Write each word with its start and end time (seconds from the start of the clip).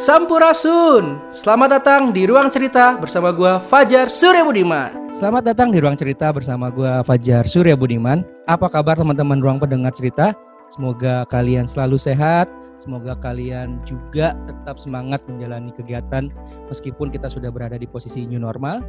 Sampurasun. 0.00 1.20
Selamat 1.28 1.76
datang 1.76 2.08
di 2.08 2.24
Ruang 2.24 2.48
Cerita 2.48 2.96
bersama 2.96 3.36
gua 3.36 3.60
Fajar 3.60 4.08
Surya 4.08 4.40
Budiman. 4.40 5.12
Selamat 5.12 5.52
datang 5.52 5.68
di 5.68 5.76
Ruang 5.76 5.92
Cerita 5.92 6.32
bersama 6.32 6.72
gua 6.72 7.04
Fajar 7.04 7.44
Surya 7.44 7.76
Budiman. 7.76 8.24
Apa 8.48 8.72
kabar 8.72 8.96
teman-teman 8.96 9.44
Ruang 9.44 9.60
Pendengar 9.60 9.92
Cerita? 9.92 10.32
Semoga 10.72 11.28
kalian 11.28 11.68
selalu 11.68 12.00
sehat, 12.00 12.48
semoga 12.80 13.12
kalian 13.20 13.76
juga 13.84 14.32
tetap 14.48 14.80
semangat 14.80 15.20
menjalani 15.28 15.68
kegiatan 15.68 16.32
meskipun 16.72 17.12
kita 17.12 17.28
sudah 17.28 17.52
berada 17.52 17.76
di 17.76 17.84
posisi 17.84 18.24
new 18.24 18.40
normal. 18.40 18.80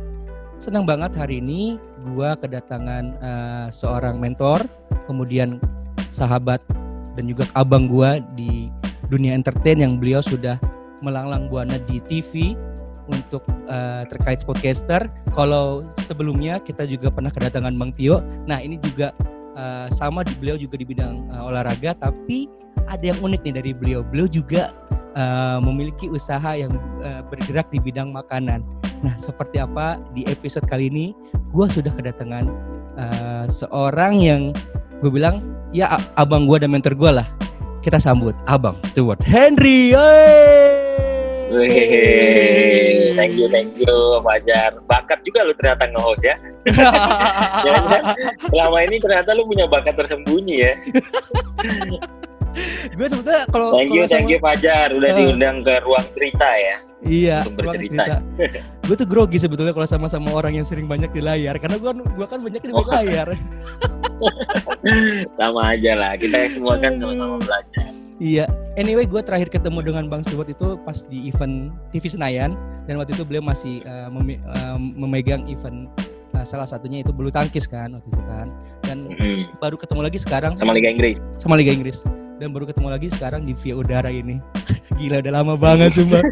Senang 0.63 0.87
banget 0.87 1.11
hari 1.19 1.43
ini 1.43 1.75
gua 2.15 2.39
kedatangan 2.39 3.19
uh, 3.19 3.67
seorang 3.67 4.15
mentor, 4.15 4.63
kemudian 5.11 5.59
sahabat 6.07 6.63
dan 7.19 7.27
juga 7.27 7.43
abang 7.51 7.91
gua 7.91 8.23
di 8.39 8.71
dunia 9.11 9.35
entertain 9.35 9.83
yang 9.83 9.99
beliau 9.99 10.23
sudah 10.23 10.55
melanglang 11.01 11.49
buana 11.49 11.77
di 11.89 11.99
TV 12.07 12.55
untuk 13.09 13.43
uh, 13.67 14.07
terkait 14.07 14.41
podcaster. 14.45 15.09
Kalau 15.33 15.85
sebelumnya 16.05 16.61
kita 16.61 16.85
juga 16.87 17.11
pernah 17.11 17.33
kedatangan 17.33 17.73
Bang 17.75 17.91
Tio. 17.97 18.23
Nah 18.45 18.61
ini 18.61 18.77
juga 18.79 19.11
uh, 19.57 19.87
sama 19.91 20.21
di 20.23 20.33
beliau 20.37 20.55
juga 20.55 20.79
di 20.79 20.85
bidang 20.85 21.27
uh, 21.33 21.49
olahraga, 21.49 21.97
tapi 21.97 22.47
ada 22.87 23.11
yang 23.11 23.19
unik 23.19 23.41
nih 23.43 23.55
dari 23.57 23.71
beliau. 23.75 24.01
Beliau 24.05 24.27
juga 24.29 24.71
uh, 25.17 25.59
memiliki 25.59 26.07
usaha 26.07 26.55
yang 26.55 26.71
uh, 27.03 27.21
bergerak 27.27 27.67
di 27.73 27.81
bidang 27.81 28.13
makanan. 28.13 28.63
Nah 29.01 29.15
seperti 29.17 29.57
apa 29.57 29.97
di 30.13 30.23
episode 30.29 30.65
kali 30.69 30.87
ini, 30.87 31.17
gue 31.51 31.65
sudah 31.67 31.91
kedatangan 31.91 32.45
uh, 32.95 33.45
seorang 33.49 34.21
yang 34.21 34.41
gue 35.01 35.09
bilang 35.09 35.41
ya 35.73 35.97
abang 36.15 36.45
gue 36.45 36.61
dan 36.61 36.71
mentor 36.71 36.93
gue 36.95 37.11
lah. 37.11 37.27
Kita 37.81 37.97
sambut 37.97 38.37
Abang 38.45 38.77
Stuart 38.93 39.25
Henry. 39.25 39.89
Yeay! 39.97 40.80
Wih, 41.51 43.11
thank 43.11 43.35
you, 43.35 43.51
thank 43.51 43.75
you, 43.75 43.95
Fajar. 44.23 44.79
Bakat 44.87 45.19
juga 45.27 45.43
lu 45.43 45.51
ternyata 45.59 45.83
nge-host 45.91 46.23
ya. 46.23 46.35
Jangan 47.67 48.15
selama 48.55 48.77
ini 48.87 48.95
ternyata 49.03 49.35
lu 49.35 49.43
punya 49.43 49.67
bakat 49.67 49.99
tersembunyi 49.99 50.55
ya. 50.63 50.73
gue 52.91 53.07
sebetulnya 53.07 53.47
kalau 53.47 53.79
thank 53.79 53.95
you, 53.95 54.03
thank 54.07 54.27
you 54.27 54.39
Fajar 54.39 54.91
udah 54.91 55.11
uh, 55.11 55.17
diundang 55.19 55.59
ke 55.67 55.83
ruang 55.83 56.07
cerita 56.15 56.47
ya. 56.55 56.77
Iya. 57.03 57.37
Untuk 57.43 57.67
bercerita. 57.67 58.23
gue 58.87 58.95
tuh 58.95 59.07
grogi 59.07 59.35
sebetulnya 59.35 59.75
kalau 59.75 59.87
sama-sama 59.91 60.31
orang 60.31 60.55
yang 60.55 60.67
sering 60.67 60.87
banyak 60.87 61.11
di 61.11 61.19
layar 61.19 61.59
karena 61.59 61.75
gue 61.83 61.91
gue 61.99 62.27
kan 62.31 62.39
banyak 62.39 62.63
di 62.63 62.71
oh. 62.71 62.87
layar. 62.87 63.27
sama 65.39 65.75
aja 65.75 65.91
lah, 65.99 66.15
kita 66.15 66.47
semua 66.55 66.79
kan 66.79 66.95
sama-sama 66.95 67.43
belajar. 67.43 68.00
Iya. 68.21 68.45
Anyway, 68.77 69.09
gue 69.09 69.19
terakhir 69.25 69.49
ketemu 69.49 69.81
dengan 69.81 70.05
Bang 70.05 70.21
Stewart 70.21 70.45
itu 70.45 70.77
pas 70.85 71.09
di 71.09 71.25
event 71.25 71.73
TV 71.89 72.05
Senayan 72.05 72.53
dan 72.85 73.01
waktu 73.01 73.17
itu 73.17 73.25
beliau 73.25 73.41
masih 73.41 73.81
uh, 73.89 74.13
mem 74.13 74.37
uh, 74.45 74.77
memegang 74.77 75.49
event 75.49 75.89
uh, 76.37 76.45
salah 76.45 76.69
satunya 76.69 77.01
itu 77.01 77.09
bulu 77.09 77.33
tangkis 77.33 77.65
kan 77.65 77.97
waktu 77.97 78.09
itu 78.13 78.23
kan. 78.29 78.47
Dan 78.85 78.97
mm-hmm. 79.09 79.57
baru 79.57 79.73
ketemu 79.73 80.01
lagi 80.05 80.21
sekarang 80.21 80.53
sama 80.53 80.77
Liga 80.77 80.93
Inggris. 80.93 81.17
Sama 81.41 81.57
Liga 81.57 81.73
Inggris. 81.73 82.05
Dan 82.41 82.57
baru 82.57 82.65
ketemu 82.65 82.89
lagi 82.89 83.07
sekarang 83.13 83.45
di 83.45 83.53
via 83.53 83.77
udara 83.77 84.09
ini. 84.09 84.41
Gila 84.97 85.21
udah 85.21 85.29
lama 85.29 85.53
banget 85.53 85.93
cuma. 85.93 86.25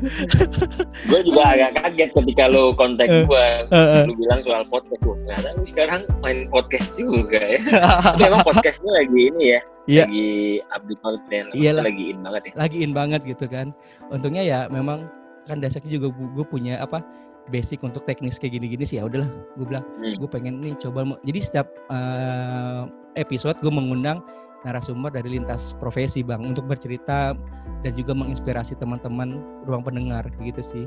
gue 1.13 1.19
juga 1.21 1.43
agak 1.53 1.77
kaget 1.77 2.09
ketika 2.17 2.49
lo 2.49 2.73
kontak 2.73 3.05
uh, 3.13 3.29
gue, 3.29 3.47
uh, 3.69 3.77
uh. 3.77 4.03
lo 4.09 4.17
bilang 4.17 4.41
soal 4.41 4.65
podcast. 4.73 4.97
Gue 5.05 5.13
ternyata 5.21 5.53
lu 5.53 5.63
sekarang 5.69 6.01
main 6.25 6.49
podcast 6.49 6.97
juga 6.97 7.37
ya. 7.37 7.61
Tapi 8.17 8.25
emang 8.25 8.41
podcastnya 8.41 8.91
lagi 9.05 9.19
ini 9.29 9.43
ya 9.53 9.61
Iya. 9.85 10.03
Lagi 10.09 10.29
update 10.73 11.01
konten. 11.05 11.43
Iya 11.53 11.71
lagi 11.77 12.03
in 12.09 12.19
banget 12.25 12.41
ya. 12.41 12.53
Lagi 12.57 12.77
in 12.81 12.91
banget 12.97 13.21
gitu 13.29 13.45
kan. 13.45 13.67
Untungnya 14.09 14.41
ya 14.41 14.59
memang 14.65 15.05
kan 15.45 15.61
dasarnya 15.61 15.93
juga 15.93 16.09
gue 16.09 16.45
punya 16.49 16.81
apa 16.81 17.05
basic 17.53 17.85
untuk 17.85 18.01
teknis 18.09 18.41
kayak 18.41 18.57
gini-gini 18.57 18.85
sih 18.85 19.01
ya 19.01 19.09
udahlah 19.09 19.29
gue 19.57 19.65
bilang 19.65 19.81
hmm. 19.97 20.21
gue 20.21 20.29
pengen 20.29 20.61
nih 20.61 20.77
coba 20.77 21.17
jadi 21.25 21.39
setiap 21.41 21.67
uh, 21.89 22.85
episode 23.17 23.57
gue 23.57 23.73
mengundang 23.73 24.21
narasumber 24.67 25.13
dari 25.13 25.39
lintas 25.39 25.71
profesi 25.79 26.19
bang 26.19 26.43
untuk 26.43 26.67
bercerita 26.67 27.37
dan 27.79 27.91
juga 27.95 28.11
menginspirasi 28.11 28.75
teman-teman 28.75 29.39
ruang 29.63 29.83
pendengar 29.85 30.27
gitu 30.43 30.59
sih. 30.59 30.85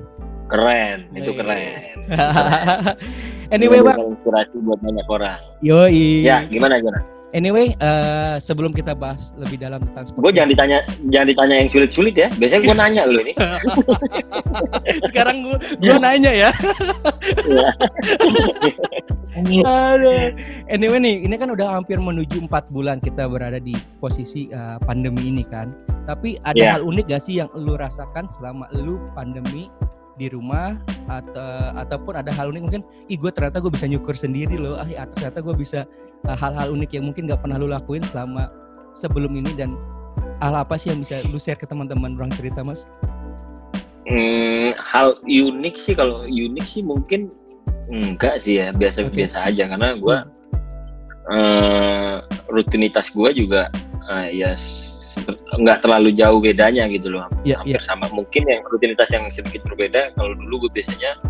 Keren 0.52 1.08
itu 1.16 1.32
keren. 1.32 2.04
Anyway 3.52 3.84
bang. 3.84 4.00
Inspirasi 4.00 4.56
buat 4.64 4.80
banyak 4.80 5.06
orang. 5.12 5.36
Yo 5.60 5.84
ya 6.24 6.48
gimana 6.48 6.80
gimana 6.80 7.21
Anyway, 7.32 7.72
uh, 7.80 8.36
sebelum 8.36 8.76
kita 8.76 8.92
bahas 8.92 9.32
lebih 9.40 9.56
dalam 9.56 9.80
tentang 9.80 10.04
sport. 10.04 10.20
Gue 10.20 10.32
jangan 10.36 10.52
ditanya, 10.52 10.78
jangan 11.08 11.28
ditanya 11.32 11.54
yang 11.64 11.68
sulit-sulit 11.72 12.12
ya. 12.12 12.28
Biasanya 12.36 12.60
gue 12.60 12.76
nanya 12.76 13.02
lo 13.08 13.18
ini. 13.24 13.32
Sekarang 15.08 15.36
gue 15.40 15.56
gue 15.80 15.96
nanya 15.96 16.28
ya. 16.28 16.50
Iya. 17.48 17.72
Aduh. 19.64 20.28
Anyway 20.68 21.00
nih, 21.00 21.24
ini 21.24 21.34
kan 21.40 21.48
udah 21.48 21.80
hampir 21.80 21.96
menuju 21.96 22.44
empat 22.44 22.68
bulan 22.68 23.00
kita 23.00 23.24
berada 23.24 23.56
di 23.56 23.72
posisi 23.96 24.52
uh, 24.52 24.76
pandemi 24.84 25.32
ini 25.32 25.48
kan. 25.48 25.72
Tapi 26.04 26.36
ada 26.44 26.60
yeah. 26.60 26.76
hal 26.76 26.84
unik 26.84 27.16
gak 27.16 27.22
sih 27.24 27.40
yang 27.40 27.48
lu 27.56 27.80
rasakan 27.80 28.28
selama 28.28 28.68
lu 28.76 29.00
pandemi 29.16 29.72
di 30.20 30.28
rumah 30.28 30.76
atau 31.08 31.72
ataupun 31.80 32.20
ada 32.20 32.28
hal 32.36 32.52
unik 32.52 32.62
mungkin 32.68 32.82
ih 33.08 33.16
gue 33.16 33.32
ternyata 33.32 33.64
gue 33.64 33.72
bisa 33.72 33.88
nyukur 33.88 34.12
sendiri 34.12 34.60
loh 34.60 34.76
ah 34.76 34.84
ya, 34.84 35.08
ternyata 35.08 35.40
gue 35.40 35.56
bisa 35.56 35.88
uh, 36.28 36.36
hal-hal 36.36 36.74
unik 36.74 36.90
yang 36.98 37.04
mungkin 37.10 37.26
gak 37.30 37.40
pernah 37.42 37.58
lu 37.58 37.70
lakuin 37.70 38.02
selama 38.02 38.50
sebelum 38.92 39.32
ini 39.36 39.52
dan 39.56 39.74
hal 40.44 40.58
apa 40.58 40.76
sih 40.76 40.92
yang 40.92 41.00
bisa 41.00 41.18
lu 41.30 41.38
share 41.38 41.58
ke 41.58 41.64
teman-teman 41.64 42.18
orang 42.18 42.32
cerita 42.34 42.60
mas? 42.60 42.84
Hmm, 44.06 44.74
hal 44.92 45.16
unik 45.24 45.74
sih 45.78 45.94
kalau 45.94 46.26
unik 46.26 46.66
sih 46.66 46.82
mungkin 46.82 47.30
enggak 47.92 48.40
sih 48.40 48.58
ya 48.58 48.74
biasa-biasa 48.74 49.46
okay. 49.46 49.48
aja 49.54 49.62
karena 49.70 49.94
gue 49.94 50.16
hmm. 50.16 51.30
uh, 51.30 52.16
rutinitas 52.50 53.12
gue 53.14 53.30
juga 53.36 53.70
uh, 54.10 54.26
ya 54.28 54.56
nggak 55.60 55.84
terlalu 55.84 56.08
jauh 56.10 56.40
bedanya 56.40 56.88
gitu 56.88 57.12
loh 57.12 57.28
yeah, 57.44 57.60
hampir 57.60 57.76
yeah. 57.76 57.84
sama 57.84 58.08
mungkin 58.10 58.48
yang 58.48 58.64
rutinitas 58.72 59.08
yang 59.12 59.28
sedikit 59.28 59.60
berbeda 59.68 60.16
kalau 60.16 60.32
dulu 60.32 60.66
gue 60.66 60.80
biasanya 60.80 61.20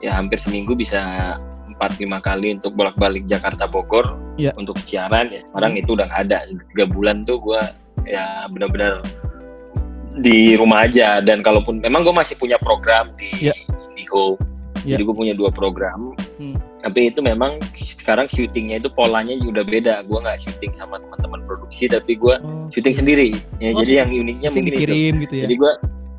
ya 0.00 0.16
hampir 0.16 0.40
seminggu 0.40 0.72
bisa 0.72 1.36
empat 1.78 1.94
lima 2.02 2.18
kali 2.18 2.58
untuk 2.58 2.74
bolak-balik 2.74 3.22
Jakarta 3.30 3.70
Bogor 3.70 4.18
yeah. 4.34 4.50
untuk 4.58 4.74
siaran 4.82 5.30
ya 5.30 5.46
sekarang 5.54 5.78
hmm. 5.78 5.80
itu 5.86 5.90
udah 5.94 6.10
ada 6.10 6.42
tiga 6.74 6.90
bulan 6.90 7.22
tuh 7.22 7.38
gue 7.38 7.62
ya 8.10 8.50
benar-benar 8.50 8.98
di 10.18 10.58
rumah 10.58 10.90
aja 10.90 11.22
dan 11.22 11.46
kalaupun 11.46 11.78
memang 11.78 12.02
gue 12.02 12.10
masih 12.10 12.34
punya 12.34 12.58
program 12.58 13.14
di 13.14 13.50
yeah. 13.50 13.58
di 13.94 14.02
home 14.10 14.34
yeah. 14.82 14.98
jadi 14.98 15.06
gue 15.06 15.14
punya 15.14 15.34
dua 15.38 15.54
program 15.54 16.18
hmm. 16.42 16.58
tapi 16.82 17.14
itu 17.14 17.22
memang 17.22 17.62
sekarang 17.86 18.26
syutingnya 18.26 18.82
itu 18.82 18.90
polanya 18.90 19.38
juga 19.38 19.62
beda 19.62 20.02
gue 20.02 20.18
nggak 20.18 20.38
syuting 20.42 20.74
sama 20.74 20.98
teman-teman 20.98 21.46
produksi 21.46 21.86
tapi 21.86 22.18
gue 22.18 22.34
oh. 22.42 22.66
syuting 22.74 22.94
sendiri 22.94 23.38
ya 23.62 23.70
oh, 23.70 23.82
jadi 23.86 24.02
yang 24.02 24.10
uniknya 24.10 24.50
mungkin 24.50 24.74
kirim 24.74 25.14
itu. 25.18 25.22
gitu 25.30 25.34
ya 25.38 25.44
jadi 25.46 25.54
gue 25.54 25.72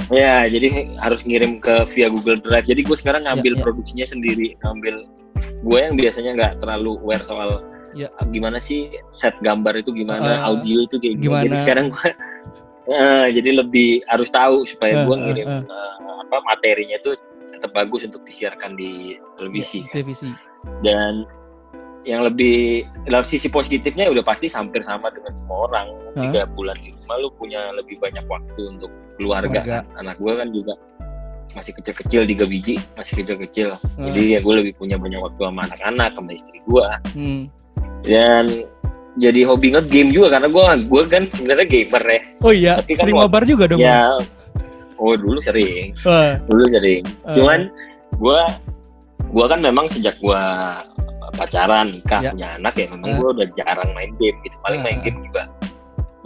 ya 0.09 0.35
jadi 0.49 0.67
harus 0.97 1.21
ngirim 1.27 1.61
ke 1.61 1.85
via 1.93 2.07
Google 2.09 2.39
Drive 2.41 2.65
jadi 2.65 2.81
gue 2.81 2.97
sekarang 2.97 3.27
ngambil 3.27 3.53
yeah, 3.53 3.57
yeah. 3.59 3.65
produksinya 3.67 4.05
sendiri 4.07 4.47
ngambil 4.63 5.05
gue 5.59 5.79
yang 5.79 5.95
biasanya 5.99 6.31
nggak 6.35 6.53
terlalu 6.63 6.95
aware 7.03 7.23
soal 7.23 7.63
ya. 7.95 8.07
gimana 8.31 8.57
sih 8.61 8.91
set 9.19 9.35
gambar 9.43 9.79
itu 9.79 9.91
gimana 9.91 10.43
uh, 10.43 10.55
audio 10.55 10.85
itu 10.87 10.95
kayak 11.01 11.19
gimana 11.19 11.43
jadi 11.43 11.55
sekarang 11.65 11.85
gue 11.91 12.09
uh, 12.93 13.27
jadi 13.27 13.49
lebih 13.59 13.89
harus 14.07 14.29
tahu 14.31 14.63
supaya 14.63 15.03
uh, 15.03 15.05
gue 15.07 15.15
ngirim 15.19 15.47
uh, 15.47 15.63
uh. 15.67 15.95
Uh, 15.99 16.15
apa 16.27 16.37
materinya 16.47 16.95
itu 16.95 17.17
tetap 17.49 17.73
bagus 17.73 18.05
untuk 18.05 18.21
disiarkan 18.23 18.77
di 18.77 19.17
televisi. 19.35 19.83
Ya, 19.89 19.99
televisi. 19.99 20.29
Dan 20.85 21.25
yang 22.07 22.23
lebih 22.23 22.87
dalam 23.03 23.27
sisi 23.27 23.51
positifnya 23.51 24.07
udah 24.07 24.23
pasti 24.23 24.47
hampir 24.47 24.79
sama 24.79 25.11
dengan 25.11 25.35
semua 25.35 25.67
orang 25.67 25.87
tiga 26.15 26.47
bulan 26.55 26.77
di 26.79 26.95
rumah 26.95 27.15
lu 27.19 27.29
punya 27.35 27.75
lebih 27.75 27.99
banyak 27.99 28.23
waktu 28.31 28.61
untuk 28.71 28.87
keluarga, 29.19 29.59
keluarga. 29.59 29.83
Kan? 29.83 29.99
anak 29.99 30.15
gue 30.15 30.33
kan 30.39 30.47
juga 30.55 30.73
masih 31.57 31.73
kecil-kecil 31.81 32.21
tiga 32.29 32.45
biji 32.45 32.75
masih 32.93 33.25
kecil-kecil 33.25 33.73
hmm. 33.73 34.09
jadi 34.13 34.37
ya 34.37 34.39
gue 34.45 34.53
lebih 34.61 34.73
punya 34.77 34.95
banyak 35.01 35.17
waktu 35.17 35.41
sama 35.41 35.61
anak-anak 35.65 36.11
sama 36.13 36.31
istri 36.33 36.57
gue 36.63 36.87
hmm. 37.17 37.41
dan 38.05 38.45
jadi 39.19 39.41
hobi 39.43 39.73
nge 39.73 39.89
game 39.89 40.09
juga 40.13 40.37
karena 40.37 40.47
gue 40.47 40.65
gue 40.85 41.01
kan 41.09 41.23
sebenarnya 41.33 41.67
gamer 41.67 42.03
ya 42.05 42.21
oh 42.45 42.53
iya 42.53 42.73
Tapi 42.79 42.93
kan 42.95 43.03
sering 43.05 43.17
mabar 43.17 43.43
juga 43.43 43.65
dong 43.65 43.81
ya 43.81 44.21
oh 45.01 45.13
dulu 45.17 45.39
sering 45.43 45.95
uh. 46.05 46.37
dulu 46.45 46.63
sering 46.69 47.03
uh. 47.25 47.35
cuman 47.35 47.59
gue 48.19 48.41
gue 49.29 49.45
kan 49.45 49.59
memang 49.61 49.85
sejak 49.89 50.15
gue 50.21 50.43
pacaran 51.37 51.93
nikah 51.93 52.21
yeah. 52.25 52.33
punya 52.33 52.49
anak 52.57 52.73
ya 52.77 52.85
memang 52.93 53.09
uh. 53.09 53.17
gue 53.17 53.29
udah 53.41 53.47
jarang 53.57 53.89
main 53.97 54.11
game 54.21 54.37
gitu 54.45 54.55
paling 54.61 54.81
uh. 54.81 54.85
main 54.85 54.99
game 55.01 55.19
juga 55.25 55.43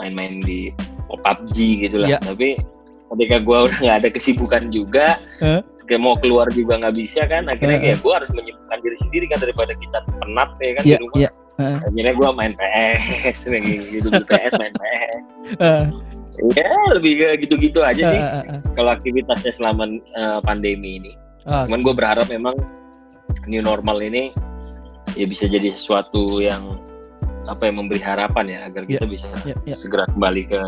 main-main 0.02 0.42
di 0.42 0.74
PUBG 1.08 1.88
gitu 1.88 2.02
lah 2.02 2.18
yeah. 2.18 2.22
tapi 2.22 2.58
ketika 3.16 3.38
gue 3.42 3.58
udah 3.70 3.78
nggak 3.80 3.98
ada 4.04 4.10
kesibukan 4.10 4.70
juga 4.74 5.22
kayak 5.84 6.00
mau 6.00 6.16
keluar 6.16 6.48
juga 6.52 6.80
nggak 6.80 6.96
bisa 6.96 7.28
kan 7.28 7.52
akhirnya 7.52 7.78
uh. 7.80 7.84
kayak 7.84 7.98
gue 8.00 8.14
harus 8.16 8.30
menyibukkan 8.32 8.78
diri 8.80 8.98
sendiri 9.04 9.26
kan 9.28 9.40
daripada 9.44 9.74
kita 9.76 9.98
penat 10.24 10.50
ya 10.64 10.72
kan 10.80 10.84
yeah, 10.84 11.00
di 11.00 11.04
rumah 11.04 11.18
yeah. 11.20 11.34
Uh. 11.60 11.78
akhirnya 11.86 12.14
gue 12.16 12.30
main 12.34 12.54
PS 12.58 13.38
gitu 13.94 14.08
PS 14.10 14.54
main 14.58 14.74
PS 14.74 15.22
uh 15.60 15.88
Ya 16.58 16.66
lebih 16.90 17.22
gitu-gitu 17.46 17.86
aja 17.86 18.04
sih. 18.10 18.18
Uh, 18.18 18.42
uh, 18.42 18.58
uh. 18.58 18.60
Kalau 18.74 18.90
aktivitasnya 18.90 19.54
selama 19.54 20.02
uh, 20.18 20.42
pandemi 20.42 20.98
ini. 20.98 21.14
Uh, 21.46 21.70
Cuman 21.70 21.86
gue 21.86 21.94
berharap 21.94 22.26
memang 22.26 22.58
new 23.46 23.62
normal 23.62 24.02
ini 24.02 24.34
ya 25.14 25.30
bisa 25.30 25.46
jadi 25.46 25.70
sesuatu 25.70 26.42
yang 26.42 26.80
apa 27.46 27.68
yang 27.68 27.86
memberi 27.86 28.00
harapan 28.00 28.46
ya 28.48 28.60
agar 28.72 28.88
kita 28.88 29.06
yeah, 29.06 29.12
bisa 29.12 29.28
yeah, 29.44 29.58
yeah. 29.68 29.78
segera 29.78 30.08
kembali 30.16 30.48
ke 30.48 30.62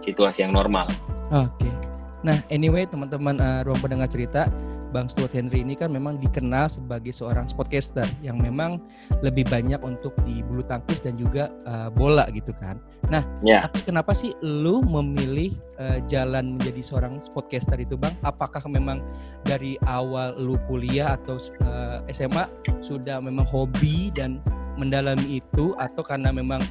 situasi 0.00 0.48
yang 0.48 0.56
normal. 0.56 0.88
Oke. 1.30 1.52
Okay. 1.60 1.72
Nah, 2.20 2.36
anyway 2.52 2.84
teman-teman 2.84 3.40
uh, 3.40 3.60
ruang 3.64 3.80
pendengar 3.80 4.08
cerita, 4.08 4.48
Bang 4.90 5.06
Stuart 5.06 5.32
Henry 5.32 5.62
ini 5.62 5.78
kan 5.78 5.94
memang 5.94 6.18
dikenal 6.18 6.66
sebagai 6.66 7.14
seorang 7.14 7.46
sportcaster 7.46 8.04
yang 8.20 8.42
memang 8.42 8.82
lebih 9.22 9.46
banyak 9.46 9.78
untuk 9.86 10.12
di 10.26 10.42
bulu 10.42 10.66
tangkis 10.66 11.00
dan 11.00 11.14
juga 11.14 11.48
uh, 11.64 11.88
bola 11.88 12.26
gitu 12.34 12.50
kan. 12.58 12.76
Nah, 13.08 13.22
yeah. 13.46 13.66
tapi 13.70 13.86
kenapa 13.86 14.12
sih 14.12 14.34
lu 14.42 14.82
memilih 14.82 15.54
uh, 15.78 16.02
jalan 16.10 16.58
menjadi 16.58 16.82
seorang 16.82 17.22
sportcaster 17.22 17.78
itu, 17.78 17.94
Bang? 17.94 18.14
Apakah 18.26 18.62
memang 18.66 19.00
dari 19.46 19.78
awal 19.86 20.34
lu 20.36 20.58
kuliah 20.66 21.16
atau 21.16 21.38
uh, 21.62 22.02
SMA 22.10 22.50
sudah 22.82 23.22
memang 23.22 23.46
hobi 23.46 24.10
dan 24.12 24.42
mendalami 24.74 25.42
itu 25.42 25.74
atau 25.78 26.02
karena 26.02 26.34
memang 26.34 26.62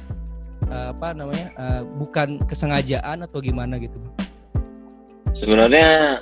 uh, 0.70 0.94
apa 0.94 1.12
namanya 1.12 1.46
uh, 1.58 1.82
bukan 1.98 2.40
kesengajaan 2.46 3.26
atau 3.26 3.42
gimana 3.42 3.76
gitu 3.76 3.98
bang? 3.98 4.14
Sebenarnya 5.34 6.18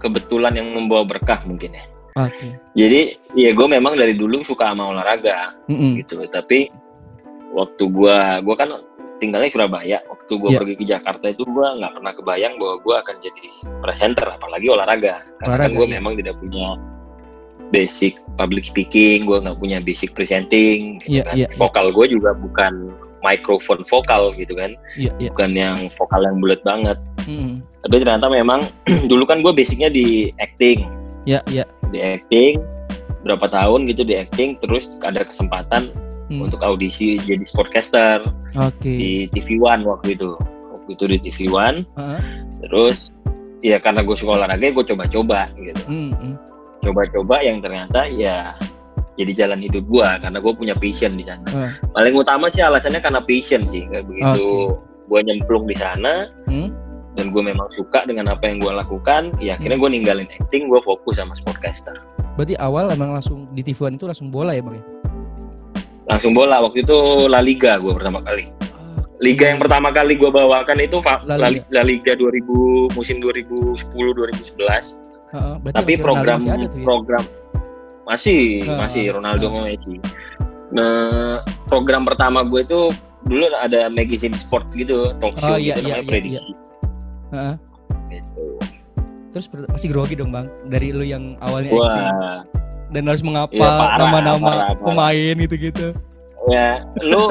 kebetulan 0.00 0.56
yang 0.56 0.72
membawa 0.72 1.04
berkah 1.04 1.40
mungkin 1.44 1.76
ya. 1.76 1.84
Okay. 2.16 2.56
Jadi 2.74 3.00
ya 3.38 3.50
gue 3.54 3.66
memang 3.70 3.94
dari 3.96 4.16
dulu 4.16 4.42
suka 4.42 4.72
sama 4.72 4.92
olahraga 4.92 5.54
mm 5.70 5.76
-hmm. 5.76 5.92
gitu, 6.04 6.26
tapi 6.28 6.68
waktu 7.54 7.84
gue 7.86 8.16
gue 8.44 8.54
kan 8.58 8.70
tinggalnya 9.20 9.52
Surabaya. 9.52 9.98
Waktu 10.08 10.32
gue 10.40 10.50
yeah. 10.50 10.60
pergi 10.60 10.74
ke 10.74 10.84
Jakarta 10.88 11.26
itu 11.30 11.44
gue 11.46 11.66
nggak 11.78 11.92
pernah 12.00 12.12
kebayang 12.16 12.54
bahwa 12.58 12.74
gue 12.82 12.94
akan 12.98 13.16
jadi 13.20 13.44
presenter, 13.84 14.26
apalagi 14.26 14.66
olahraga. 14.72 15.22
Karena 15.38 15.54
olahraga, 15.54 15.68
kan 15.68 15.78
gue 15.78 15.86
iya. 15.86 15.94
memang 16.00 16.12
tidak 16.18 16.34
punya 16.40 16.66
basic 17.70 18.18
public 18.34 18.66
speaking, 18.66 19.28
gue 19.28 19.38
nggak 19.38 19.58
punya 19.60 19.78
basic 19.78 20.10
presenting, 20.16 20.98
gitu 21.04 21.22
yeah, 21.22 21.26
kan. 21.28 21.34
Yeah, 21.38 21.50
vokal 21.54 21.92
yeah. 21.92 21.94
gue 21.94 22.06
juga 22.18 22.30
bukan 22.34 22.72
microphone 23.20 23.82
vokal 23.86 24.32
gitu 24.36 24.56
kan, 24.56 24.76
yeah, 24.96 25.12
yeah. 25.20 25.32
bukan 25.32 25.50
yang 25.56 25.78
vokal 25.96 26.20
yang 26.24 26.40
bulat 26.40 26.60
banget. 26.64 26.98
Mm. 27.28 27.64
Tapi 27.86 27.96
ternyata 28.04 28.26
memang 28.28 28.64
dulu 29.10 29.24
kan 29.28 29.40
gue 29.40 29.52
basicnya 29.52 29.88
di 29.92 30.30
acting, 30.40 30.88
yeah, 31.24 31.44
yeah. 31.48 31.68
di 31.94 32.00
acting 32.00 32.60
berapa 33.24 33.46
tahun 33.52 33.84
gitu 33.84 34.04
di 34.04 34.16
acting, 34.16 34.56
terus 34.64 34.96
ada 35.04 35.24
kesempatan 35.24 35.92
mm. 36.32 36.40
untuk 36.40 36.64
audisi 36.64 37.20
jadi 37.20 37.44
sportcaster 37.52 38.24
okay. 38.56 38.96
di 38.96 39.10
TV 39.32 39.60
One 39.60 39.84
waktu 39.84 40.16
itu, 40.16 40.36
waktu 40.72 40.90
itu 40.96 41.04
di 41.06 41.18
TV 41.20 41.38
One, 41.52 41.84
uh 42.00 42.16
-huh. 42.16 42.20
terus 42.64 42.96
ya 43.60 43.76
karena 43.76 44.00
gue 44.00 44.16
suka 44.16 44.40
olahraga, 44.40 44.72
gue 44.72 44.84
coba-coba 44.84 45.52
gitu. 45.60 45.84
Mm 45.88 46.12
-hmm 46.16 46.50
coba-coba 46.80 47.44
yang 47.44 47.60
ternyata 47.60 48.08
ya 48.08 48.56
jadi 49.20 49.46
jalan 49.46 49.60
hidup 49.60 49.84
gua 49.84 50.16
karena 50.16 50.40
gue 50.40 50.52
punya 50.56 50.72
passion 50.72 51.20
di 51.20 51.24
sana. 51.28 51.44
Hmm. 51.52 51.70
Paling 51.92 52.14
utama 52.16 52.48
sih 52.56 52.64
alasannya 52.64 53.04
karena 53.04 53.20
passion 53.20 53.68
sih, 53.68 53.84
kayak 53.92 54.08
begitu 54.08 54.72
okay. 54.72 55.08
gue 55.12 55.20
nyemplung 55.28 55.64
di 55.68 55.76
sana 55.76 56.32
hmm? 56.48 56.68
dan 57.18 57.34
gue 57.34 57.42
memang 57.42 57.68
suka 57.76 58.08
dengan 58.08 58.32
apa 58.32 58.48
yang 58.48 58.64
gue 58.64 58.72
lakukan, 58.72 59.36
ya 59.42 59.60
akhirnya 59.60 59.76
hmm. 59.76 59.84
gue 59.84 59.90
ninggalin 59.92 60.28
acting, 60.40 60.72
gue 60.72 60.80
fokus 60.80 61.20
sama 61.20 61.36
sportcaster. 61.36 61.92
Berarti 62.40 62.56
awal 62.56 62.88
emang 62.88 63.12
langsung 63.12 63.44
di 63.52 63.60
TV 63.60 63.92
One 63.92 64.00
itu 64.00 64.08
langsung 64.08 64.32
bola 64.32 64.56
ya 64.56 64.64
bang? 64.64 64.80
Ya? 64.80 64.84
Langsung 66.16 66.32
bola, 66.32 66.58
waktu 66.64 66.82
itu 66.82 66.96
La 67.28 67.44
Liga 67.44 67.76
gue 67.76 67.92
pertama 67.92 68.24
kali. 68.24 68.48
Liga 69.20 69.52
yang 69.52 69.60
pertama 69.60 69.92
kali 69.92 70.16
gue 70.16 70.32
bawakan 70.32 70.80
itu 70.80 71.04
La 71.28 71.36
Liga, 71.52 71.68
La 71.68 71.84
Liga 71.84 72.16
2000 72.16 72.96
musim 72.96 73.20
2010-2011 73.20 75.10
Uh, 75.30 75.62
Tapi 75.62 75.94
program 75.94 76.42
ada 76.42 76.66
tuh, 76.66 76.82
ya? 76.82 76.86
program 76.86 77.22
masih 78.10 78.66
uh, 78.66 78.78
masih 78.82 79.14
Ronaldo 79.14 79.46
uh. 79.54 79.62
Messi. 79.70 80.02
Nah, 80.74 81.42
program 81.70 82.02
pertama 82.02 82.42
gue 82.42 82.62
itu 82.66 82.90
dulu 83.26 83.46
ada 83.54 83.86
magazine 83.86 84.34
sport 84.34 84.66
gitu, 84.74 85.14
talk 85.22 85.38
show 85.38 85.54
oh, 85.54 85.58
iya, 85.58 85.78
gitu 85.78 85.86
iya, 85.86 85.94
namanya 85.94 86.02
iya, 86.02 86.10
prediksi. 86.10 86.38
Iya. 86.38 86.50
Uh. 87.30 87.54
Gitu. 88.10 88.44
Terus 89.30 89.46
pasti 89.70 89.86
grogi 89.86 90.18
dong 90.18 90.34
bang 90.34 90.50
dari 90.66 90.90
lu 90.90 91.06
yang 91.06 91.38
awalnya 91.38 91.70
Wah. 91.70 91.86
acting 91.86 92.10
dan 92.90 93.02
harus 93.06 93.22
mengapa 93.22 93.54
ya, 93.54 93.94
nama-nama 94.02 94.74
pemain 94.82 95.34
gitu-gitu. 95.38 95.94
Ya, 96.50 96.82
lu 97.06 97.30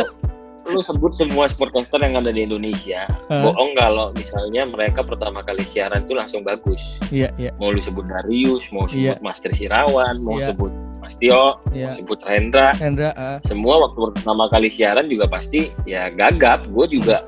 lu 0.72 0.82
sebut 0.86 1.12
semua 1.18 1.46
sportcaster 1.50 2.00
yang 2.02 2.16
ada 2.20 2.30
di 2.30 2.46
Indonesia 2.46 3.10
huh? 3.30 3.44
bohong 3.50 3.72
kalau 3.78 4.14
misalnya 4.14 4.66
mereka 4.70 5.02
pertama 5.02 5.42
kali 5.42 5.66
siaran 5.66 6.06
itu 6.06 6.14
langsung 6.16 6.42
bagus 6.46 7.02
iya 7.10 7.30
yeah, 7.30 7.32
iya 7.36 7.46
yeah. 7.50 7.54
mau 7.58 7.74
lu 7.74 7.82
sebut 7.82 8.06
Darius 8.06 8.64
mau 8.70 8.86
sebut 8.86 9.18
yeah. 9.18 9.26
Master 9.26 9.52
Sirawan 9.52 10.22
mau 10.22 10.38
yeah. 10.38 10.54
sebut 10.54 10.72
Mas 11.00 11.16
Tio 11.18 11.58
yeah. 11.74 11.90
mau 11.90 11.98
sebut 11.98 12.20
Rendra 12.24 12.70
Rendra 12.78 13.10
uh. 13.18 13.40
semua 13.42 13.90
waktu 13.90 14.00
pertama 14.16 14.46
kali 14.54 14.70
siaran 14.78 15.06
juga 15.10 15.26
pasti 15.26 15.74
ya 15.90 16.14
gagap 16.14 16.70
gue 16.70 16.86
juga 16.90 17.26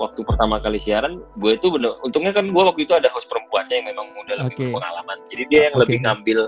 waktu 0.00 0.20
pertama 0.24 0.56
kali 0.64 0.80
siaran 0.80 1.20
gue 1.36 1.52
itu 1.54 1.68
bener 1.68 1.92
untungnya 2.00 2.32
kan 2.32 2.48
gue 2.48 2.62
waktu 2.64 2.88
itu 2.88 2.96
ada 2.96 3.12
host 3.12 3.28
perempuannya 3.28 3.84
yang 3.84 3.86
memang 3.92 4.06
udah 4.16 4.36
lebih 4.48 4.56
okay. 4.56 4.72
pengalaman 4.72 5.16
jadi 5.28 5.42
dia 5.52 5.60
yang 5.68 5.74
okay. 5.76 5.82
lebih 5.84 5.98
ngambil, 6.00 6.38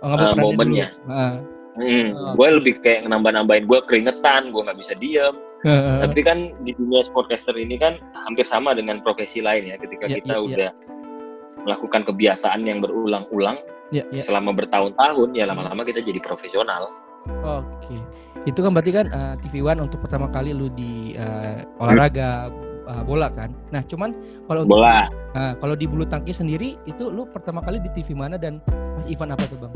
oh, 0.00 0.16
uh, 0.16 0.34
momennya 0.40 0.88
uh. 1.04 1.36
Hmm, 1.74 2.14
oh. 2.14 2.32
gue 2.38 2.48
lebih 2.62 2.74
kayak 2.86 3.10
nambah-nambahin 3.10 3.66
gue 3.66 3.78
keringetan, 3.90 4.54
gue 4.54 4.62
nggak 4.62 4.78
bisa 4.78 4.94
diem. 4.94 5.34
Tapi 5.64 6.20
kan 6.20 6.52
di 6.60 6.76
dunia 6.76 7.08
sportcaster 7.08 7.56
ini 7.56 7.80
kan 7.80 7.96
hampir 8.28 8.44
sama 8.44 8.76
dengan 8.76 9.00
profesi 9.00 9.40
lain 9.40 9.72
ya. 9.72 9.76
Ketika 9.80 10.04
yeah, 10.06 10.16
kita 10.20 10.34
yeah, 10.36 10.46
udah 10.46 10.68
yeah. 10.76 11.62
melakukan 11.64 12.04
kebiasaan 12.04 12.68
yang 12.68 12.84
berulang-ulang 12.84 13.56
yeah, 13.88 14.04
yeah. 14.12 14.20
selama 14.20 14.52
bertahun-tahun, 14.52 15.32
ya 15.32 15.48
lama-lama 15.48 15.82
kita 15.88 16.04
jadi 16.04 16.20
profesional. 16.20 16.92
Oke, 17.24 17.64
okay. 17.80 18.00
itu 18.44 18.60
kan 18.60 18.76
berarti 18.76 18.92
kan 18.92 19.08
uh, 19.08 19.34
TV 19.40 19.64
One 19.64 19.80
untuk 19.80 20.04
pertama 20.04 20.28
kali 20.28 20.52
lu 20.52 20.68
di 20.68 21.16
uh, 21.16 21.64
olahraga 21.80 22.52
uh, 22.84 23.00
bola 23.00 23.32
kan. 23.32 23.48
Nah, 23.72 23.80
cuman 23.84 24.12
kalau 24.44 24.68
bola. 24.68 25.08
Uh, 25.32 25.56
kalau 25.58 25.74
di 25.74 25.88
bulu 25.88 26.04
tangkis 26.04 26.44
sendiri 26.44 26.76
itu 26.84 27.08
lu 27.08 27.24
pertama 27.26 27.64
kali 27.64 27.80
di 27.80 27.88
TV 27.96 28.12
mana 28.12 28.36
dan 28.36 28.60
Mas 28.68 29.08
Ivan 29.08 29.32
apa 29.32 29.44
tuh 29.48 29.56
bang? 29.56 29.74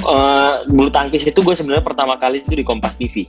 Uh, 0.00 0.64
bulu 0.72 0.88
tangkis 0.88 1.28
itu 1.28 1.44
gue 1.44 1.52
sebenarnya 1.52 1.84
pertama 1.84 2.16
kali 2.16 2.40
itu 2.40 2.56
di 2.56 2.64
Kompas 2.64 2.96
TV. 2.96 3.28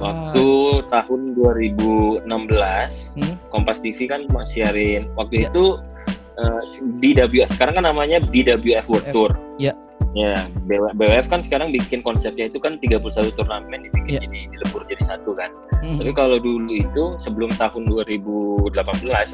Waktu 0.00 0.46
ah. 0.48 0.88
tahun 0.88 1.20
2016, 1.36 2.24
hmm? 3.20 3.34
Kompas 3.52 3.84
TV 3.84 4.08
kan 4.08 4.24
masih 4.32 4.64
siarin. 4.64 5.02
Waktu 5.14 5.44
ya. 5.44 5.52
itu 5.52 5.76
uh, 6.40 6.62
eh, 6.64 6.64
BWF 6.98 7.52
sekarang 7.52 7.76
kan 7.76 7.84
namanya 7.84 8.18
BWF 8.24 8.88
World 8.88 9.08
Tour. 9.12 9.32
Ya. 9.60 9.76
Ya, 10.10 10.42
BWF 10.66 11.30
kan 11.30 11.38
sekarang 11.38 11.70
bikin 11.70 12.02
konsepnya 12.02 12.50
itu 12.50 12.58
kan 12.58 12.82
31 12.82 13.30
turnamen 13.38 13.86
dibikin 13.86 14.18
ya. 14.18 14.20
jadi 14.26 14.50
dilebur 14.50 14.82
jadi 14.90 15.04
satu 15.06 15.38
kan. 15.38 15.54
Hmm. 15.86 16.02
Tapi 16.02 16.10
kalau 16.18 16.42
dulu 16.42 16.66
itu 16.74 17.14
sebelum 17.22 17.54
tahun 17.54 17.86
2018 17.86 18.74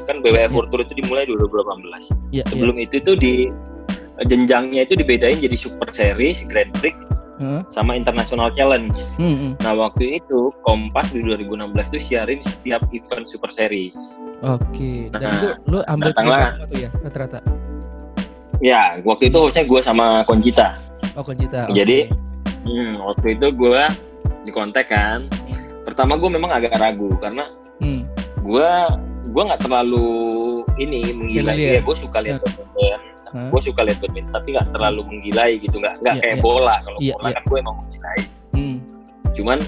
kan 0.05 0.15
BWF 0.21 0.37
ya. 0.37 0.53
World 0.53 0.69
Tour 0.69 0.85
itu 0.85 0.93
dimulai 1.01 1.25
2018. 1.25 2.13
Ya, 2.29 2.45
sebelum 2.45 2.77
ya. 2.77 2.85
itu 2.85 3.01
tuh 3.01 3.17
di 3.17 3.49
jenjangnya 4.29 4.85
itu 4.85 4.93
dibedain 4.97 5.41
jadi 5.41 5.57
Super 5.57 5.89
Series, 5.89 6.45
Grand 6.45 6.69
Prix, 6.77 6.93
hmm? 7.39 7.61
sama 7.69 7.97
International 7.97 8.51
Challenge. 8.53 8.97
Hmm, 9.17 9.35
hmm. 9.35 9.51
Nah 9.63 9.73
waktu 9.77 10.21
itu 10.21 10.51
Kompas 10.65 11.13
di 11.13 11.23
2016 11.23 11.93
tuh 11.93 12.01
siarin 12.01 12.39
setiap 12.41 12.83
event 12.91 13.25
Super 13.25 13.49
Series. 13.49 14.17
Oke. 14.45 14.61
Okay. 14.73 14.97
Dan 15.13 15.21
nah, 15.23 15.39
lu, 15.41 15.49
lu 15.65 15.79
ambil 15.89 16.11
datanglah, 16.13 16.53
tuh 16.69 16.77
ya 16.77 16.89
rata-rata. 17.01 17.39
Ya, 18.57 18.97
waktu 19.05 19.29
itu 19.29 19.37
hostnya 19.37 19.69
gue 19.69 19.81
sama 19.85 20.25
Konjita. 20.25 20.77
Oh 21.13 21.21
Konjita. 21.21 21.69
Okay. 21.69 21.75
Jadi 21.81 21.99
hmm, 22.65 23.01
waktu 23.01 23.27
itu 23.37 23.47
gue 23.53 23.83
dikontak 24.45 24.89
kan. 24.89 25.25
Pertama 25.85 26.17
gue 26.19 26.29
memang 26.29 26.51
agak 26.51 26.77
ragu 26.77 27.15
karena 27.21 27.47
hmm. 27.81 28.03
gue 28.43 28.71
gue 29.27 29.43
nggak 29.45 29.61
terlalu 29.61 30.09
ini 30.81 31.13
menggila 31.13 31.53
dia. 31.53 31.81
Gue 31.81 31.95
suka 31.97 32.21
lihat 32.21 32.41
ya 32.77 32.97
hmm. 33.33 33.49
gue 33.51 33.61
suka 33.67 33.81
lihat 33.87 33.99
badminton 34.03 34.33
tapi 34.33 34.47
nggak 34.55 34.67
terlalu 34.75 35.01
menggilai 35.07 35.51
gitu 35.59 35.75
nggak 35.77 35.95
nggak 36.03 36.15
yeah, 36.19 36.23
kayak 36.23 36.37
yeah. 36.37 36.45
bola 36.45 36.75
kalau 36.83 36.99
yeah, 36.99 37.15
bola 37.17 37.27
yeah. 37.27 37.35
kan 37.35 37.43
gue 37.43 37.57
emang 37.57 37.75
menggilai 37.81 38.19
hmm. 38.53 38.77
cuman 39.33 39.59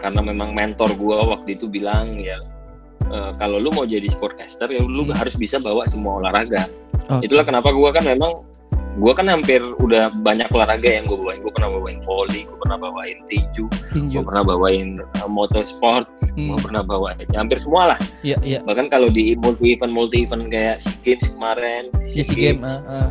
karena 0.00 0.20
memang 0.24 0.50
mentor 0.56 0.90
gue 0.96 1.16
waktu 1.28 1.48
itu 1.54 1.66
bilang 1.68 2.16
ya 2.16 2.40
uh, 3.12 3.32
kalau 3.36 3.60
lu 3.60 3.70
mau 3.72 3.84
jadi 3.84 4.06
sportcaster 4.08 4.68
ya 4.72 4.80
lu 4.80 5.04
hmm. 5.04 5.16
harus 5.16 5.36
bisa 5.36 5.60
bawa 5.60 5.84
semua 5.84 6.24
olahraga 6.24 6.66
okay. 7.08 7.28
itulah 7.28 7.44
kenapa 7.44 7.72
gue 7.72 7.90
kan 7.92 8.04
memang 8.04 8.44
gue 9.00 9.12
kan 9.16 9.26
hampir 9.32 9.64
udah 9.80 10.12
banyak 10.20 10.44
olahraga 10.52 11.00
yang 11.00 11.08
gue 11.08 11.16
bawain 11.16 11.40
gue 11.40 11.52
pernah 11.56 11.72
bawain 11.72 11.98
volley 12.04 12.44
gue 12.44 12.58
pernah 12.60 12.76
bawain 12.76 13.16
tinju, 13.32 13.64
tinju. 13.96 14.20
gue 14.20 14.22
pernah 14.28 14.44
bawain 14.44 15.00
uh, 15.24 15.30
motorsport 15.30 16.04
hmm. 16.36 16.52
gue 16.52 16.58
pernah 16.60 16.84
bawain 16.84 17.16
ya, 17.32 17.40
hampir 17.40 17.64
semua 17.64 17.96
lah 17.96 17.98
yeah, 18.20 18.36
yeah. 18.44 18.60
bahkan 18.68 18.92
kalau 18.92 19.08
di 19.08 19.32
multi 19.40 19.72
event 19.72 19.96
multi 19.96 20.28
event 20.28 20.52
kayak 20.52 20.76
sea 20.84 20.92
games 21.00 21.32
kemarin 21.32 21.88
sea, 22.12 22.24
sea 22.28 22.36
games, 22.36 22.84
uh, 22.84 23.08
uh. 23.08 23.10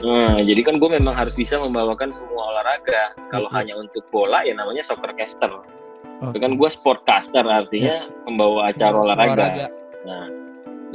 Nah, 0.00 0.40
jadi 0.40 0.64
kan 0.64 0.80
gue 0.80 0.88
memang 0.88 1.12
harus 1.12 1.36
bisa 1.36 1.60
membawakan 1.60 2.08
semua 2.08 2.56
olahraga. 2.56 3.12
Kalau 3.28 3.52
hanya 3.52 3.76
untuk 3.76 4.00
bola 4.08 4.40
ya 4.48 4.56
namanya 4.56 4.80
soccercaster. 4.88 5.52
Okay. 5.52 6.32
Itu 6.32 6.38
kan 6.40 6.56
gue 6.56 6.68
sportcaster 6.72 7.44
artinya 7.44 8.08
yeah. 8.08 8.24
membawa 8.24 8.72
acara 8.72 8.96
olahraga. 8.96 9.36
olahraga. 9.36 9.66
Nah, 10.08 10.24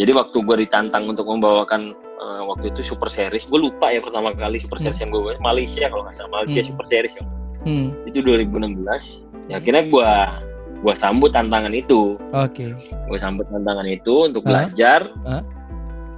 jadi 0.02 0.10
waktu 0.10 0.38
gue 0.42 0.56
ditantang 0.66 1.06
untuk 1.06 1.30
membawakan 1.30 1.94
uh, 2.26 2.42
waktu 2.50 2.74
itu 2.74 2.82
Super 2.82 3.08
Series, 3.08 3.46
gue 3.46 3.60
lupa 3.62 3.94
ya 3.94 4.02
pertama 4.02 4.34
kali 4.34 4.58
Super 4.58 4.82
Series 4.82 4.98
hmm. 4.98 5.14
yang 5.14 5.14
gue 5.14 5.38
Malaysia 5.38 5.86
kalau 5.88 6.10
nggak 6.10 6.18
salah 6.18 6.32
Malaysia 6.42 6.62
hmm. 6.66 6.70
Super 6.74 6.86
Series 6.90 7.14
yang 7.22 7.28
hmm. 7.64 7.88
itu 8.10 8.20
2016. 8.26 9.54
Ya 9.54 9.62
akhirnya 9.62 9.84
gue 9.86 10.12
gue 10.82 10.94
sambut 10.98 11.32
tantangan 11.32 11.74
itu. 11.74 12.18
Oke. 12.34 12.74
Okay. 12.74 12.98
Gue 13.06 13.20
sambut 13.22 13.46
tantangan 13.54 13.86
itu 13.86 14.26
untuk 14.26 14.42
belajar. 14.44 15.06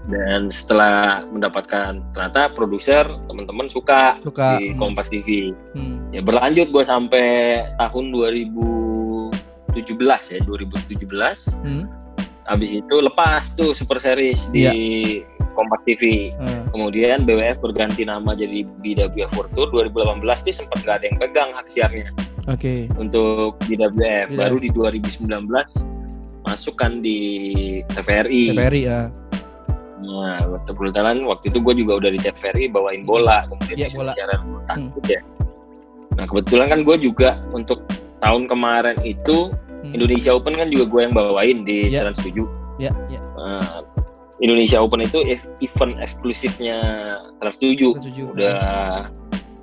Dan 0.08 0.56
setelah 0.64 1.28
mendapatkan 1.36 2.00
ternyata 2.16 2.48
produser 2.56 3.04
teman-teman 3.28 3.68
suka, 3.68 4.16
suka 4.24 4.56
di 4.56 4.72
hmm. 4.72 4.80
Kompas 4.80 5.12
TV. 5.12 5.52
Hmm. 5.76 6.00
Ya 6.16 6.24
berlanjut 6.24 6.72
gue 6.72 6.84
sampai 6.88 7.60
tahun 7.76 8.16
2017 8.16 9.76
ya 10.08 10.40
2017. 10.48 11.04
Hmm 11.68 11.92
habis 12.48 12.72
itu 12.72 12.96
lepas 13.04 13.54
tuh 13.54 13.76
Super 13.76 14.00
Series 14.00 14.48
di 14.50 14.64
yeah. 14.64 14.74
Kompas 15.58 15.82
TV. 15.90 16.30
Hmm. 16.38 16.70
Kemudian 16.70 17.26
BWF 17.26 17.58
berganti 17.58 18.06
nama 18.06 18.38
jadi 18.38 18.62
BWF 18.86 19.34
World 19.34 19.52
Tour 19.58 19.90
2018 19.90 20.22
dia 20.46 20.56
sempat 20.56 20.78
nggak 20.86 20.96
ada 21.02 21.06
yang 21.10 21.18
pegang 21.18 21.50
hak 21.58 21.66
siarnya. 21.66 22.14
Oke. 22.46 22.62
Okay. 22.62 22.80
Untuk 23.02 23.58
BWF 23.66 24.30
yeah. 24.30 24.38
baru 24.38 24.62
di 24.62 24.70
2019 24.70 25.26
masukkan 26.46 27.02
di 27.02 27.20
TVRI. 27.90 28.54
TVRI 28.54 28.82
ya. 28.86 29.10
Nah, 29.98 30.62
kebetulan 30.70 31.26
waktu 31.26 31.50
itu 31.50 31.58
gue 31.60 31.74
juga 31.82 32.06
udah 32.06 32.12
di 32.14 32.22
TVRI 32.22 32.70
bawain 32.70 33.02
bola 33.02 33.50
kemudian 33.50 33.90
yeah, 33.90 33.92
bola. 33.98 34.14
siaran 34.14 34.40
hmm. 34.70 34.94
ya. 35.10 35.22
Nah 36.14 36.26
kebetulan 36.30 36.70
kan 36.70 36.86
gue 36.86 36.98
juga 37.02 37.42
untuk 37.50 37.82
tahun 38.22 38.46
kemarin 38.46 38.98
itu 39.02 39.50
Hmm. 39.88 39.94
Indonesia 39.96 40.32
Open 40.36 40.58
kan 40.60 40.68
juga 40.68 40.86
gue 40.90 41.02
yang 41.08 41.14
bawain 41.16 41.58
di 41.64 41.94
yeah. 41.94 42.04
Trans 42.04 42.20
7. 42.20 42.36
Ya, 42.78 42.92
yeah, 42.92 42.94
yeah. 43.18 43.24
uh, 43.40 43.82
Indonesia 44.38 44.78
Open 44.78 45.02
itu 45.02 45.20
event 45.62 45.98
eksklusifnya 45.98 46.78
Trans 47.42 47.58
7. 47.58 47.78
Trans 47.98 48.06
7. 48.06 48.34
Udah 48.38 48.60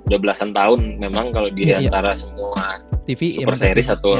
udah 0.05 0.19
belasan 0.21 0.53
tahun 0.53 1.01
memang 1.01 1.33
kalau 1.33 1.49
di 1.49 1.65
yeah, 1.65 1.81
iya. 1.81 1.89
antara 1.89 2.13
yeah. 2.13 2.19
semua 2.21 2.63
TV 3.09 3.33
Super 3.33 3.57
Series 3.57 3.89
TV. 3.89 3.95
atau 3.97 4.13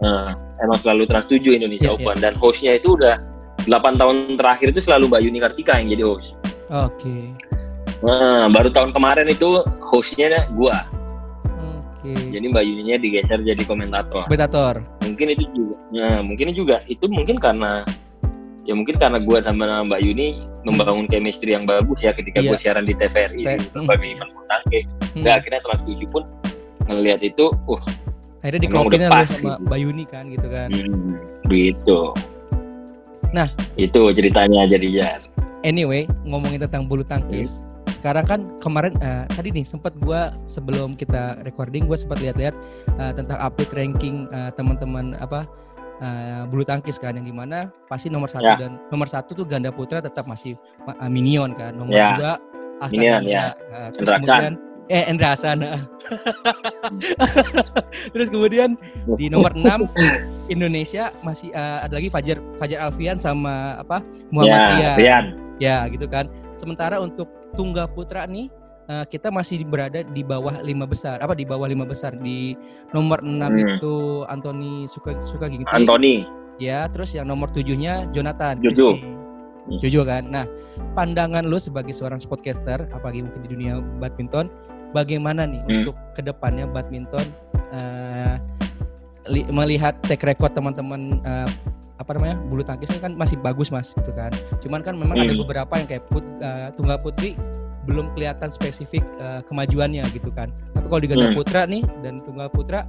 yeah. 0.00 0.06
uh, 0.06 0.30
emang 0.64 0.78
selalu 0.80 1.02
Trans 1.10 1.28
7 1.28 1.42
Indonesia 1.60 1.92
yeah, 1.92 1.96
Open 1.98 2.16
yeah. 2.16 2.24
dan 2.24 2.32
hostnya 2.40 2.72
itu 2.78 2.96
udah 2.96 3.20
8 3.66 4.00
tahun 4.00 4.16
terakhir 4.38 4.72
itu 4.72 4.80
selalu 4.80 5.10
Mbak 5.10 5.20
Yuni 5.26 5.38
Kartika 5.42 5.72
yang 5.82 5.88
jadi 5.90 6.02
host. 6.06 6.38
Oke. 6.70 7.02
Okay. 7.02 7.22
Nah, 8.04 8.46
baru 8.52 8.70
tahun 8.70 8.94
kemarin 8.94 9.26
itu 9.26 9.64
hostnya 9.82 10.46
gua. 10.54 10.86
Okay. 12.06 12.38
Jadi 12.38 12.46
Mbak 12.54 12.62
Yuninya 12.62 12.96
digeser 13.02 13.40
jadi 13.42 13.62
komentator. 13.66 14.30
Komentator. 14.30 14.78
Mungkin 15.02 15.26
itu 15.34 15.44
juga. 15.50 15.76
Ya, 15.90 16.22
mungkin 16.22 16.54
juga 16.54 16.76
itu 16.86 17.10
mungkin 17.10 17.42
karena 17.42 17.82
ya 18.66 18.74
mungkin 18.74 18.98
karena 18.98 19.22
gue 19.22 19.38
sama 19.40 19.86
Mbak 19.86 20.00
Yuni 20.02 20.42
membangun 20.66 21.06
chemistry 21.06 21.54
yang 21.54 21.64
bagus 21.64 21.96
ya 22.02 22.10
ketika 22.10 22.42
yeah. 22.42 22.50
gue 22.50 22.58
siaran 22.58 22.84
di 22.84 22.94
TVRI 22.98 23.42
Fe 23.46 23.54
di 23.62 23.66
berbagai 23.70 24.08
event 24.18 24.30
bulu 24.34 24.46
tangkis. 24.50 24.84
Hmm. 25.14 25.22
Nggak 25.22 25.34
akhirnya 25.42 25.60
Trans 25.62 25.84
7 25.86 26.12
pun 26.12 26.22
ngelihat 26.90 27.20
itu, 27.22 27.46
uh 27.70 27.82
akhirnya 28.42 28.62
dikelopin 28.70 29.10
pas 29.10 29.26
sama 29.26 29.58
gitu. 29.58 29.64
Mbak 29.66 29.78
Yuni 29.82 30.04
kan 30.06 30.24
gitu 30.30 30.48
kan. 30.50 30.68
Hmm, 30.70 31.14
gitu. 31.50 32.00
Nah, 33.34 33.48
itu 33.74 34.00
ceritanya 34.14 34.70
jadi 34.70 34.88
jar. 34.94 35.20
Anyway, 35.66 36.06
ngomongin 36.22 36.62
tentang 36.62 36.86
bulu 36.86 37.02
tangkis, 37.02 37.62
hmm 37.62 37.76
sekarang 38.06 38.26
kan 38.28 38.40
kemarin 38.60 38.94
uh, 39.02 39.24
tadi 39.34 39.50
nih 39.50 39.66
sempat 39.66 39.90
gue 39.98 40.20
sebelum 40.46 40.94
kita 40.94 41.42
recording 41.42 41.90
gue 41.90 41.98
sempat 41.98 42.22
lihat-lihat 42.22 42.54
uh, 43.02 43.10
tentang 43.10 43.34
update 43.40 43.72
ranking 43.74 44.30
uh, 44.30 44.52
teman-teman 44.54 45.18
apa 45.18 45.42
uh, 46.00 46.42
bulu 46.48 46.62
tangkis 46.62 47.00
kan 47.00 47.16
yang 47.16 47.26
di 47.26 47.34
mana 47.34 47.70
pasti 47.90 48.12
nomor 48.12 48.28
satu 48.28 48.44
yeah. 48.44 48.58
dan 48.58 48.80
nomor 48.92 49.08
satu 49.08 49.32
tuh 49.32 49.46
ganda 49.46 49.72
putra 49.72 50.00
tetap 50.00 50.24
masih 50.28 50.56
uh, 50.86 51.10
minion 51.10 51.52
kan 51.56 51.72
nomor 51.76 51.94
yeah. 51.94 52.16
dua 52.16 52.32
Asan 52.76 53.00
minion, 53.00 53.22
ya. 53.24 53.56
Uh, 53.72 53.88
terus 53.88 54.08
kemudian 54.20 54.52
eh 54.86 55.02
Endra 55.10 55.34
Asana 55.34 55.82
terus 58.14 58.30
kemudian 58.30 58.78
di 59.18 59.26
nomor 59.26 59.50
6 59.50 59.66
Indonesia 60.54 61.10
masih 61.26 61.50
uh, 61.58 61.82
ada 61.82 61.98
lagi 61.98 62.06
Fajar 62.06 62.38
Fajar 62.54 62.86
Alfian 62.86 63.18
sama 63.18 63.82
apa 63.82 63.98
Muhammad 64.30 64.62
yeah, 64.78 64.94
Rian 64.94 65.24
ya 65.58 65.76
gitu 65.90 66.06
kan 66.06 66.30
sementara 66.54 67.02
untuk 67.02 67.26
tunggal 67.58 67.88
putra 67.90 68.28
nih 68.28 68.46
uh, 68.90 69.04
kita 69.06 69.28
masih 69.30 69.62
berada 69.66 70.02
di 70.02 70.22
bawah 70.22 70.62
lima 70.62 70.86
besar 70.86 71.18
apa 71.22 71.34
di 71.34 71.44
bawah 71.46 71.66
lima 71.66 71.84
besar 71.86 72.14
di 72.16 72.54
nomor 72.94 73.22
enam 73.22 73.52
hmm. 73.52 73.76
itu 73.78 73.94
Anthony 74.30 74.86
suka 74.90 75.14
suka 75.20 75.50
Ginting 75.50 75.70
Anthony 75.70 76.26
ya 76.56 76.88
terus 76.88 77.12
yang 77.12 77.28
nomor 77.28 77.50
tujuhnya 77.52 78.08
Jonathan 78.14 78.58
Jojo 78.62 78.96
hmm. 78.96 79.78
Jojo 79.82 80.02
kan 80.06 80.30
nah 80.30 80.46
pandangan 80.94 81.44
lu 81.44 81.58
sebagai 81.58 81.92
seorang 81.92 82.22
sportcaster 82.22 82.88
apalagi 82.94 83.22
mungkin 83.26 83.42
di 83.44 83.50
dunia 83.50 83.82
badminton 83.98 84.48
bagaimana 84.94 85.44
nih 85.44 85.62
hmm. 85.66 85.74
untuk 85.82 85.96
ke 86.14 86.22
depannya 86.22 86.64
badminton 86.70 87.26
uh, 87.74 88.38
melihat 89.50 89.98
track 90.06 90.22
record 90.22 90.54
teman-teman 90.54 91.18
uh, 91.26 91.50
apa 91.96 92.10
namanya 92.14 92.38
bulu 92.46 92.62
tangkisnya 92.62 93.02
kan 93.02 93.18
masih 93.18 93.34
bagus 93.40 93.74
mas 93.74 93.90
gitu 93.90 94.14
kan 94.14 94.30
cuman 94.62 94.80
kan 94.84 94.94
memang 94.94 95.18
hmm. 95.18 95.26
ada 95.26 95.34
beberapa 95.34 95.72
yang 95.74 95.88
kayak 95.90 96.04
put, 96.06 96.22
uh, 96.38 96.70
tunggal 96.78 97.00
putri 97.02 97.34
belum 97.86 98.12
kelihatan 98.18 98.50
spesifik 98.50 99.02
uh, 99.22 99.40
kemajuannya 99.46 100.04
gitu 100.12 100.28
kan. 100.34 100.50
Tapi 100.74 100.86
kalau 100.90 101.00
di 101.00 101.08
ganda 101.08 101.28
hmm. 101.32 101.38
putra 101.38 101.62
nih 101.64 101.82
dan 102.02 102.20
tunggal 102.26 102.50
putra 102.50 102.82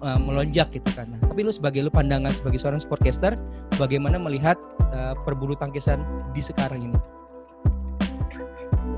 uh, 0.00 0.18
melonjak 0.18 0.72
gitu 0.72 0.90
kan. 0.96 1.06
Nah, 1.12 1.20
tapi 1.22 1.44
lu 1.44 1.52
sebagai 1.52 1.84
lu 1.84 1.92
pandangan 1.92 2.32
sebagai 2.32 2.58
seorang 2.58 2.80
sportcaster 2.80 3.36
bagaimana 3.76 4.16
melihat 4.16 4.56
uh, 4.90 5.14
perbulu 5.22 5.52
tangkisan 5.54 6.00
di 6.32 6.42
sekarang 6.42 6.90
ini? 6.90 6.98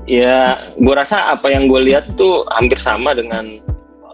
Ya 0.03 0.59
gue 0.75 0.95
rasa 0.95 1.31
apa 1.31 1.47
yang 1.47 1.71
gue 1.71 1.79
lihat 1.79 2.19
tuh 2.19 2.43
hampir 2.51 2.75
sama 2.75 3.15
dengan 3.15 3.63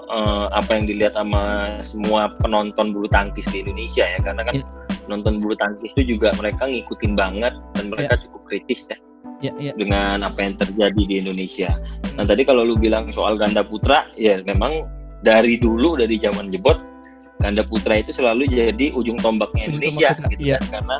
uh, 0.09 0.49
apa 0.53 0.77
yang 0.77 0.85
dilihat 0.85 1.17
sama 1.17 1.77
semua 1.81 2.29
penonton 2.45 2.93
bulu 2.93 3.09
tangkis 3.09 3.49
di 3.49 3.65
Indonesia 3.65 4.05
ya. 4.05 4.19
Karena 4.21 4.45
kan 4.45 4.61
yeah 4.61 4.79
nonton 5.09 5.41
bulu 5.41 5.57
tangkis 5.57 5.89
itu 5.97 6.15
juga 6.15 6.31
mereka 6.37 6.69
ngikutin 6.69 7.17
banget 7.17 7.53
dan 7.73 7.85
mereka 7.89 8.13
yeah. 8.15 8.21
cukup 8.21 8.41
kritis 8.45 8.85
ya 8.87 8.95
yeah, 9.39 9.55
yeah. 9.59 9.75
dengan 9.75 10.23
apa 10.23 10.39
yang 10.39 10.55
terjadi 10.59 11.01
di 11.05 11.15
Indonesia. 11.23 11.75
Nah 12.15 12.25
tadi 12.27 12.43
kalau 12.43 12.63
lu 12.67 12.75
bilang 12.75 13.11
soal 13.11 13.39
ganda 13.39 13.63
putra, 13.63 14.07
ya 14.15 14.39
memang 14.43 14.87
dari 15.23 15.59
dulu 15.59 15.99
dari 15.99 16.15
zaman 16.15 16.51
jebot 16.51 16.79
ganda 17.39 17.63
putra 17.63 17.99
itu 17.99 18.11
selalu 18.11 18.47
jadi 18.51 18.91
ujung 18.95 19.19
tombaknya 19.19 19.71
Indonesia 19.71 20.15
tombak 20.15 20.31
gitu 20.35 20.43
kan 20.55 20.63
karena 20.71 20.97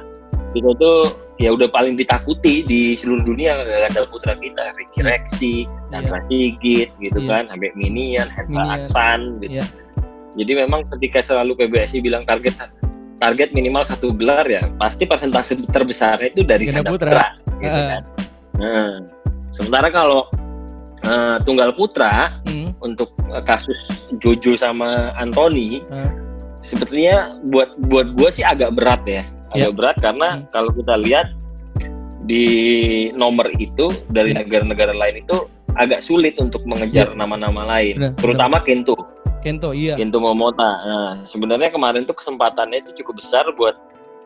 kita 0.49 0.69
tuh 0.81 0.99
ya 1.37 1.49
udah 1.53 1.69
paling 1.69 1.93
ditakuti 1.93 2.65
di 2.65 2.97
seluruh 2.97 3.21
dunia 3.27 3.59
ganda 3.63 4.07
putra 4.07 4.35
kita 4.39 4.75
Ricky 4.75 5.03
yeah. 5.03 5.07
Rexi, 5.07 5.55
Chandra 5.91 6.19
yeah. 6.19 6.27
Sigit 6.27 6.89
gitu 6.99 7.19
yeah. 7.23 7.29
kan 7.31 7.43
sampai 7.51 7.71
Minian, 7.75 8.27
Hendra 8.31 8.63
Aksan 8.87 9.43
gitu. 9.43 9.61
Yeah. 9.61 9.67
Jadi 10.39 10.51
memang 10.55 10.87
ketika 10.95 11.25
selalu 11.27 11.57
PBSI 11.59 11.99
bilang 11.99 12.23
target 12.23 12.55
target 13.19 13.51
minimal 13.51 13.83
satu 13.83 14.15
gelar 14.15 14.47
ya 14.47 14.63
pasti 14.79 15.03
persentase 15.03 15.59
terbesarnya 15.67 16.31
itu 16.31 16.47
dari 16.47 16.71
ganda 16.71 16.87
putra, 16.87 17.11
putra 17.11 17.25
gitu 17.61 17.79
uh. 17.79 17.87
kan. 17.95 18.03
Nah, 18.59 18.93
sementara 19.53 19.87
kalau 19.91 20.27
uh, 21.05 21.37
tunggal 21.43 21.71
putra 21.75 22.33
hmm. 22.47 22.75
untuk 22.83 23.13
uh, 23.31 23.43
kasus 23.43 23.77
Jojo 24.19 24.57
sama 24.57 25.13
Anthony 25.15 25.83
uh. 25.93 26.11
sebetulnya 26.59 27.39
buat 27.47 27.75
buat 27.87 28.15
gue 28.15 28.29
sih 28.31 28.43
agak 28.43 28.75
berat 28.75 29.01
ya 29.07 29.23
agak 29.55 29.71
yeah. 29.71 29.77
berat 29.77 29.97
karena 30.03 30.27
hmm. 30.39 30.43
kalau 30.51 30.71
kita 30.75 30.95
lihat 31.01 31.27
di 32.29 32.45
nomor 33.17 33.49
itu 33.57 33.89
dari 34.13 34.37
negara-negara 34.37 34.93
lain 34.93 35.25
itu 35.25 35.49
agak 35.79 36.03
sulit 36.03 36.37
untuk 36.37 36.61
mengejar 36.67 37.09
iya. 37.09 37.17
nama-nama 37.17 37.63
yeah. 37.63 37.71
lain 37.71 37.95
benar, 37.97 38.13
terutama 38.19 38.57
benar. 38.61 38.67
Kento 38.67 38.95
Kento 39.39 39.71
iya. 39.71 39.95
Kento 39.95 40.19
Momota. 40.19 40.83
Nah, 40.83 41.13
sebenarnya 41.31 41.71
kemarin 41.71 42.03
tuh 42.03 42.11
kesempatannya 42.11 42.83
itu 42.83 42.91
cukup 43.03 43.23
besar 43.23 43.47
buat 43.55 43.75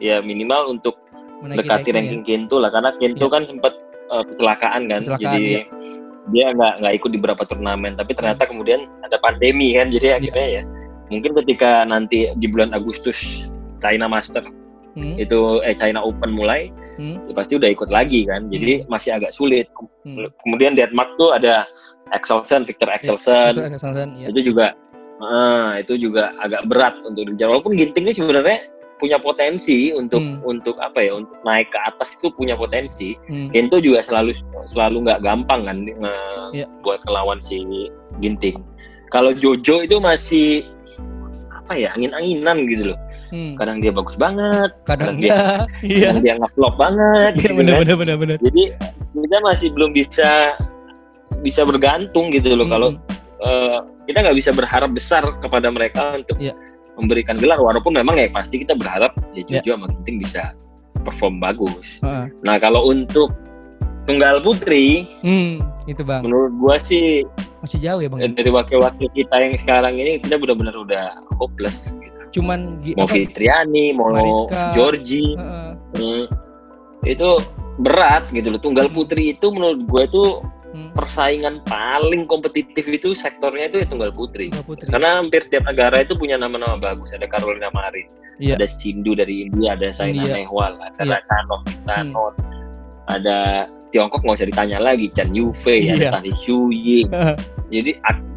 ya 0.02 0.26
minimal 0.26 0.74
untuk 0.74 0.98
mendekati 1.44 1.90
ranking 1.92 2.24
ya. 2.24 2.28
Kento 2.28 2.58
lah 2.58 2.72
karena 2.72 2.96
Kento 2.96 3.26
ya. 3.28 3.32
kan 3.32 3.42
sempat 3.46 3.74
uh, 4.10 4.24
kecelakaan 4.24 4.82
kan. 4.88 5.02
Kecelakaan, 5.04 5.24
jadi 5.28 5.44
ya. 5.44 5.64
dia 6.32 6.46
nggak 6.56 6.74
nggak 6.80 6.94
ikut 7.04 7.10
di 7.12 7.18
beberapa 7.20 7.44
turnamen 7.44 8.00
tapi 8.00 8.16
ternyata 8.16 8.48
hmm. 8.48 8.52
kemudian 8.56 8.80
ada 9.04 9.20
pandemi 9.20 9.76
kan 9.76 9.92
jadi 9.92 10.16
iya. 10.16 10.18
akhirnya 10.24 10.48
ya. 10.48 10.62
ya 10.64 10.64
mungkin 11.12 11.32
ketika 11.44 11.84
nanti 11.84 12.32
di 12.40 12.48
bulan 12.48 12.72
Agustus 12.72 13.52
China 13.84 14.08
Master 14.08 14.48
hmm. 14.96 15.20
itu 15.20 15.60
eh 15.68 15.76
China 15.76 16.00
Open 16.00 16.32
mulai 16.32 16.72
hmm. 16.96 17.28
ya 17.28 17.34
pasti 17.36 17.60
udah 17.60 17.68
ikut 17.68 17.92
lagi 17.92 18.24
kan 18.24 18.48
jadi 18.48 18.84
hmm. 18.84 18.88
masih 18.88 19.20
agak 19.20 19.36
sulit 19.36 19.68
hmm. 20.08 20.32
kemudian 20.48 20.80
Denmark 20.80 21.12
tuh 21.20 21.36
ada 21.36 21.68
Excelsen 22.16 22.64
Victor 22.64 22.88
Excelsen, 22.88 23.60
ya, 23.60 23.68
ya. 24.16 24.28
itu 24.32 24.54
juga 24.54 24.72
Nah, 25.24 25.80
itu 25.80 25.96
juga 25.96 26.36
agak 26.42 26.68
berat 26.68 27.00
untuk 27.08 27.32
dikejar. 27.32 27.48
Walaupun 27.48 27.80
Ginting 27.80 28.12
ini 28.12 28.14
sebenarnya 28.18 28.60
punya 29.04 29.20
potensi 29.20 29.92
untuk 29.92 30.24
hmm. 30.24 30.48
untuk 30.48 30.80
apa 30.80 31.04
ya 31.04 31.20
untuk 31.20 31.36
naik 31.44 31.68
ke 31.76 31.80
atas 31.84 32.16
itu 32.16 32.32
punya 32.32 32.56
potensi. 32.56 33.20
Hmm. 33.28 33.52
Gento 33.52 33.84
juga 33.84 34.00
selalu 34.00 34.32
selalu 34.72 35.04
nggak 35.04 35.20
gampang 35.28 35.68
kan 35.68 35.84
nge 35.84 36.16
yeah. 36.56 36.68
buat 36.88 37.04
kelawan 37.04 37.44
si 37.44 37.92
Ginting. 38.24 38.64
Kalau 39.12 39.36
Jojo 39.36 39.84
itu 39.84 40.00
masih 40.00 40.64
apa 41.52 41.76
ya 41.76 41.92
angin-anginan 41.96 42.68
gitu 42.72 42.96
loh. 42.96 43.00
hmm. 43.32 43.56
kadang 43.56 43.80
dia 43.80 43.90
bagus 43.90 44.20
banget, 44.20 44.72
kadang, 44.84 45.16
kadang 45.16 45.18
dia, 45.20 45.64
iya. 45.84 46.12
kadang 46.12 46.24
dia 46.24 46.36
ngeflop 46.40 46.76
banget. 46.80 47.32
Iya 47.34 47.44
gitu 47.44 47.54
benar, 47.60 47.74
kan. 47.74 47.82
benar, 47.84 47.98
benar, 48.00 48.16
benar. 48.20 48.38
Jadi 48.40 48.64
kita 49.14 49.38
masih 49.44 49.68
belum 49.72 49.92
bisa 49.96 50.32
bisa 51.44 51.62
bergantung 51.68 52.32
gitu 52.32 52.56
loh 52.56 52.68
hmm. 52.68 52.74
kalau 52.74 52.90
uh, 53.44 53.78
kita 54.08 54.18
nggak 54.24 54.38
bisa 54.38 54.52
berharap 54.56 54.92
besar 54.92 55.24
kepada 55.40 55.68
mereka 55.72 56.20
untuk 56.20 56.38
yeah. 56.40 56.56
Memberikan 56.98 57.36
gelar 57.42 57.58
walaupun 57.58 57.98
memang 57.98 58.18
ya 58.18 58.30
pasti 58.30 58.62
kita 58.62 58.78
berharap 58.78 59.14
ya 59.34 59.42
Jojo 59.46 59.62
yeah. 59.62 59.76
sama 59.78 59.86
Ginting 59.90 60.18
bisa 60.22 60.42
perform 61.04 61.42
bagus. 61.42 62.00
Uh. 62.06 62.30
Nah 62.46 62.62
kalau 62.62 62.90
untuk 62.90 63.34
tunggal 64.06 64.44
putri, 64.44 65.08
hmm, 65.24 65.64
itu 65.90 66.02
bang. 66.04 66.22
Menurut 66.24 66.54
gua 66.60 66.76
sih 66.88 67.26
masih 67.64 67.80
jauh 67.82 68.00
ya 68.04 68.10
bang. 68.12 68.20
Eh, 68.24 68.32
dari 68.32 68.52
wakil-wakil 68.52 69.08
kita 69.16 69.36
yang 69.36 69.54
sekarang 69.64 69.94
ini 69.98 70.20
kita 70.22 70.36
benar-benar 70.38 70.76
udah 70.78 71.06
hopeless. 71.40 71.96
Gitu. 71.98 72.42
Cuman 72.42 72.82
mau 72.98 73.06
apa? 73.06 73.14
Fitriani, 73.14 73.94
mau 73.94 74.14
Mariska, 74.14 74.74
Georgie, 74.78 75.34
uh. 75.38 75.74
hmm, 75.98 76.26
itu 77.06 77.30
berat 77.82 78.30
gitu 78.32 78.54
loh. 78.54 78.62
Tunggal 78.62 78.88
putri 78.90 79.34
itu 79.34 79.50
menurut 79.50 79.82
gua 79.90 80.04
itu 80.06 80.24
hmm. 80.74 80.92
persaingan 80.98 81.62
paling 81.70 82.26
kompetitif 82.26 82.90
itu 82.90 83.14
sektornya 83.14 83.70
itu 83.70 83.86
ya 83.86 83.88
tunggal 83.88 84.12
putri. 84.12 84.50
tunggal 84.50 84.68
putri. 84.68 84.90
Karena 84.90 85.22
hampir 85.22 85.46
setiap 85.46 85.70
negara 85.70 86.02
itu 86.02 86.18
punya 86.18 86.36
nama-nama 86.36 86.76
bagus. 86.76 87.14
Ada 87.14 87.30
Carolina 87.30 87.70
Marin, 87.72 88.10
yeah. 88.42 88.58
ada 88.58 88.66
Sindu 88.68 89.14
dari 89.14 89.48
India, 89.48 89.78
ada 89.78 89.94
Saina 90.02 90.26
yeah. 90.26 90.44
Nehwal, 90.44 90.76
ada 90.82 91.00
yeah. 91.06 91.22
Tanon, 91.30 91.62
hmm. 91.88 92.14
ada 93.08 93.70
Tiongkok 93.94 94.26
nggak 94.26 94.42
usah 94.42 94.50
ditanya 94.50 94.82
lagi, 94.82 95.08
Chan 95.14 95.30
Yufei, 95.38 95.86
yeah. 95.86 96.10
ada 96.10 96.20
Tani 96.20 96.34
Ying. 96.44 97.08
Jadi 97.74 97.92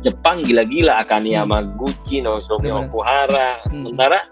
Jepang 0.05 0.45
gila-gila, 0.45 1.03
Akane 1.03 1.33
hmm. 1.33 1.41
Yamaguchi, 1.43 2.21
Nozomi 2.21 2.69
Okuhara. 2.69 3.65
Hmm. 3.69 3.89
Sementara 3.89 4.29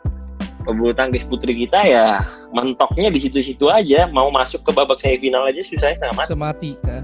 pebulu 0.64 0.96
tangkis 0.96 1.28
putri 1.28 1.52
kita 1.52 1.76
ya 1.84 2.25
mentoknya 2.56 3.12
di 3.12 3.20
situ-situ 3.20 3.68
aja 3.68 4.08
mau 4.08 4.32
masuk 4.32 4.64
ke 4.64 4.70
babak 4.73 4.96
semifinal 4.96 5.44
aja 5.44 5.61
susahnya 5.61 5.96
setengah 5.96 6.16
mati. 6.25 6.30
Semati. 6.32 6.70
Ya. 6.88 6.99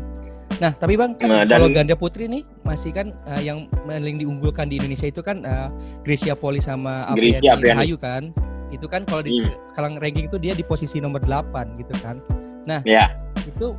Nah, 0.60 0.76
tapi 0.76 0.92
Bang, 1.00 1.16
kan 1.16 1.32
nah, 1.32 1.42
dan, 1.48 1.56
kalau 1.56 1.68
ganda 1.72 1.96
putri 1.96 2.28
nih 2.28 2.44
masih 2.68 2.92
kan 2.92 3.16
uh, 3.24 3.40
yang 3.40 3.64
paling 3.88 4.20
diunggulkan 4.20 4.68
di 4.68 4.76
Indonesia 4.76 5.08
itu 5.08 5.24
kan 5.24 5.40
uh, 5.48 5.72
Gracia 6.04 6.36
Poli 6.36 6.60
sama 6.60 7.08
Apriani 7.08 7.48
Rahayu 7.48 7.96
kan. 7.96 8.28
Itu 8.68 8.84
kan 8.86 9.08
kalau 9.08 9.24
di 9.24 9.40
hmm. 9.40 9.56
sekarang 9.72 9.96
ranking 9.98 10.28
itu 10.28 10.36
dia 10.36 10.52
di 10.52 10.60
posisi 10.60 11.00
nomor 11.00 11.24
8 11.24 11.80
gitu 11.80 11.96
kan. 12.04 12.20
Nah, 12.68 12.84
yeah. 12.84 13.08
itu 13.40 13.72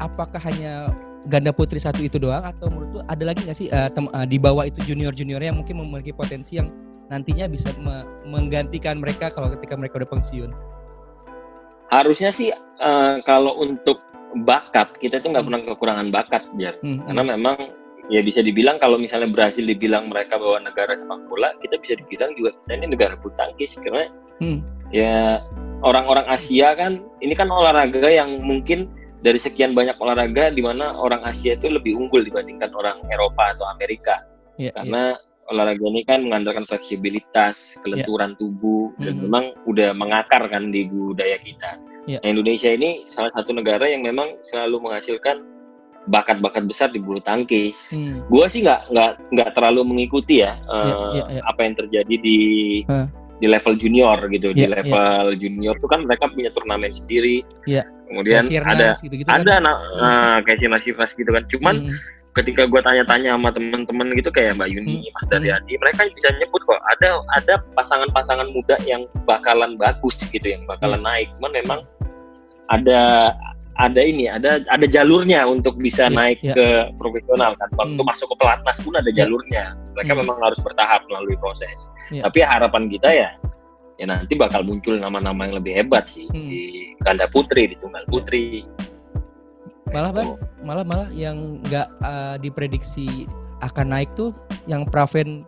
apakah 0.00 0.40
hanya 0.40 0.88
ganda 1.28 1.52
putri 1.52 1.78
satu 1.78 2.02
itu 2.02 2.16
doang 2.18 2.42
atau 2.42 2.66
menurut 2.66 2.90
lu 2.90 3.00
ada 3.06 3.22
lagi 3.22 3.46
nggak 3.46 3.54
sih 3.54 3.68
uh, 3.70 3.86
tem, 3.92 4.08
uh, 4.10 4.26
di 4.26 4.40
bawah 4.40 4.66
itu 4.66 4.82
junior-juniornya 4.82 5.54
yang 5.54 5.60
mungkin 5.60 5.78
memiliki 5.78 6.10
potensi 6.10 6.58
yang 6.58 6.72
nantinya 7.12 7.46
bisa 7.46 7.70
me 7.78 8.08
menggantikan 8.24 8.98
mereka 8.98 9.28
kalau 9.28 9.52
ketika 9.52 9.76
mereka 9.76 10.00
udah 10.00 10.10
pensiun? 10.10 10.50
Harusnya 11.92 12.32
sih 12.32 12.48
uh, 12.80 13.20
kalau 13.22 13.52
untuk 13.60 14.00
bakat 14.40 14.96
kita 14.98 15.20
itu 15.20 15.28
nggak 15.28 15.44
hmm. 15.44 15.52
pernah 15.52 15.60
kekurangan 15.76 16.08
bakat 16.08 16.42
biar 16.56 16.74
hmm, 16.80 16.88
hmm. 16.88 17.04
karena 17.12 17.22
memang 17.36 17.56
ya 18.10 18.20
bisa 18.24 18.40
dibilang 18.42 18.80
kalau 18.80 18.96
misalnya 18.98 19.30
Brasil 19.30 19.68
dibilang 19.68 20.08
mereka 20.10 20.40
bawa 20.40 20.58
negara 20.58 20.96
sepak 20.96 21.22
bola 21.28 21.52
kita 21.62 21.78
bisa 21.78 21.94
dibilang 22.00 22.34
juga 22.34 22.56
kita 22.64 22.72
ini 22.80 22.86
negara 22.90 23.14
bulu 23.20 23.32
tangkis 23.36 23.78
karena 23.78 24.08
hmm. 24.40 24.58
ya 24.90 25.44
orang-orang 25.84 26.26
Asia 26.26 26.74
kan 26.74 27.04
ini 27.20 27.36
kan 27.36 27.52
olahraga 27.52 28.08
yang 28.08 28.42
mungkin 28.42 28.88
dari 29.22 29.38
sekian 29.38 29.76
banyak 29.76 29.94
olahraga 30.02 30.50
di 30.50 30.64
mana 30.64 30.98
orang 30.98 31.22
Asia 31.22 31.54
itu 31.54 31.70
lebih 31.70 31.94
unggul 31.94 32.26
dibandingkan 32.26 32.74
orang 32.74 32.98
Eropa 33.12 33.54
atau 33.54 33.68
Amerika 33.70 34.26
yeah, 34.58 34.74
karena 34.74 35.14
yeah. 35.14 35.50
olahraga 35.54 35.84
ini 35.86 36.02
kan 36.02 36.26
mengandalkan 36.26 36.66
fleksibilitas 36.66 37.78
kelenturan 37.86 38.34
yeah. 38.34 38.40
tubuh 38.40 38.90
dan 38.98 39.14
-hmm. 39.14 39.22
memang 39.28 39.44
udah 39.70 39.94
mengakar 39.94 40.42
kan 40.50 40.74
di 40.74 40.90
budaya 40.90 41.38
kita 41.38 41.78
Yeah. 42.06 42.20
Nah, 42.22 42.34
Indonesia 42.34 42.70
ini 42.74 43.06
salah 43.06 43.30
satu 43.34 43.54
negara 43.54 43.86
yang 43.86 44.02
memang 44.02 44.38
selalu 44.42 44.90
menghasilkan 44.90 45.46
bakat-bakat 46.10 46.66
besar 46.66 46.90
di 46.90 46.98
bulu 46.98 47.22
tangkis. 47.22 47.94
Hmm. 47.94 48.26
Gua 48.26 48.50
sih 48.50 48.66
nggak 48.66 48.90
nggak 48.90 49.12
nggak 49.38 49.48
terlalu 49.54 49.86
mengikuti 49.86 50.42
ya 50.42 50.58
uh, 50.66 51.14
yeah, 51.14 51.38
yeah. 51.38 51.44
apa 51.46 51.60
yang 51.62 51.74
terjadi 51.78 52.14
di 52.18 52.38
uh. 52.90 53.06
di 53.38 53.46
level 53.46 53.78
junior 53.78 54.18
gitu. 54.26 54.50
Yeah, 54.50 54.58
di 54.58 54.64
iya. 54.66 54.74
level 54.82 55.24
yeah. 55.30 55.38
junior 55.38 55.74
tuh 55.78 55.90
kan 55.90 56.00
mereka 56.02 56.26
punya 56.26 56.50
turnamen 56.50 56.90
sendiri. 56.90 57.46
Yeah. 57.70 57.86
Kemudian 58.10 58.44
ada 58.50 58.92
gitu 58.98 59.14
-gitu 59.14 59.30
ada 59.30 59.62
kan? 59.62 59.64
nah, 59.64 60.36
kayak 60.44 60.68
Sivas 60.84 61.10
gitu 61.16 61.30
kan. 61.30 61.46
Cuman 61.48 61.88
hmm 61.88 62.21
ketika 62.32 62.64
gue 62.64 62.80
tanya-tanya 62.80 63.36
sama 63.36 63.52
temen-temen 63.52 64.08
gitu 64.16 64.30
kayak 64.32 64.56
Mbak 64.56 64.68
Yuni, 64.72 64.96
hmm. 65.04 65.12
Mas 65.12 65.26
Daryadi, 65.28 65.74
mereka 65.76 66.00
bisa 66.08 66.28
nyebut 66.40 66.60
kok 66.64 66.80
ada 66.96 67.20
ada 67.36 67.54
pasangan-pasangan 67.76 68.48
muda 68.56 68.76
yang 68.88 69.04
bakalan 69.28 69.76
bagus 69.76 70.16
gitu, 70.32 70.46
yang 70.48 70.64
bakalan 70.64 71.00
hmm. 71.00 71.08
naik. 71.08 71.28
Cuman 71.36 71.52
memang 71.52 71.80
ada 72.72 73.32
ada 73.80 74.00
ini, 74.00 74.28
ada 74.28 74.64
ada 74.68 74.86
jalurnya 74.88 75.44
untuk 75.44 75.76
bisa 75.76 76.08
yeah, 76.08 76.16
naik 76.16 76.40
yeah. 76.40 76.56
ke 76.56 76.66
profesional 76.96 77.52
kan. 77.60 77.68
Waktu 77.76 78.00
hmm. 78.00 78.08
masuk 78.08 78.26
ke 78.32 78.36
pelatnas 78.40 78.78
pun 78.80 78.94
ada 78.96 79.10
iya. 79.12 79.24
jalurnya. 79.24 79.64
Mereka 79.92 80.12
hmm. 80.16 80.20
memang 80.24 80.36
harus 80.40 80.60
bertahap 80.64 81.04
melalui 81.12 81.36
proses. 81.36 81.92
Yeah. 82.08 82.24
Tapi 82.24 82.44
harapan 82.44 82.88
kita 82.88 83.08
ya 83.12 83.30
ya 84.00 84.08
nanti 84.08 84.34
bakal 84.34 84.64
muncul 84.64 84.96
nama-nama 84.96 85.46
yang 85.46 85.60
lebih 85.60 85.72
hebat 85.78 86.08
sih 86.08 86.24
hmm. 86.32 86.48
di 86.48 86.62
ganda 87.04 87.28
putri, 87.28 87.70
di 87.70 87.76
tunggal 87.78 88.02
putri 88.08 88.64
malah 89.92 90.10
bang? 90.12 90.28
Malah 90.64 90.84
malah 90.84 91.08
yang 91.12 91.60
nggak 91.68 91.88
uh, 92.00 92.36
diprediksi 92.40 93.28
akan 93.62 93.94
naik 93.94 94.10
tuh 94.18 94.34
yang 94.66 94.82
Praven 94.88 95.46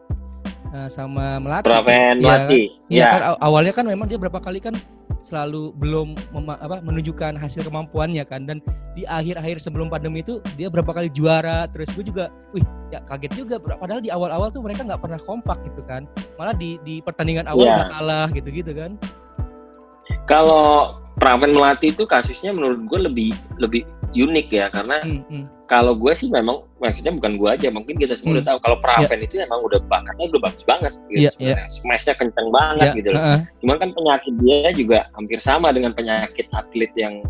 uh, 0.71 0.89
sama 0.91 1.43
Melati. 1.43 1.67
Praven 1.67 2.21
ya, 2.21 2.25
Melati 2.25 2.63
kan? 2.71 2.91
ya. 2.91 2.99
ya 3.03 3.07
kan? 3.11 3.21
Awalnya 3.43 3.73
kan 3.75 3.85
memang 3.89 4.07
dia 4.07 4.19
berapa 4.21 4.39
kali 4.39 4.63
kan 4.63 4.75
selalu 5.25 5.73
belum 5.81 6.13
apa 6.37 6.85
menunjukkan 6.85 7.41
hasil 7.41 7.65
kemampuannya 7.65 8.23
kan. 8.29 8.45
Dan 8.45 8.61
di 8.95 9.03
akhir-akhir 9.09 9.59
sebelum 9.59 9.89
pandemi 9.91 10.21
itu 10.21 10.39
dia 10.55 10.69
berapa 10.71 10.93
kali 10.93 11.11
juara 11.11 11.67
terus 11.73 11.91
gue 11.97 12.05
juga 12.07 12.29
wih 12.53 12.63
ya 12.93 13.01
kaget 13.07 13.33
juga. 13.35 13.57
Padahal 13.59 14.05
di 14.05 14.13
awal-awal 14.13 14.53
tuh 14.53 14.61
mereka 14.61 14.85
nggak 14.85 15.01
pernah 15.01 15.21
kompak 15.23 15.63
gitu 15.65 15.81
kan. 15.89 16.05
Malah 16.37 16.55
di 16.55 16.77
di 16.85 17.01
pertandingan 17.01 17.49
awal 17.49 17.67
yeah. 17.67 17.77
udah 17.81 17.89
kalah 17.91 18.29
gitu-gitu 18.37 18.73
kan. 18.77 18.95
Kalau 20.25 21.01
Praven 21.21 21.55
Melati 21.55 21.95
itu 21.95 22.05
kasusnya 22.05 22.51
menurut 22.53 22.85
gue 22.91 23.01
lebih 23.07 23.31
lebih 23.57 23.87
unik 24.15 24.49
ya 24.55 24.67
karena 24.71 25.03
hmm, 25.03 25.23
hmm. 25.27 25.45
kalau 25.67 25.99
gue 25.99 26.13
sih 26.15 26.31
memang 26.31 26.63
maksudnya 26.79 27.13
bukan 27.19 27.35
gue 27.35 27.49
aja 27.51 27.69
mungkin 27.75 27.99
kita 27.99 28.15
semua 28.15 28.31
hmm. 28.31 28.39
udah 28.41 28.47
tahu 28.47 28.59
kalau 28.63 28.77
Praven 28.79 29.19
yeah. 29.21 29.27
itu 29.27 29.35
memang 29.43 29.61
udah 29.67 29.81
bakatnya 29.91 30.25
udah 30.31 30.41
bagus 30.47 30.65
banget 30.65 30.93
gitu 31.11 31.27
yeah, 31.43 31.59
yeah. 31.59 31.67
smashnya 31.67 32.15
kenceng 32.15 32.49
banget 32.55 32.89
yeah. 32.95 32.99
gitu 32.99 33.09
loh. 33.11 33.21
Uh 33.21 33.27
-uh. 33.27 33.41
Cuman 33.61 33.77
kan 33.83 33.91
penyakit 33.93 34.35
dia 34.41 34.69
juga 34.73 34.99
hampir 35.19 35.39
sama 35.43 35.69
dengan 35.75 35.93
penyakit 35.93 36.47
atlet 36.55 36.93
yang 36.95 37.27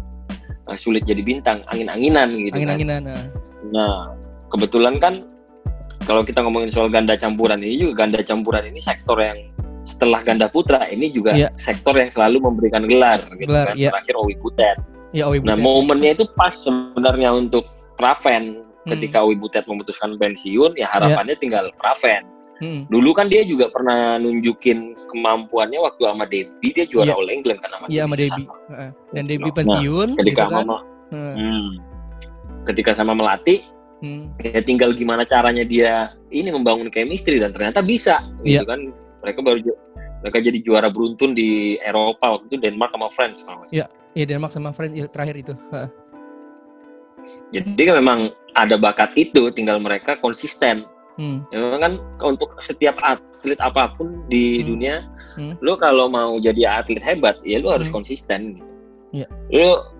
uh, 0.69 0.77
sulit 0.77 1.09
jadi 1.09 1.25
bintang 1.25 1.65
angin-anginan 1.73 2.29
gitu 2.37 2.55
angin-anginan 2.61 3.03
kan. 3.09 3.17
Uh. 3.17 3.27
Nah 3.73 3.97
kebetulan 4.53 5.01
kan 5.01 5.25
kalau 6.05 6.21
kita 6.21 6.45
ngomongin 6.45 6.69
soal 6.69 6.93
ganda 6.93 7.17
campuran 7.17 7.65
ini 7.65 7.81
juga 7.81 8.05
ganda 8.05 8.21
campuran 8.21 8.65
ini 8.69 8.79
sektor 8.79 9.17
yang 9.17 9.51
setelah 9.85 10.21
ganda 10.25 10.49
putra 10.49 10.89
ini 10.89 11.13
juga 11.13 11.37
yeah. 11.37 11.53
sektor 11.61 11.93
yang 11.93 12.09
selalu 12.09 12.41
memberikan 12.41 12.89
gelar 12.89 13.21
gitu 13.37 13.53
gelar, 13.53 13.73
kan 13.73 13.77
yeah. 13.77 13.93
terakhir 13.93 14.15
Owi 14.17 14.37
Butet 14.41 14.81
Ya, 15.15 15.31
Owi 15.31 15.39
Butet. 15.39 15.55
Nah, 15.55 15.59
momennya 15.63 16.11
itu 16.19 16.27
pas 16.35 16.53
sebenarnya 16.67 17.31
untuk 17.31 17.63
Praven. 17.95 18.67
Hmm. 18.85 18.91
Ketika 18.99 19.23
Owi 19.23 19.39
Butet 19.39 19.65
memutuskan 19.71 20.19
pensiun, 20.19 20.75
ya 20.75 20.91
harapannya 20.91 21.39
ya. 21.39 21.41
tinggal 21.41 21.65
Praven. 21.79 22.27
Hmm. 22.59 22.87
Dulu 22.91 23.11
kan 23.15 23.31
dia 23.31 23.43
juga 23.47 23.71
pernah 23.71 24.19
nunjukin 24.19 24.95
kemampuannya 25.11 25.79
waktu 25.79 26.03
sama 26.07 26.27
Debbie, 26.27 26.75
dia 26.75 26.87
juara 26.87 27.15
ya. 27.15 27.19
All 27.19 27.31
England 27.31 27.63
kan 27.63 27.71
sama 27.71 27.85
Iya, 27.87 28.03
sama 28.07 28.17
Debbie. 28.19 28.47
Dan 29.15 29.25
Debbie 29.27 29.51
nah, 29.55 29.57
pensiun 29.63 30.09
nah, 30.11 30.19
ketika 30.23 30.43
gitu 30.43 30.53
kan. 30.55 30.67
Mama, 30.67 30.79
hmm. 31.15 31.35
Hmm, 31.35 31.69
ketika 32.71 32.91
sama 32.95 33.13
melatih, 33.15 33.59
hmm. 34.03 34.25
ya 34.43 34.61
tinggal 34.63 34.91
gimana 34.95 35.23
caranya 35.27 35.63
dia 35.67 36.15
ini 36.35 36.51
membangun 36.51 36.91
chemistry 36.91 37.39
dan 37.39 37.55
ternyata 37.55 37.83
bisa 37.83 38.23
gitu 38.43 38.63
ya. 38.63 38.67
kan. 38.67 38.91
Mereka 39.25 39.41
baru 39.41 39.59
mereka 40.21 40.39
jadi 40.41 40.59
juara 40.61 40.89
beruntun 40.89 41.37
di 41.37 41.81
Eropa 41.81 42.39
waktu 42.39 42.55
itu 42.55 42.57
Denmark 42.61 42.93
sama 42.93 43.09
France 43.13 43.41
namanya. 43.45 43.73
Iya, 43.73 43.87
Iya 44.15 44.25
Denmark 44.35 44.55
sama 44.55 44.71
France 44.71 44.95
terakhir 45.11 45.37
itu. 45.37 45.55
Jadi 47.51 47.83
kan 47.83 47.97
memang 47.99 48.21
ada 48.55 48.79
bakat 48.79 49.11
itu, 49.19 49.51
tinggal 49.51 49.83
mereka 49.83 50.15
konsisten. 50.23 50.87
Hmm. 51.15 51.47
Ya, 51.55 51.63
memang 51.63 51.81
kan 51.83 51.93
untuk 52.27 52.51
setiap 52.67 52.99
atlet 53.03 53.59
apa 53.63 53.95
pun 53.95 54.27
di 54.27 54.63
hmm. 54.63 54.67
dunia, 54.67 54.97
hmm. 55.39 55.63
lo 55.63 55.79
kalau 55.79 56.11
mau 56.11 56.39
jadi 56.43 56.83
atlet 56.83 57.03
hebat, 57.03 57.39
ya 57.47 57.63
lo 57.63 57.71
harus 57.75 57.87
hmm. 57.91 57.97
konsisten. 58.03 58.59
Yeah. 59.15 59.31
Lo 59.55 59.95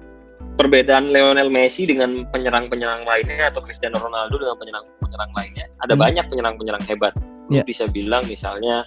perbedaan 0.59 1.11
Lionel 1.11 1.51
Messi 1.51 1.87
dengan 1.87 2.27
penyerang-penyerang 2.35 3.07
lainnya 3.07 3.51
atau 3.51 3.63
Cristiano 3.63 3.99
Ronaldo 4.03 4.43
dengan 4.43 4.59
penyerang-penyerang 4.59 5.33
lainnya, 5.39 5.67
ada 5.87 5.95
hmm. 5.95 6.03
banyak 6.03 6.25
penyerang-penyerang 6.31 6.85
hebat. 6.91 7.15
Lo 7.51 7.63
yeah. 7.63 7.67
bisa 7.67 7.87
bilang 7.87 8.27
misalnya 8.27 8.83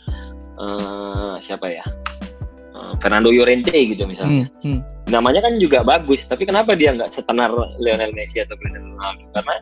uh, 0.60 1.40
siapa 1.40 1.72
ya? 1.72 1.84
Uh, 2.78 2.94
Fernando 3.02 3.34
Llorente 3.34 3.74
gitu 3.74 4.06
misalnya. 4.06 4.46
Hmm. 4.62 4.78
Hmm 4.78 4.82
namanya 5.08 5.40
kan 5.40 5.56
juga 5.58 5.88
bagus 5.88 6.28
tapi 6.28 6.44
kenapa 6.44 6.76
dia 6.76 6.92
nggak 6.92 7.16
setenar 7.16 7.52
Lionel 7.80 8.12
Messi 8.12 8.44
atau 8.44 8.60
Cristiano 8.60 8.92
Ronaldo 9.00 9.24
karena 9.32 9.56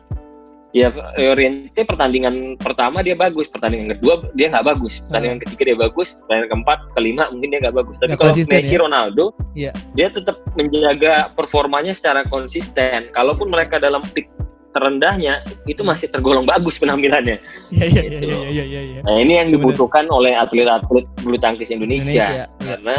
ya 0.74 0.88
Llorente 1.16 1.80
pertandingan 1.88 2.60
pertama 2.60 3.00
dia 3.00 3.16
bagus, 3.16 3.48
pertandingan 3.48 3.96
kedua 3.96 4.20
dia 4.36 4.52
nggak 4.52 4.76
bagus, 4.76 5.00
pertandingan 5.08 5.40
ketiga 5.40 5.62
dia 5.72 5.78
bagus, 5.88 6.20
pertandingan 6.20 6.48
keempat, 6.52 6.78
kelima 6.92 7.24
mungkin 7.32 7.48
dia 7.48 7.60
nggak 7.64 7.76
bagus. 7.80 7.94
Tapi 7.96 8.08
Nggak 8.12 8.20
kalau 8.20 8.34
Messi 8.52 8.74
ya? 8.76 8.80
Ronaldo, 8.84 9.24
Iya. 9.56 9.72
dia 9.96 10.08
tetap 10.12 10.36
menjaga 10.52 11.32
performanya 11.32 11.96
secara 11.96 12.28
konsisten. 12.28 13.08
Kalaupun 13.16 13.48
mereka 13.48 13.80
dalam 13.80 14.04
peak 14.12 14.28
terendahnya 14.76 15.40
itu 15.64 15.80
masih 15.80 16.12
tergolong 16.12 16.44
bagus 16.44 16.76
penampilannya. 16.76 17.40
Iya 17.72 17.86
iya 17.88 18.02
iya 18.04 18.20
Gitu. 18.20 18.28
iya 18.28 18.44
iya 18.52 18.64
iya. 18.68 18.80
iya. 18.84 19.00
Nah 19.08 19.16
ini 19.16 19.32
yang 19.40 19.48
Benar. 19.48 19.56
dibutuhkan 19.64 20.04
oleh 20.12 20.36
atlet-atlet 20.36 21.08
bulu 21.24 21.40
tangkis 21.40 21.72
Indonesia, 21.72 22.12
Indonesia, 22.12 22.44
iya. 22.44 22.46
karena 22.60 22.96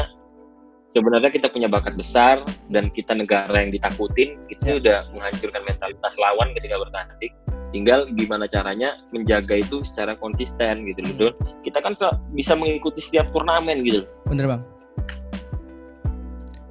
sebenarnya 0.90 1.30
kita 1.30 1.48
punya 1.54 1.70
bakat 1.70 1.94
besar 1.94 2.42
dan 2.74 2.90
kita 2.90 3.14
negara 3.14 3.54
yang 3.62 3.70
ditakutin 3.70 4.34
itu 4.50 4.64
Ya. 4.66 4.74
udah 4.82 4.98
menghancurkan 5.14 5.62
mentalitas 5.62 6.14
lawan 6.18 6.50
ketika 6.58 6.76
bertanding. 6.82 7.34
Tinggal 7.68 8.00
gimana 8.16 8.48
caranya 8.48 8.96
menjaga 9.12 9.60
itu 9.60 9.84
secara 9.84 10.16
konsisten 10.18 10.88
gitu 10.88 11.04
loh, 11.20 11.36
Hmm. 11.36 11.62
Kita 11.62 11.84
kan 11.84 11.94
bisa 12.34 12.54
mengikuti 12.56 13.04
setiap 13.04 13.30
turnamen 13.30 13.84
gitu. 13.84 14.08
Bener 14.26 14.48
bang. 14.50 14.62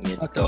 Gitu. 0.02 0.18
Oke. 0.20 0.40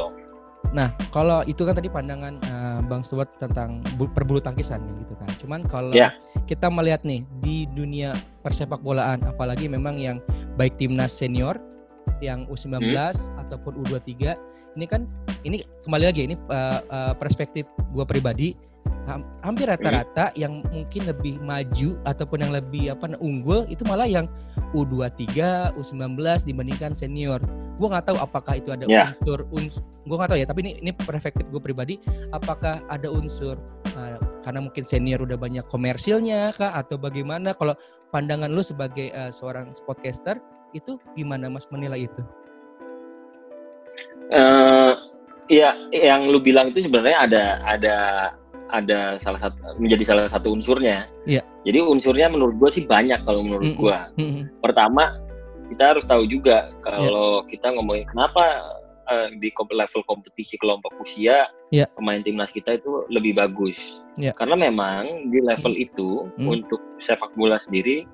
Nah, 0.68 0.92
kalau 1.08 1.40
itu 1.42 1.64
kan 1.64 1.72
tadi 1.72 1.88
pandangan 1.88 2.36
eh, 2.38 2.80
Bang 2.84 3.00
Stuart 3.00 3.32
tentang 3.36 3.80
bu- 3.96 4.10
perbulu 4.10 4.36
tangkisan 4.36 4.84
kan 4.84 4.94
gitu 5.00 5.14
kan. 5.16 5.30
Cuman 5.40 5.60
kalau 5.64 5.92
Ya. 5.92 6.12
kita 6.44 6.68
melihat 6.68 7.00
nih 7.02 7.24
di 7.40 7.64
dunia 7.68 8.12
persepak 8.42 8.78
bolaan 8.78 9.24
apalagi 9.24 9.64
memang 9.64 9.96
yang 9.96 10.20
baik 10.54 10.76
timnas 10.76 11.10
senior 11.10 11.56
yang 12.20 12.44
U19 12.46 12.84
Hmm. 12.84 13.14
ataupun 13.38 13.78
U23 13.78 14.36
ini 14.74 14.84
kan 14.84 15.06
ini 15.40 15.62
kembali 15.82 16.04
lagi 16.04 16.22
ini 16.22 16.34
eh, 16.36 16.80
eh, 16.82 17.12
perspektif 17.14 17.64
gua 17.88 18.04
pribadi 18.04 18.52
ham- 19.04 19.24
hampir 19.40 19.64
rata-rata 19.66 20.34
yang 20.34 20.60
mungkin 20.66 21.06
lebih 21.06 21.40
maju 21.40 21.96
ataupun 22.04 22.38
yang 22.40 22.52
lebih 22.52 22.92
apa 22.92 23.16
unggul 23.16 23.64
itu 23.66 23.80
malah 23.82 24.04
yang 24.04 24.28
U23, 24.76 25.24
U19 25.74 26.20
dibandingkan 26.44 26.92
senior. 26.92 27.40
Gua 27.78 27.88
nggak 27.94 28.06
tahu 28.10 28.18
apakah 28.18 28.54
itu 28.58 28.74
ada 28.74 28.84
Ya. 28.90 29.14
unsur 29.14 29.46
unsur 29.54 29.82
gua 30.08 30.24
nggak 30.24 30.30
tahu 30.34 30.40
ya, 30.40 30.46
tapi 30.48 30.60
ini 30.64 30.72
ini 30.80 30.90
perspektif 30.96 31.44
gue 31.52 31.60
pribadi 31.60 32.00
apakah 32.32 32.80
ada 32.88 33.12
unsur 33.12 33.60
uh, 33.92 34.16
karena 34.40 34.64
mungkin 34.64 34.80
senior 34.80 35.20
udah 35.20 35.36
banyak 35.36 35.68
komersilnya 35.68 36.48
kah 36.56 36.72
atau 36.72 36.96
bagaimana 36.96 37.52
kalau 37.52 37.76
pandangan 38.08 38.48
lu 38.48 38.64
sebagai 38.64 39.12
uh, 39.12 39.28
seorang 39.28 39.68
podcaster 39.84 40.40
itu 40.72 40.96
gimana 41.12 41.52
Mas 41.52 41.68
menilai 41.68 42.08
itu? 42.08 42.24
Eh, 44.32 44.92
ya 45.48 45.76
yang 45.92 46.28
lu 46.28 46.40
bilang 46.40 46.72
itu 46.72 46.84
sebenarnya 46.84 47.18
ada 47.28 47.44
ada 47.64 47.96
ada 48.68 48.98
salah 49.16 49.40
satu 49.40 49.56
menjadi 49.80 50.04
salah 50.04 50.28
satu 50.28 50.52
unsurnya. 50.52 51.08
Iya. 51.24 51.40
Jadi 51.64 51.78
unsurnya 51.84 52.28
menurut 52.32 52.56
gua 52.60 52.72
sih 52.72 52.84
banyak 52.84 53.24
kalau 53.24 53.40
menurut 53.44 53.76
Mm-mm. 53.76 53.80
gua. 53.80 54.08
Hmm, 54.20 54.48
Pertama 54.60 55.16
kita 55.68 55.94
harus 55.94 56.04
tahu 56.04 56.24
juga 56.24 56.72
kalau 56.80 57.44
kita 57.44 57.72
ngomongin 57.72 58.08
kenapa 58.08 58.44
eh, 59.08 59.28
di 59.40 59.48
level 59.52 60.02
kompetisi 60.04 60.60
kelompok 60.60 60.92
usia 61.00 61.48
Iya. 61.68 61.84
pemain 61.96 62.20
timnas 62.20 62.48
kita 62.48 62.80
itu 62.80 63.04
lebih 63.12 63.36
bagus. 63.36 64.00
Iya. 64.16 64.32
Karena 64.32 64.56
memang 64.56 65.28
di 65.28 65.40
level 65.44 65.76
itu 65.76 66.28
Hmm. 66.40 66.48
untuk 66.56 66.80
sepak 67.04 67.32
bola 67.36 67.60
sendiri 67.68 68.04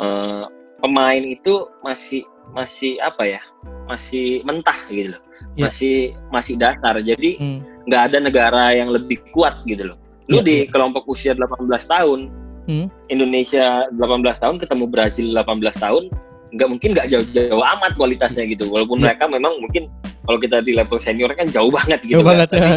eh, 0.00 0.44
pemain 0.80 1.20
itu 1.20 1.68
masih 1.84 2.24
masih 2.56 2.96
apa 3.04 3.36
ya? 3.36 3.40
Masih 3.88 4.40
mentah 4.48 4.76
gitu 4.88 5.12
loh. 5.16 5.22
Iya. 5.56 5.68
Masih 5.68 5.96
masih 6.32 6.54
dasar. 6.56 6.96
Jadi 7.00 7.36
Hmm. 7.36 7.60
nggak 7.88 8.02
ada 8.12 8.18
negara 8.20 8.64
yang 8.72 8.88
lebih 8.92 9.20
kuat 9.32 9.60
gitu 9.68 9.92
loh. 9.92 9.98
Lu 10.28 10.40
Iya, 10.40 10.46
di 10.46 10.56
iya. 10.64 10.68
kelompok 10.72 11.04
usia 11.04 11.32
18 11.36 11.84
tahun, 11.84 12.32
Hmm. 12.68 12.86
Indonesia 13.10 13.88
18 13.98 14.38
tahun 14.40 14.56
ketemu 14.60 14.84
Brazil 14.88 15.26
18 15.34 15.76
tahun, 15.80 16.06
nggak 16.50 16.68
mungkin 16.68 16.90
nggak 16.94 17.08
jauh-jauh 17.08 17.62
amat 17.78 17.92
kualitasnya 17.94 18.44
gitu. 18.46 18.66
Walaupun 18.66 18.98
Iya. 18.98 19.14
mereka 19.14 19.24
memang 19.30 19.52
mungkin 19.62 19.86
kalau 20.26 20.38
kita 20.38 20.62
di 20.62 20.72
level 20.74 20.98
senior 20.98 21.30
kan 21.34 21.46
jauh 21.48 21.70
banget 21.70 22.02
gitu. 22.02 22.18
Jauh 22.18 22.26
kan. 22.26 22.44
banget. 22.44 22.48
Tapi 22.54 22.70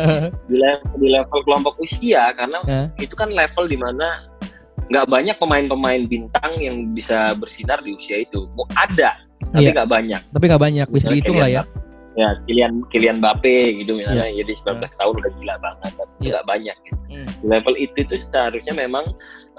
di 0.49 0.57
level, 0.57 0.89
di 0.97 1.07
level 1.09 1.39
kelompok 1.43 1.73
usia 1.81 2.23
karena 2.33 2.59
Ya. 2.65 2.81
itu 3.01 3.13
kan 3.13 3.29
level 3.29 3.65
di 3.65 3.77
mana 3.77 4.07
nggak 4.93 5.07
banyak 5.09 5.36
pemain-pemain 5.39 6.01
bintang 6.05 6.51
yang 6.59 6.91
bisa 6.91 7.33
bersinar 7.33 7.81
di 7.81 7.95
usia 7.95 8.21
itu. 8.21 8.45
Mau 8.53 8.67
ada, 8.77 9.17
tapi 9.51 9.69
Iya. 9.69 9.73
nggak 9.73 9.89
banyak. 9.89 10.21
Tapi 10.29 10.43
nggak 10.49 10.63
banyak 10.63 10.88
bisa 10.89 11.07
Misalnya 11.09 11.15
dihitung 11.17 11.38
lah 11.41 11.49
ya. 11.49 11.63
Ya, 12.13 12.29
Kylian 12.45 12.86
Kylian 12.93 13.17
Mbappe 13.25 13.73
gitu 13.81 13.97
misalnya, 13.97 14.29
jadi 14.29 14.53
19 14.53 14.93
tahun 15.01 15.13
udah 15.17 15.31
gila 15.33 15.55
banget, 15.57 15.91
tapi 15.97 16.13
Iya. 16.21 16.29
nggak 16.38 16.45
banyak. 16.45 16.75
Gitu. 16.86 16.97
Hmm. 17.09 17.27
Level 17.41 17.73
itu 17.81 17.99
tuh 18.05 18.21
seharusnya 18.29 18.73
memang 18.77 19.05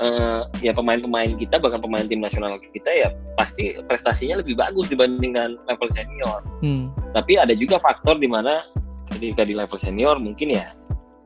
eh, 0.00 0.40
ya 0.62 0.72
pemain-pemain 0.74 1.38
kita 1.38 1.62
bahkan 1.62 1.78
pemain 1.78 2.06
tim 2.06 2.18
nasional 2.18 2.58
kita 2.72 2.90
ya 2.90 3.08
pasti 3.38 3.78
prestasinya 3.86 4.42
lebih 4.42 4.58
bagus 4.58 4.90
dibandingkan 4.90 5.54
level 5.70 5.88
senior. 5.94 6.40
Hmm. 6.62 6.90
Tapi 7.14 7.38
ada 7.38 7.54
juga 7.54 7.78
faktor 7.78 8.18
di 8.18 8.26
mana 8.26 8.66
ketika 9.14 9.46
di 9.46 9.54
level 9.54 9.78
senior 9.78 10.18
mungkin 10.18 10.50
ya 10.50 10.74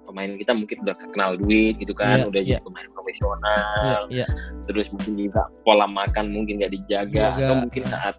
pemain 0.08 0.40
kita 0.40 0.56
mungkin 0.56 0.76
udah 0.88 0.96
kenal 1.12 1.36
duit 1.36 1.76
gitu 1.84 1.92
kan, 1.92 2.24
Iya, 2.24 2.32
udah 2.32 2.40
iya. 2.40 2.48
jadi 2.56 2.64
pemain 2.64 2.88
profesional, 2.96 4.00
Iya, 4.08 4.24
iya. 4.24 4.26
terus 4.64 4.88
mungkin 4.88 5.20
juga 5.20 5.52
pola 5.68 5.84
makan 5.84 6.32
mungkin 6.32 6.64
nggak 6.64 6.72
dijaga 6.80 7.36
Jaga, 7.36 7.44
atau 7.44 7.54
mungkin 7.68 7.82
ah. 7.84 7.88
saat 7.92 8.14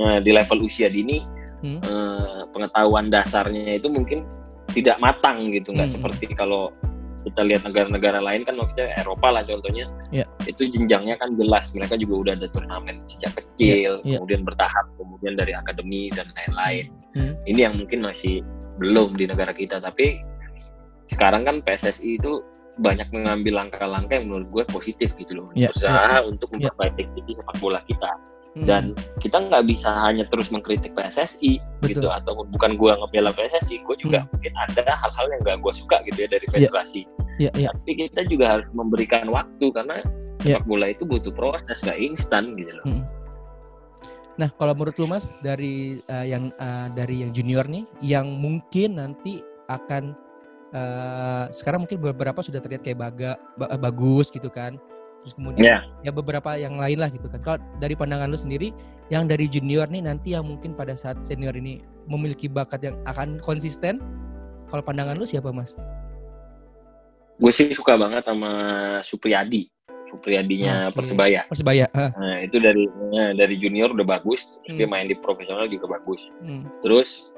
eh, 0.00 0.18
di 0.24 0.30
level 0.32 0.64
usia 0.64 0.88
dini 0.88 1.20
Hmm. 1.60 1.76
eh, 1.84 2.40
pengetahuan 2.56 3.12
dasarnya 3.12 3.76
itu 3.76 3.92
mungkin 3.92 4.24
tidak 4.72 4.96
matang 4.96 5.52
gitu 5.52 5.76
nggak 5.76 5.92
Hmm. 5.92 5.96
seperti 6.00 6.32
kalau 6.32 6.72
kita 7.20 7.40
lihat 7.44 7.62
negara-negara 7.68 8.18
lain 8.18 8.42
kan 8.48 8.56
maksudnya 8.56 8.90
Eropa 8.96 9.28
lah 9.28 9.42
contohnya 9.44 9.86
Iya. 10.08 10.24
itu 10.48 10.66
jenjangnya 10.66 11.20
kan 11.20 11.36
jelas 11.36 11.68
mereka 11.72 11.94
juga 11.96 12.14
udah 12.16 12.32
ada 12.40 12.48
turnamen 12.48 12.96
sejak 13.04 13.36
kecil 13.36 14.00
Iya, 14.00 14.16
iya. 14.16 14.16
kemudian 14.18 14.42
bertahap 14.42 14.86
kemudian 14.96 15.34
dari 15.36 15.52
akademi 15.52 16.08
dan 16.10 16.28
lain-lain 16.34 16.86
Hmm. 17.10 17.34
ini 17.42 17.66
yang 17.66 17.74
mungkin 17.74 18.06
masih 18.06 18.40
belum 18.78 19.18
di 19.18 19.26
negara 19.26 19.50
kita 19.50 19.82
tapi 19.82 20.22
sekarang 21.10 21.42
kan 21.42 21.58
PSSI 21.58 22.16
itu 22.16 22.38
banyak 22.78 23.10
mengambil 23.10 23.66
langkah-langkah 23.66 24.14
yang 24.16 24.30
menurut 24.30 24.48
gue 24.48 24.64
positif 24.70 25.12
gitu 25.18 25.42
loh 25.42 25.46
Iya, 25.52 25.68
berusaha 25.74 26.22
untuk 26.24 26.48
Iya. 26.54 26.70
memperbaiki 26.72 27.34
sepak 27.34 27.56
bola 27.58 27.82
kita 27.84 28.10
Hmm. 28.50 28.66
dan 28.66 28.84
kita 29.22 29.38
nggak 29.38 29.62
bisa 29.62 29.86
hanya 30.02 30.26
terus 30.26 30.50
mengkritik 30.50 30.90
PSSI 30.92 31.62
gitu 31.86 32.02
Betul. 32.02 32.10
atau 32.10 32.32
bukan 32.50 32.74
gua 32.74 32.98
ngebela 32.98 33.30
PSSI 33.30 33.78
gue 33.86 33.96
juga 33.96 34.26
mungkin 34.26 34.50
ada 34.58 34.90
hal-hal 34.90 35.26
yang 35.30 35.40
nggak 35.46 35.58
gue 35.62 35.70
suka 35.70 36.02
gitu 36.02 36.26
ya 36.26 36.28
dari 36.28 36.42
Hmm. 36.44 36.54
Iya. 36.58 36.66
federasi 36.66 37.02
Iya, 37.38 37.50
iya. 37.54 37.68
tapi 37.70 37.90
kita 37.96 38.20
juga 38.26 38.58
harus 38.58 38.66
memberikan 38.74 39.30
waktu 39.30 39.70
karena 39.70 40.02
Iya. 40.42 40.58
sepak 40.58 40.66
bola 40.66 40.86
itu 40.88 41.06
butuh 41.06 41.30
proses 41.30 41.78
nggak 41.80 41.98
instan 42.00 42.58
gitu 42.58 42.74
loh 42.74 42.84
Hmm. 42.84 43.04
Nah, 44.34 44.48
kalau 44.56 44.72
menurut 44.72 44.96
lu 44.96 45.04
Mas 45.04 45.28
dari 45.38 46.00
eh, 46.00 46.26
yang 46.26 46.48
eh, 46.50 46.88
dari 46.90 47.20
yang 47.20 47.30
junior 47.30 47.68
nih 47.68 47.84
yang 48.00 48.24
mungkin 48.32 48.96
nanti 48.96 49.44
akan 49.68 50.16
eh, 50.70 51.44
sekarang 51.52 51.84
mungkin 51.84 52.00
beberapa 52.00 52.40
sudah 52.40 52.58
terlihat 52.58 52.80
kayak 52.80 52.98
baga 53.00 53.30
ba- 53.54 53.76
bagus 53.76 54.32
gitu 54.32 54.48
kan. 54.48 54.80
Terus 55.20 55.34
kemudian 55.36 55.60
Iya. 55.62 55.78
ya 56.00 56.10
beberapa 56.10 56.56
yang 56.56 56.80
lain 56.80 56.96
lah 56.96 57.08
gitu 57.08 57.28
kan. 57.28 57.40
Kalau 57.40 57.58
dari 57.76 57.92
pandangan 57.92 58.28
lu 58.28 58.36
sendiri 58.36 58.72
yang 59.08 59.26
dari 59.26 59.46
junior 59.46 59.84
nih 59.86 60.00
nanti 60.00 60.32
yang 60.32 60.44
mungkin 60.44 60.72
pada 60.72 60.96
saat 60.96 61.20
senior 61.20 61.52
ini 61.52 61.80
memiliki 62.06 62.48
bakat 62.48 62.80
yang 62.82 62.96
akan 63.04 63.36
konsisten. 63.38 64.00
Kalau 64.66 64.80
pandangan 64.80 65.14
lu 65.14 65.24
siapa 65.24 65.50
Mas? 65.50 65.76
gue 67.36 67.48
sih 67.48 67.72
suka 67.72 67.96
banget 67.96 68.28
sama 68.28 68.52
Supriyadi 69.00 69.72
Supriyadinya 70.04 70.92
Oke. 70.92 71.00
Persebaya 71.00 71.48
Persebaya. 71.48 71.88
Ah, 71.96 72.12
nah 72.12 72.36
itu 72.44 72.60
dari 72.60 72.84
nah, 73.08 73.32
dari 73.32 73.56
junior 73.56 73.88
udah 73.90 74.04
bagus 74.04 74.44
terus 74.60 74.76
dia 74.76 74.84
Hmm. 74.84 74.92
main 74.92 75.08
di 75.08 75.16
profesional 75.16 75.64
juga 75.64 75.88
bagus 75.88 76.20
hmm. 76.44 76.68
terus 76.84 77.32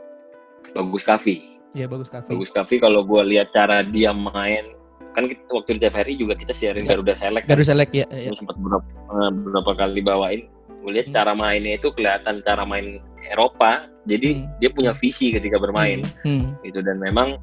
bagus 0.74 1.06
Kavi 1.06 1.54
Ya 1.72 1.86
bagus 1.86 2.10
Kavi. 2.10 2.34
bagus 2.34 2.50
Kavi 2.50 2.82
kalau 2.82 3.06
gue 3.06 3.22
lihat 3.30 3.54
cara 3.54 3.86
dia 3.86 4.10
main 4.10 4.74
kan 5.12 5.28
kita, 5.28 5.40
waktu 5.52 5.76
di 5.76 5.80
TVRI 5.84 6.14
juga 6.16 6.34
kita 6.34 6.52
siarin 6.52 6.84
Ya. 6.84 6.96
Garuda 6.96 7.12
Select 7.12 7.44
kan. 7.44 7.50
Garuda 7.56 7.68
Select 7.68 7.92
ya. 7.92 8.06
ya. 8.08 8.30
Gua 8.32 8.38
sempat 8.40 8.56
beberapa, 8.56 8.86
eh, 9.12 9.30
beberapa 9.30 9.70
kali 9.76 10.00
bawain 10.00 10.42
gue 10.82 10.90
lihat 10.90 11.08
Hmm. 11.08 11.14
cara 11.14 11.32
mainnya 11.38 11.78
itu 11.78 11.94
kelihatan 11.94 12.42
cara 12.42 12.66
main 12.66 12.98
Eropa 13.30 13.86
jadi 14.02 14.34
Hmm. 14.34 14.50
dia 14.58 14.70
punya 14.74 14.90
visi 14.90 15.30
ketika 15.30 15.54
bermain 15.62 16.02
Hmm. 16.26 16.58
gitu 16.66 16.82
dan 16.82 16.98
memang 16.98 17.38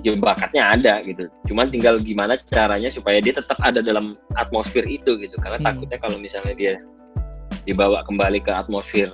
ya 0.00 0.14
bakatnya 0.14 0.78
ada 0.78 1.02
gitu 1.02 1.26
cuman 1.44 1.68
tinggal 1.68 1.98
gimana 1.98 2.38
caranya 2.38 2.86
supaya 2.86 3.18
dia 3.18 3.34
tetap 3.34 3.58
ada 3.60 3.82
dalam 3.82 4.14
atmosfer 4.38 4.86
itu 4.86 5.18
gitu 5.18 5.34
karena 5.42 5.58
Hmm. 5.58 5.66
takutnya 5.74 5.98
kalau 5.98 6.16
misalnya 6.16 6.54
dia 6.54 6.78
dibawa 7.66 8.00
kembali 8.06 8.40
ke 8.40 8.48
atmosfer 8.54 9.10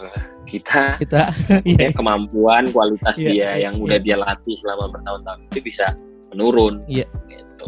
kita 0.46 1.00
Kita 1.00 1.32
ya 1.66 1.88
iya. 1.88 1.90
kemampuan 1.96 2.70
kualitas 2.70 3.16
Iya, 3.16 3.26
dia 3.26 3.32
iya, 3.32 3.48
yang 3.66 3.80
udah 3.80 3.98
dia 3.98 4.20
latih 4.20 4.54
selama 4.62 4.92
bertahun-tahun 4.92 5.40
itu 5.50 5.60
bisa 5.66 5.86
menurun 6.34 6.82
Iya. 6.90 7.06
gitu 7.30 7.66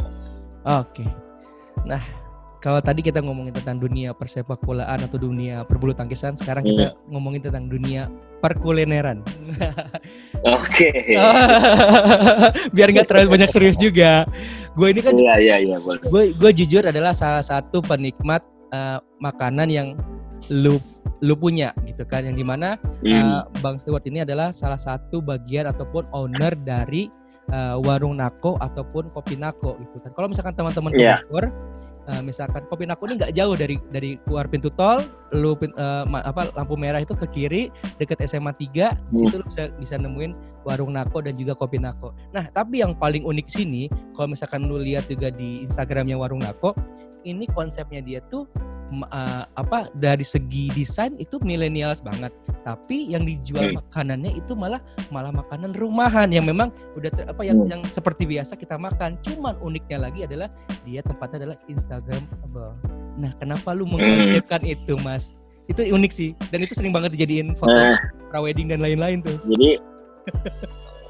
Oke. 0.69 1.07
Nah, 1.89 2.03
kalau 2.59 2.83
tadi 2.83 3.01
kita 3.01 3.23
ngomongin 3.23 3.55
tentang 3.55 3.81
dunia 3.81 4.13
persepak 4.13 4.61
bolaan 4.67 5.01
atau 5.01 5.17
dunia 5.17 5.65
perbulu 5.65 5.95
tangkisan, 5.95 6.37
sekarang 6.37 6.67
hmm. 6.67 6.71
kita 6.75 6.87
ngomongin 7.09 7.41
tentang 7.41 7.71
dunia 7.71 8.13
perkulineran. 8.45 9.23
Oke. 10.59 10.91
Okay. 10.93 11.17
Biar 12.77 12.89
nggak 12.93 13.09
terlalu 13.09 13.39
banyak 13.39 13.49
serius 13.49 13.81
juga. 13.81 14.29
Gue 14.77 14.93
ini 14.93 15.01
kan. 15.01 15.17
Iya 15.17 15.35
iya 15.41 15.57
iya 15.63 15.77
Gue 15.81 16.35
gue 16.35 16.51
jujur 16.53 16.85
adalah 16.85 17.17
salah 17.17 17.47
satu 17.47 17.81
penikmat 17.81 18.45
uh, 18.75 18.99
makanan 19.23 19.73
yang 19.73 19.89
lu 20.51 20.77
lu 21.19 21.35
punya 21.35 21.75
gitu 21.83 22.07
kan 22.07 22.23
yang 22.23 22.39
di 22.39 22.47
mana 22.47 22.79
hmm. 23.03 23.11
uh, 23.11 23.43
Bang 23.59 23.83
Stewart 23.83 24.07
ini 24.07 24.23
adalah 24.23 24.55
salah 24.55 24.79
satu 24.79 25.19
bagian 25.19 25.67
ataupun 25.67 26.07
owner 26.15 26.55
dari 26.55 27.11
uh, 27.53 27.77
warung 27.83 28.19
Nako 28.19 28.57
ataupun 28.61 29.13
kopi 29.13 29.37
Nako 29.37 29.77
gitu 29.81 30.01
kan. 30.03 30.11
Kalau 30.15 30.29
misalkan 30.31 30.55
teman-teman 30.57 30.93
yeah. 30.97 31.21
Bogor 31.29 31.53
uh, 32.09 32.23
misalkan 32.25 32.65
kopi 32.67 32.89
Nako 32.89 33.07
ini 33.13 33.15
nggak 33.21 33.35
jauh 33.37 33.55
dari 33.55 33.77
dari 33.93 34.11
keluar 34.25 34.49
pintu 34.49 34.73
tol, 34.73 35.05
lu 35.37 35.55
uh, 35.55 36.05
apa 36.09 36.51
lampu 36.57 36.75
merah 36.81 37.05
itu 37.05 37.13
ke 37.13 37.27
kiri 37.29 37.63
dekat 38.01 38.25
SMA 38.25 38.57
3, 38.57 38.65
hmm. 38.65 39.13
situ 39.13 39.35
lu 39.37 39.45
bisa 39.47 39.63
bisa 39.77 39.95
nemuin 40.01 40.33
warung 40.65 40.97
Nako 40.97 41.21
dan 41.23 41.37
juga 41.37 41.53
kopi 41.55 41.77
Nako. 41.77 42.17
Nah, 42.33 42.49
tapi 42.51 42.81
yang 42.81 42.97
paling 42.97 43.23
unik 43.29 43.47
sini 43.47 43.93
kalau 44.17 44.33
misalkan 44.33 44.65
lu 44.65 44.81
lihat 44.81 45.07
juga 45.07 45.29
di 45.29 45.63
Instagramnya 45.69 46.17
warung 46.17 46.41
Nako, 46.41 46.73
ini 47.29 47.45
konsepnya 47.53 48.01
dia 48.01 48.25
tuh 48.25 48.49
uh, 48.91 49.45
apa 49.57 49.93
dari 49.97 50.25
segi 50.25 50.73
desain 50.73 51.15
itu 51.21 51.37
milenials 51.45 52.01
banget 52.01 52.33
tapi 52.65 53.09
yang 53.09 53.25
dijual 53.25 53.73
hmm. 53.73 53.77
makanannya 53.81 54.33
itu 54.37 54.53
malah 54.57 54.81
malah 55.13 55.33
makanan 55.33 55.73
rumahan 55.77 56.29
yang 56.33 56.45
memang 56.45 56.73
udah 56.97 57.11
ter, 57.13 57.25
apa 57.29 57.43
yang 57.45 57.65
hmm. 57.65 57.71
yang 57.71 57.83
seperti 57.85 58.25
biasa 58.25 58.57
kita 58.57 58.77
makan 58.77 59.21
cuman 59.25 59.57
uniknya 59.61 60.09
lagi 60.09 60.25
adalah 60.25 60.49
dia 60.85 61.01
tempatnya 61.05 61.45
adalah 61.45 61.59
instagramable 61.69 62.73
nah 63.19 63.33
kenapa 63.37 63.75
lu 63.77 63.85
mengkonsepkan 63.89 64.63
hmm. 64.65 64.75
itu 64.75 64.95
mas 65.05 65.37
itu 65.69 65.85
unik 65.85 66.13
sih 66.13 66.31
dan 66.49 66.65
itu 66.65 66.73
sering 66.73 66.93
banget 66.97 67.13
dijadiin 67.13 67.53
foto 67.53 67.77
nah, 67.77 68.41
wedding 68.41 68.73
dan 68.73 68.81
lain-lain 68.81 69.21
tuh 69.21 69.37
jadi 69.45 69.81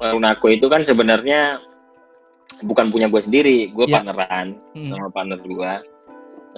warung 0.03 0.27
aku 0.27 0.51
itu 0.55 0.67
kan 0.67 0.83
sebenarnya 0.83 1.59
bukan 2.63 2.91
punya 2.91 3.07
gue 3.07 3.21
sendiri 3.23 3.71
gue 3.71 3.87
ya. 3.87 3.99
partneran 3.99 4.57
hmm. 4.75 4.89
sama 4.91 5.07
partner 5.11 5.39
gue 5.39 5.73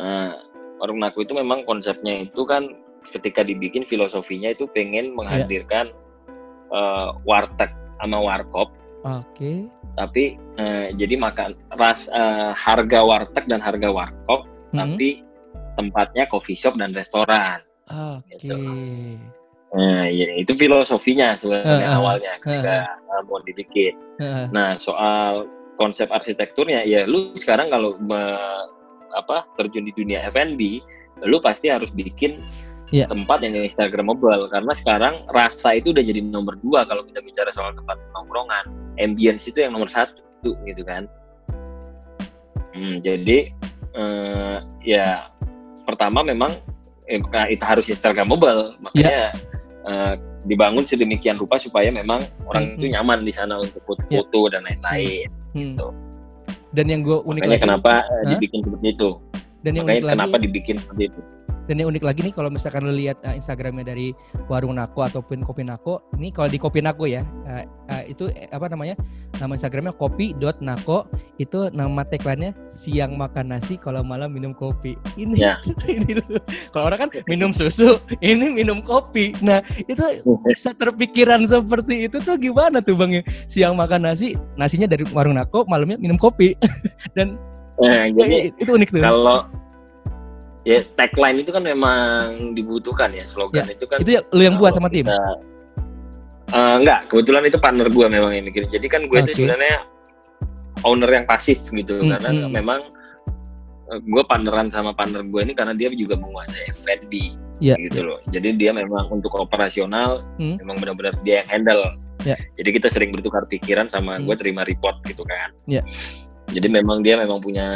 nah 0.01 0.33
warung 0.81 0.97
naku 0.97 1.21
itu 1.21 1.37
memang 1.37 1.61
konsepnya 1.69 2.25
itu 2.25 2.41
kan 2.43 2.73
ketika 3.13 3.45
dibikin 3.45 3.85
filosofinya 3.85 4.49
itu 4.49 4.65
pengen 4.73 5.13
menghadirkan 5.13 5.93
yeah. 6.73 6.73
uh, 6.73 7.09
warteg 7.23 7.69
sama 8.01 8.17
warkop. 8.17 8.73
Oke. 9.05 9.21
Okay. 9.37 9.57
Tapi 9.97 10.23
uh, 10.57 10.89
jadi 10.97 11.21
makan 11.21 11.53
ras 11.77 12.09
uh, 12.09 12.53
harga 12.57 13.05
warteg 13.05 13.45
dan 13.45 13.61
harga 13.61 13.89
warkop, 13.93 14.49
hmm. 14.73 14.77
tapi 14.77 15.21
tempatnya 15.77 16.25
coffee 16.29 16.57
shop 16.57 16.77
dan 16.81 16.93
restoran. 16.97 17.61
Oke. 17.89 18.41
Okay. 18.41 18.49
Gitu. 18.49 18.57
Nah, 19.71 20.03
ya, 20.11 20.27
itu 20.35 20.51
filosofinya 20.59 21.31
sebenarnya 21.31 21.87
uh, 21.87 21.93
uh, 21.95 21.99
awalnya 22.03 22.33
ketika 22.43 22.75
uh, 23.07 23.17
uh. 23.17 23.21
mau 23.23 23.39
dibikin. 23.45 23.95
Uh, 24.19 24.25
uh. 24.25 24.45
Nah, 24.51 24.69
soal 24.75 25.47
konsep 25.79 26.11
arsitekturnya 26.11 26.85
ya 26.85 27.09
lu 27.09 27.33
sekarang 27.33 27.71
kalau 27.73 27.97
apa 29.15 29.47
terjun 29.59 29.87
di 29.87 29.93
dunia 29.95 30.23
F&B, 30.31 30.81
lu 31.25 31.37
pasti 31.43 31.69
harus 31.69 31.91
bikin 31.93 32.41
yeah. 32.91 33.07
tempat 33.07 33.41
yang 33.41 33.55
instagramable 33.55 34.47
karena 34.51 34.73
sekarang 34.83 35.15
rasa 35.31 35.79
itu 35.79 35.95
udah 35.95 36.03
jadi 36.03 36.21
nomor 36.21 36.59
dua 36.59 36.83
kalau 36.85 37.01
kita 37.07 37.23
bicara 37.23 37.49
soal 37.49 37.73
tempat 37.73 37.97
nongkrongan. 38.13 38.69
Ambience 38.99 39.47
itu 39.47 39.63
yang 39.63 39.73
nomor 39.73 39.87
satu 39.87 40.53
gitu 40.67 40.83
kan. 40.85 41.07
Hmm, 42.71 43.03
jadi 43.03 43.51
uh, 43.95 44.63
ya 44.83 45.31
pertama 45.83 46.23
memang 46.23 46.55
eh, 47.07 47.19
itu 47.51 47.63
harus 47.67 47.91
instagramable 47.91 48.79
makanya 48.79 49.31
yeah. 49.31 49.31
Iya. 49.31 49.89
uh, 49.89 50.13
dibangun 50.45 50.87
sedemikian 50.89 51.37
rupa 51.37 51.59
supaya 51.61 51.93
memang 51.93 52.25
orang 52.49 52.63
mm 52.63 52.69
-hmm. 52.73 52.77
itu 52.81 52.85
nyaman 52.97 53.19
di 53.21 53.33
sana 53.33 53.61
untuk 53.61 53.81
foto-foto 53.85 54.39
yeah. 54.47 54.51
dan 54.57 54.61
lain-lain 54.65 55.27
mm. 55.53 55.75
gitu. 55.75 55.87
Dan 56.71 56.85
yang 56.87 57.01
gue 57.03 57.19
unik 57.19 57.43
Makanya 57.43 57.51
lagi, 57.51 57.63
kenapa 57.67 57.91
huh? 58.07 58.29
dibikin 58.31 58.59
seperti 58.63 58.87
itu. 58.95 59.09
Dan 59.61 59.71
yang 59.75 59.85
Makanya 59.85 59.99
unik 60.01 60.13
kenapa 60.15 60.35
lagi, 60.35 60.43
dibikin 60.47 60.75
seperti 60.79 61.03
itu. 61.11 61.21
Dan 61.71 61.79
yang 61.79 61.95
unik 61.95 62.03
lagi 62.03 62.19
nih 62.27 62.35
kalau 62.35 62.51
misalkan 62.51 62.83
lo 62.83 62.91
lihat 62.91 63.23
uh, 63.23 63.31
Instagramnya 63.31 63.95
dari 63.95 64.11
warung 64.51 64.75
Nako 64.75 65.07
ataupun 65.07 65.39
kopi 65.39 65.63
Nako, 65.63 66.03
ini 66.19 66.27
kalau 66.27 66.51
di 66.51 66.59
kopi 66.59 66.83
Nako 66.83 67.07
ya, 67.07 67.23
uh, 67.47 67.63
uh, 67.87 68.03
itu 68.11 68.27
eh, 68.27 68.51
apa 68.51 68.67
namanya? 68.67 68.99
Nama 69.39 69.55
Instagramnya 69.55 69.95
kopi.nako 69.95 71.07
itu 71.39 71.71
nama 71.71 72.03
tagline-nya 72.03 72.51
siang 72.67 73.15
makan 73.15 73.55
nasi 73.55 73.79
kalau 73.79 74.03
malam 74.03 74.35
minum 74.35 74.51
kopi. 74.51 74.99
Ini 75.15 75.39
ya. 75.39 75.63
ini 75.87 76.19
kalau 76.75 76.91
orang 76.91 77.07
kan 77.07 77.09
minum 77.23 77.55
susu, 77.55 78.03
ini 78.19 78.51
minum 78.51 78.83
kopi. 78.83 79.31
Nah, 79.39 79.63
itu 79.87 80.27
bisa 80.43 80.75
terpikiran 80.75 81.47
seperti 81.47 82.11
itu 82.11 82.19
tuh 82.19 82.35
gimana 82.35 82.83
tuh 82.83 82.99
Bang? 82.99 83.15
Siang 83.47 83.79
makan 83.79 84.11
nasi, 84.11 84.35
nasinya 84.59 84.91
dari 84.91 85.07
warung 85.15 85.39
Nako, 85.39 85.63
malamnya 85.71 85.95
minum 85.95 86.19
kopi. 86.19 86.51
Dan 87.15 87.39
Nah, 87.81 88.05
jadi 88.13 88.37
itu 88.61 88.71
unik 88.71 88.89
tuh. 88.93 89.01
Kalau 89.01 89.49
ya 90.61 90.85
tagline 90.93 91.41
itu 91.41 91.49
kan 91.49 91.65
memang 91.65 92.53
dibutuhkan 92.53 93.09
ya 93.13 93.25
slogan 93.25 93.65
ya, 93.65 93.73
itu 93.73 93.85
kan 93.89 93.97
itu 94.05 94.11
ya, 94.17 94.21
lu 94.29 94.45
yang 94.45 94.61
buat 94.61 94.77
sama 94.77 94.93
tim 94.93 95.09
kita, 95.09 95.17
uh, 96.53 96.75
enggak 96.77 97.09
kebetulan 97.09 97.43
itu 97.49 97.57
partner 97.57 97.87
gue 97.89 98.05
memang 98.05 98.31
yang 98.33 98.45
mikir 98.45 98.69
jadi 98.69 98.85
kan 98.85 99.09
gue 99.09 99.17
okay. 99.17 99.33
itu 99.33 99.41
sebenarnya 99.41 99.89
owner 100.85 101.09
yang 101.09 101.25
pasif 101.25 101.61
gitu 101.73 101.97
hmm, 101.97 102.09
karena 102.17 102.29
hmm. 102.29 102.51
memang 102.53 102.79
eh, 103.89 103.99
gue 104.01 104.23
partneran 104.25 104.69
sama 104.69 104.93
partner 104.93 105.25
gue 105.25 105.41
ini 105.41 105.53
karena 105.57 105.73
dia 105.73 105.89
juga 105.93 106.17
menguasai 106.17 106.73
F&B 106.77 107.33
ya, 107.61 107.73
gitu 107.77 108.05
loh 108.05 108.19
jadi 108.29 108.53
dia 108.53 108.71
memang 108.73 109.09
untuk 109.09 109.33
operasional 109.37 110.21
hmm. 110.37 110.61
memang 110.61 110.77
benar-benar 110.77 111.17
dia 111.25 111.41
yang 111.45 111.49
handle 111.49 111.81
ya. 112.21 112.37
jadi 112.57 112.69
kita 112.77 112.87
sering 112.89 113.09
bertukar 113.13 113.45
pikiran 113.49 113.89
sama 113.89 114.17
hmm. 114.17 114.29
gue 114.29 114.35
terima 114.37 114.61
report 114.65 115.01
gitu 115.09 115.25
kan 115.25 115.49
ya. 115.65 115.81
jadi 116.53 116.67
memang 116.69 117.01
dia 117.01 117.17
memang 117.17 117.41
punya 117.41 117.67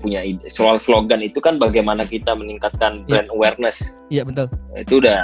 punya 0.00 0.20
ide. 0.22 0.46
soal 0.48 0.76
slogan 0.76 1.24
itu 1.24 1.40
kan 1.40 1.56
bagaimana 1.56 2.04
kita 2.04 2.32
meningkatkan 2.36 3.02
iya. 3.02 3.06
brand 3.08 3.28
yeah. 3.28 3.36
awareness. 3.36 3.76
Iya 4.08 4.22
yeah, 4.22 4.24
betul. 4.24 4.46
Itu 4.76 4.94
udah 5.02 5.20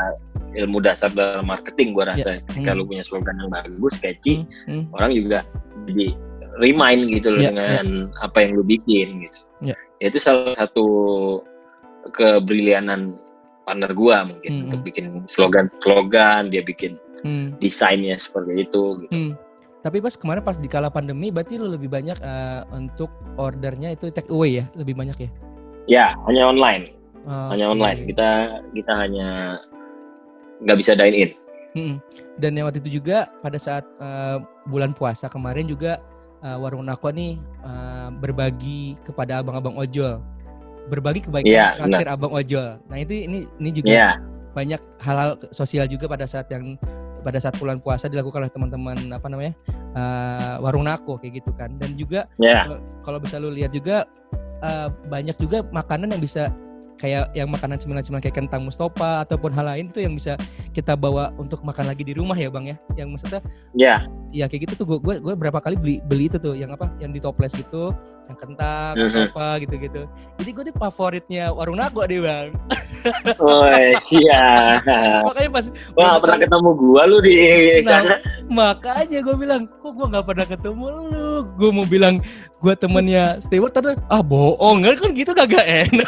ilmu 0.58 0.78
dasar 0.84 1.10
dalam 1.12 1.48
marketing 1.48 1.96
gua 1.96 2.12
rasa. 2.12 2.40
Yeah. 2.40 2.52
Hmm. 2.52 2.64
Kalau 2.68 2.82
punya 2.88 3.02
slogan 3.04 3.36
yang 3.40 3.50
bagus, 3.52 3.94
catchy, 4.00 4.44
hmm. 4.68 4.70
Hmm. 4.70 4.84
orang 4.96 5.10
juga 5.12 5.38
jadi 5.88 6.06
remind 6.60 7.02
gitu 7.08 7.28
loh 7.32 7.42
yeah, 7.42 7.52
dengan 7.54 7.86
yeah. 8.08 8.24
apa 8.24 8.38
yang 8.44 8.50
lu 8.60 8.64
bikin 8.64 9.08
gitu. 9.28 9.38
Yeah. 9.72 9.78
Itu 10.02 10.18
salah 10.18 10.56
satu 10.56 10.86
kebrilianan 12.12 13.16
partner 13.62 13.92
gua 13.94 14.26
mungkin 14.26 14.52
hmm. 14.52 14.64
untuk 14.68 14.80
bikin 14.82 15.04
slogan-slogan, 15.30 16.50
dia 16.50 16.66
bikin 16.66 16.98
hmm. 17.22 17.56
desainnya 17.62 18.18
seperti 18.18 18.66
itu 18.66 19.06
gitu. 19.06 19.14
Hmm 19.14 19.32
tapi 19.82 19.98
pas 19.98 20.14
kemarin 20.14 20.46
pas 20.46 20.54
di 20.54 20.70
kala 20.70 20.88
pandemi 20.94 21.34
berarti 21.34 21.58
lu 21.58 21.66
lebih 21.66 21.90
banyak 21.90 22.14
uh, 22.22 22.62
untuk 22.70 23.10
ordernya 23.34 23.98
itu 23.98 24.14
take 24.14 24.30
away 24.30 24.62
ya, 24.62 24.64
lebih 24.78 24.94
banyak 24.94 25.26
ya? 25.26 25.30
Ya, 25.90 26.06
hanya 26.30 26.46
online. 26.46 26.86
Oh, 27.26 27.50
hanya 27.50 27.74
online. 27.74 28.06
Kita 28.06 28.62
kita 28.70 28.92
hanya 28.94 29.58
nggak 30.62 30.78
bisa 30.78 30.94
dine 30.94 31.16
in. 31.18 31.30
Hmm. 31.74 31.94
Dan 32.38 32.54
yang 32.54 32.70
waktu 32.70 32.78
itu 32.78 33.02
juga 33.02 33.26
pada 33.42 33.58
saat 33.58 33.82
uh, 33.98 34.38
bulan 34.70 34.94
puasa 34.94 35.26
kemarin 35.26 35.66
juga 35.66 35.98
uh, 36.46 36.62
warung 36.62 36.86
Nakwa 36.86 37.10
nih 37.10 37.42
uh, 37.66 38.14
berbagi 38.22 38.94
kepada 39.02 39.42
abang-abang 39.42 39.74
ojol, 39.74 40.22
berbagi 40.86 41.26
kebaikan 41.26 41.50
yeah, 41.50 41.74
traktir 41.74 42.06
abang 42.06 42.30
ojol. 42.30 42.78
Nah 42.86 42.96
itu 43.02 43.26
ini 43.26 43.50
ini 43.58 43.70
juga 43.74 43.90
yeah. 43.90 44.14
banyak 44.54 44.78
hal-hal 45.02 45.34
sosial 45.50 45.90
juga 45.90 46.06
pada 46.06 46.22
saat 46.22 46.46
yang 46.54 46.78
pada 47.22 47.38
saat 47.38 47.54
bulan 47.56 47.78
puasa 47.78 48.10
dilakukan 48.10 48.44
oleh 48.44 48.52
teman-teman 48.52 48.96
apa 49.14 49.26
namanya 49.30 49.52
uh, 49.94 50.54
warung 50.60 50.86
nako 50.86 51.16
kayak 51.22 51.42
gitu 51.42 51.50
kan 51.54 51.70
dan 51.78 51.94
juga 51.94 52.26
yeah. 52.42 52.66
kalau 53.06 53.18
bisa 53.22 53.38
lu 53.38 53.54
lihat 53.54 53.70
juga 53.70 54.04
uh, 54.62 54.90
banyak 55.06 55.38
juga 55.38 55.62
makanan 55.70 56.12
yang 56.12 56.22
bisa 56.22 56.50
kayak 57.00 57.32
yang 57.34 57.48
makanan 57.50 57.80
cemilan-cemilan 57.80 58.22
kayak 58.22 58.36
kentang 58.36 58.62
mustopa 58.66 59.24
ataupun 59.26 59.50
hal 59.52 59.66
lain 59.66 59.90
itu 59.90 60.04
yang 60.04 60.14
bisa 60.16 60.38
kita 60.72 60.96
bawa 60.96 61.32
untuk 61.40 61.64
makan 61.64 61.90
lagi 61.90 62.04
di 62.06 62.14
rumah 62.14 62.36
ya 62.36 62.48
bang 62.52 62.72
ya? 62.72 62.76
Yang 62.98 63.08
maksudnya 63.16 63.40
ya. 63.74 63.86
Yeah. 63.86 64.00
ya 64.32 64.44
kayak 64.48 64.70
gitu 64.70 64.84
tuh. 64.84 65.00
Gue 65.00 65.18
gue 65.18 65.34
berapa 65.34 65.58
kali 65.58 65.76
beli 65.76 65.96
beli 66.04 66.30
itu 66.30 66.38
tuh 66.38 66.54
yang 66.56 66.72
apa? 66.74 66.90
Yang 67.02 67.10
di 67.16 67.20
toples 67.20 67.52
gitu 67.56 67.94
yang 68.30 68.38
kentang 68.38 68.94
mm 68.96 69.08
-hmm. 69.10 69.24
apa 69.34 69.46
gitu 69.66 69.74
gitu 69.82 70.02
jadi 70.38 70.50
gue 70.54 70.64
tuh 70.70 70.76
favoritnya 70.78 71.44
warung 71.52 71.78
nago 71.78 72.02
deh 72.06 72.22
bang. 72.22 72.50
Oh 73.42 73.66
iya. 74.14 74.78
Makanya 75.26 75.50
pas 75.50 75.66
wah 75.98 76.22
pernah 76.22 76.38
ketemu 76.38 76.70
gue 76.70 77.02
lu 77.10 77.18
di 77.18 77.34
nah, 77.82 77.98
makanya 78.46 79.18
gue 79.26 79.34
bilang 79.34 79.66
kok 79.66 79.98
gue 79.98 80.06
nggak 80.06 80.22
pernah 80.22 80.46
ketemu 80.46 80.84
lu? 80.86 81.42
Gue 81.58 81.70
mau 81.74 81.82
bilang 81.82 82.22
gue 82.62 82.74
temennya 82.78 83.42
Stewart 83.42 83.74
tapi 83.74 83.98
ah 84.06 84.22
bohong 84.22 84.86
kan 84.86 85.10
gitu 85.10 85.34
kagak 85.34 85.66
enak 85.66 86.06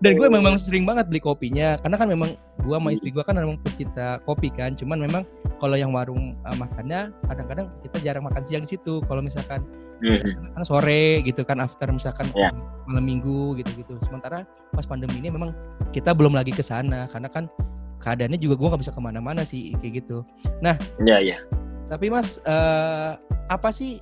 dan 0.00 0.10
gue 0.16 0.28
memang 0.32 0.56
sering 0.56 0.88
banget 0.88 1.12
beli 1.12 1.20
kopinya 1.20 1.76
karena 1.84 1.96
kan 2.00 2.08
memang 2.08 2.32
gue 2.64 2.76
sama 2.76 2.90
istri 2.96 3.12
gue 3.12 3.20
kan 3.20 3.36
memang 3.36 3.60
pecinta 3.60 4.16
kopi 4.24 4.48
kan 4.48 4.72
cuman 4.72 5.04
memang 5.04 5.22
kalau 5.60 5.76
yang 5.76 5.92
warung 5.92 6.32
uh, 6.48 6.56
makannya 6.56 7.12
kadang-kadang 7.28 7.68
kita 7.84 7.96
jarang 8.00 8.24
makan 8.24 8.40
siang 8.48 8.64
di 8.64 8.72
situ 8.72 9.04
kalau 9.04 9.20
misalkan 9.20 9.60
mm-hmm. 10.00 10.56
kan 10.56 10.62
sore 10.64 11.20
gitu 11.28 11.44
kan 11.44 11.60
after 11.60 11.92
misalkan 11.92 12.32
yeah. 12.32 12.56
malam 12.88 13.04
minggu 13.04 13.60
gitu-gitu 13.60 14.00
sementara 14.00 14.48
pas 14.72 14.88
pandemi 14.88 15.20
ini 15.20 15.28
memang 15.28 15.52
kita 15.92 16.16
belum 16.16 16.32
lagi 16.32 16.56
ke 16.56 16.64
sana 16.64 17.04
karena 17.12 17.28
kan 17.28 17.52
keadaannya 18.00 18.40
juga 18.40 18.56
gue 18.56 18.68
nggak 18.72 18.82
bisa 18.82 18.92
ke 18.96 19.00
mana-mana 19.00 19.44
sih 19.44 19.76
kayak 19.76 20.04
gitu 20.04 20.24
nah 20.64 20.74
ya 21.04 21.16
yeah, 21.16 21.20
ya 21.20 21.28
yeah. 21.36 21.40
tapi 21.86 22.08
mas 22.08 22.40
uh, 22.48 23.20
apa 23.52 23.68
sih 23.70 24.00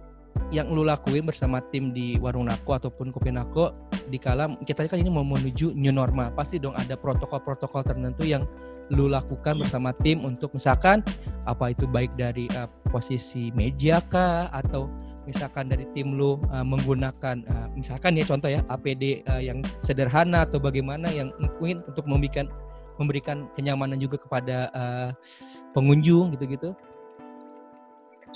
yang 0.54 0.70
lu 0.72 0.86
lakuin 0.86 1.26
bersama 1.26 1.60
tim 1.68 1.92
di 1.92 2.16
warung 2.22 2.48
Nako 2.48 2.78
ataupun 2.78 3.12
kopi 3.12 3.34
Nako 3.34 3.74
di 4.08 4.16
kala 4.16 4.56
kita 4.64 4.88
kan 4.88 4.96
ini 4.96 5.12
mau 5.12 5.26
menuju 5.26 5.76
new 5.76 5.92
normal 5.92 6.32
pasti 6.32 6.56
dong 6.56 6.72
ada 6.72 6.96
protokol-protokol 6.96 7.84
tertentu 7.84 8.24
yang 8.24 8.48
lu 8.88 9.10
lakukan 9.12 9.56
hmm. 9.56 9.62
bersama 9.64 9.92
tim 10.00 10.24
untuk 10.24 10.56
misalkan 10.56 11.04
apa 11.44 11.76
itu 11.76 11.84
baik 11.84 12.16
dari 12.16 12.48
uh, 12.56 12.68
posisi 12.88 13.52
meja 13.52 14.00
kah 14.08 14.48
atau 14.48 14.88
misalkan 15.28 15.68
dari 15.68 15.84
tim 15.92 16.16
lu 16.16 16.40
uh, 16.48 16.64
menggunakan 16.64 17.44
uh, 17.44 17.68
misalkan 17.76 18.16
ya 18.16 18.24
contoh 18.24 18.48
ya 18.48 18.64
APD 18.72 19.20
uh, 19.28 19.42
yang 19.44 19.60
sederhana 19.84 20.48
atau 20.48 20.56
bagaimana 20.56 21.12
yang 21.12 21.28
mungkin 21.36 21.84
untuk 21.84 22.08
memberikan 22.08 22.48
memberikan 22.98 23.46
kenyamanan 23.54 23.96
juga 23.96 24.18
kepada 24.18 24.68
uh, 24.74 25.10
pengunjung 25.72 26.34
gitu-gitu. 26.34 26.74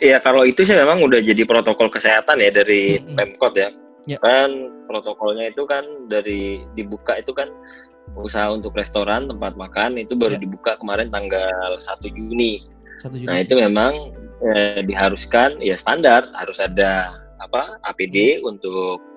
Iya 0.00 0.22
kalau 0.24 0.48
itu 0.48 0.64
sih 0.64 0.72
memang 0.72 1.04
udah 1.04 1.20
jadi 1.20 1.44
protokol 1.44 1.92
kesehatan 1.92 2.40
ya 2.40 2.48
dari 2.48 2.96
hmm, 2.96 3.18
Pemkot 3.18 3.54
ya. 3.58 3.68
ya. 4.08 4.16
Kan 4.24 4.72
protokolnya 4.88 5.52
itu 5.52 5.68
kan 5.68 5.84
dari 6.08 6.64
dibuka 6.72 7.20
itu 7.20 7.36
kan 7.36 7.52
usaha 8.16 8.48
untuk 8.50 8.72
restoran 8.74 9.28
tempat 9.28 9.54
makan 9.54 10.00
itu 10.00 10.16
baru 10.16 10.40
ya. 10.40 10.42
dibuka 10.42 10.80
kemarin 10.80 11.12
tanggal 11.12 11.78
1 12.00 12.08
Juni. 12.16 12.64
1 13.04 13.12
Juni. 13.12 13.28
Nah 13.28 13.38
itu 13.44 13.54
memang 13.60 13.92
eh, 14.42 14.80
diharuskan 14.80 15.60
ya 15.60 15.76
standar 15.76 16.24
harus 16.34 16.56
ada 16.56 17.20
apa 17.42 17.76
APD 17.84 18.40
hmm. 18.40 18.48
untuk 18.48 19.11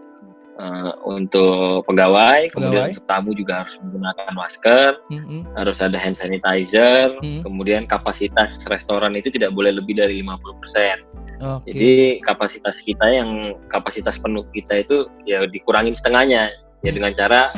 uh, 0.59 0.93
untuk 1.07 1.83
pegawai, 1.87 2.49
pegawai, 2.49 2.53
kemudian 2.53 2.83
untuk 2.91 3.05
tamu 3.07 3.31
juga 3.35 3.63
harus 3.63 3.73
menggunakan 3.81 4.31
masker, 4.35 4.91
hmm. 5.11 5.41
harus 5.55 5.77
ada 5.83 5.97
hand 5.99 6.17
sanitizer, 6.17 7.15
hmm. 7.19 7.43
kemudian 7.43 7.83
kapasitas 7.87 8.49
restoran 8.67 9.15
itu 9.15 9.31
tidak 9.31 9.51
boleh 9.55 9.75
lebih 9.75 9.95
dari 9.99 10.21
50%. 10.23 11.35
Okay. 11.35 11.67
Jadi 11.67 11.93
kapasitas 12.23 12.75
kita 12.87 13.05
yang 13.11 13.59
kapasitas 13.67 14.15
penuh 14.19 14.47
kita 14.55 14.87
itu 14.87 15.11
ya 15.27 15.43
dikurangin 15.43 15.91
setengahnya 15.91 16.47
ya 16.79 16.91
dengan 16.95 17.11
cara 17.11 17.51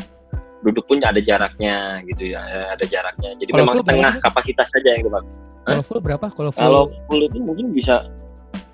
duduk 0.66 0.90
pun 0.90 0.98
ada 1.04 1.22
jaraknya 1.22 2.02
gitu 2.10 2.34
ya 2.34 2.42
ada 2.74 2.86
jaraknya 2.90 3.38
jadi 3.38 3.52
kalau 3.54 3.62
memang 3.62 3.78
setengah 3.78 4.14
berapa? 4.18 4.26
kapasitas 4.26 4.68
saja 4.74 4.90
yang 4.98 5.04
dipakai 5.06 5.32
kalau 5.68 5.84
full 5.86 6.02
berapa 6.02 6.26
kalau 6.34 6.52
full 6.52 6.64
kalau 6.64 6.84
full 7.06 7.22
itu 7.22 7.38
mungkin 7.38 7.66
bisa 7.76 8.10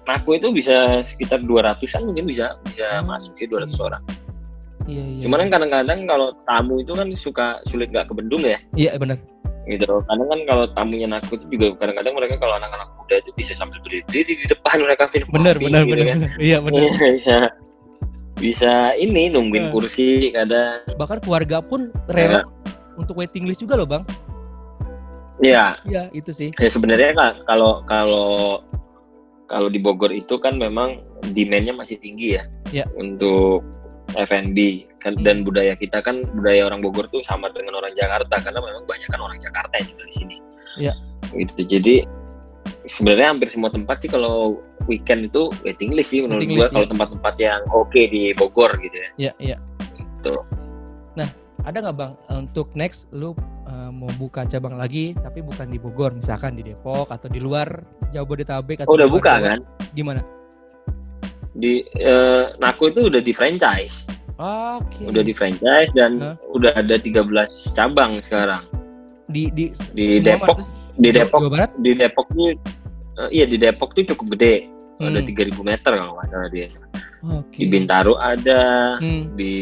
aku 0.08 0.36
itu 0.36 0.52
bisa 0.52 1.00
sekitar 1.06 1.44
200an 1.44 2.10
mungkin 2.10 2.26
bisa 2.28 2.58
bisa 2.68 3.02
hmm. 3.02 3.08
masuk 3.10 3.38
ya 3.40 3.48
200 3.50 3.88
orang 3.88 4.04
Iya, 4.84 5.00
iya. 5.00 5.22
Cuman 5.24 5.48
kan 5.48 5.50
kadang-kadang 5.60 6.00
kalau 6.12 6.36
tamu 6.44 6.84
itu 6.84 6.92
kan 6.92 7.08
suka 7.16 7.64
sulit 7.64 7.88
nggak 7.88 8.12
kebendung 8.12 8.44
ya. 8.44 8.60
Iya 8.76 9.00
benar. 9.00 9.16
Gitu. 9.64 9.88
Kadang 9.88 10.28
kan 10.28 10.40
kalau 10.44 10.66
tamunya 10.76 11.08
naku 11.08 11.40
itu 11.40 11.56
juga 11.56 11.80
kadang-kadang 11.80 12.20
mereka 12.20 12.36
kalau 12.36 12.60
anak-anak 12.60 12.92
muda 13.00 13.16
itu 13.24 13.32
bisa 13.32 13.56
sambil 13.56 13.80
berdiri 13.80 14.36
di 14.36 14.44
depan 14.44 14.84
mereka 14.84 15.08
minum 15.16 15.32
bener, 15.32 15.56
kopi. 15.56 15.66
Benar, 15.72 15.84
gitu 15.88 15.94
benar, 15.96 16.04
kan. 16.04 16.18
benar. 16.20 16.32
Iya 16.36 16.58
benar. 16.60 16.82
Iya, 17.24 17.40
bisa 18.44 18.74
ini 19.00 19.32
nungguin 19.32 19.70
nah. 19.70 19.72
kursi 19.72 20.34
kadang 20.36 20.84
bahkan 21.00 21.22
keluarga 21.24 21.64
pun 21.64 21.94
rela 22.12 22.42
ya. 22.42 22.44
untuk 23.00 23.16
waiting 23.16 23.48
list 23.48 23.64
juga 23.64 23.80
loh 23.80 23.88
bang 23.88 24.04
Iya. 25.44 25.76
Iya 25.84 26.04
itu 26.16 26.32
sih. 26.32 26.50
Ya 26.56 26.70
sebenarnya 26.72 27.12
kan 27.18 27.34
kalau 27.50 27.84
kalau 27.90 28.62
kalau 29.54 29.70
di 29.70 29.78
Bogor 29.78 30.10
itu 30.10 30.42
kan 30.42 30.58
memang 30.58 31.06
demandnya 31.32 31.78
masih 31.78 32.02
tinggi 32.02 32.42
ya. 32.42 32.44
Iya. 32.74 32.86
Untuk 32.98 33.62
F&B 34.18 34.90
kan 35.02 35.20
hmm. 35.20 35.26
dan 35.26 35.46
budaya 35.46 35.78
kita 35.78 36.02
kan 36.02 36.26
budaya 36.34 36.66
orang 36.66 36.82
Bogor 36.82 37.06
tuh 37.14 37.22
sama 37.22 37.54
dengan 37.54 37.78
orang 37.78 37.94
Jakarta 37.94 38.42
karena 38.42 38.60
memang 38.60 38.84
banyak 38.90 39.10
kan 39.10 39.22
orang 39.22 39.38
Jakarta 39.38 39.74
yang 39.78 39.88
tinggal 39.94 40.08
di 40.10 40.16
sini. 40.18 40.38
Iya. 40.82 40.94
Gitu. 41.34 41.62
Jadi 41.70 41.96
sebenarnya 42.90 43.28
hampir 43.36 43.50
semua 43.50 43.70
tempat 43.70 44.02
sih 44.04 44.10
kalau 44.12 44.60
weekend 44.90 45.32
itu 45.32 45.54
waiting 45.64 45.94
list 45.96 46.12
sih 46.12 46.26
menurut 46.26 46.44
gua 46.50 46.68
kalau 46.68 46.86
ya. 46.86 46.92
tempat-tempat 46.92 47.36
yang 47.40 47.62
oke 47.72 47.90
okay 47.94 48.10
di 48.10 48.34
Bogor 48.36 48.74
gitu 48.82 48.98
ya. 48.98 49.10
Iya, 49.30 49.34
iya. 49.40 49.58
Gitu. 49.96 50.36
Nah, 51.14 51.30
ada 51.64 51.78
nggak 51.80 51.96
bang 51.96 52.14
untuk 52.34 52.68
next 52.74 53.08
lu 53.14 53.38
mau 53.94 54.10
buka 54.18 54.44
cabang 54.50 54.74
lagi 54.74 55.14
tapi 55.22 55.46
bukan 55.46 55.70
di 55.70 55.78
Bogor 55.78 56.18
misalkan 56.18 56.58
di 56.58 56.66
Depok 56.66 57.14
atau 57.14 57.30
di 57.30 57.38
luar 57.38 57.86
Jabodetabek 58.10 58.84
atau 58.84 58.90
oh, 58.90 58.98
udah 58.98 59.10
buka 59.10 59.34
kan? 59.40 59.60
Di 59.94 60.02
mana? 60.02 60.22
Di 61.54 61.86
uh, 62.02 62.58
Naku 62.58 62.90
itu 62.90 63.14
udah 63.14 63.22
di 63.22 63.34
franchise. 63.34 64.10
Oke. 64.42 65.06
Okay. 65.06 65.06
Udah 65.14 65.22
di 65.22 65.34
franchise 65.38 65.94
dan 65.94 66.18
huh? 66.18 66.36
udah 66.58 66.74
ada 66.74 66.98
13 66.98 67.22
cabang 67.78 68.18
sekarang. 68.18 68.66
Di 69.30 69.54
di 69.54 69.70
di 69.94 70.18
Depok 70.18 70.66
di 70.98 71.10
Depok 71.10 71.42
Jawa 71.42 71.52
Barat? 71.54 71.72
di 71.82 71.92
Depok 71.98 72.28
ini 72.38 72.54
uh, 73.18 73.30
iya 73.34 73.46
di 73.50 73.58
Depok 73.58 73.98
tuh 73.98 74.06
cukup 74.14 74.38
gede 74.38 74.70
hmm. 75.02 75.10
ada 75.10 75.20
3000 75.26 75.58
meter 75.62 75.92
kalau 75.98 76.14
nggak 76.18 76.28
salah 76.30 76.50
dia 76.54 76.68
okay. 77.26 77.58
di 77.58 77.66
Bintaro 77.70 78.14
ada 78.22 78.62
hmm. 79.02 79.34
di 79.34 79.56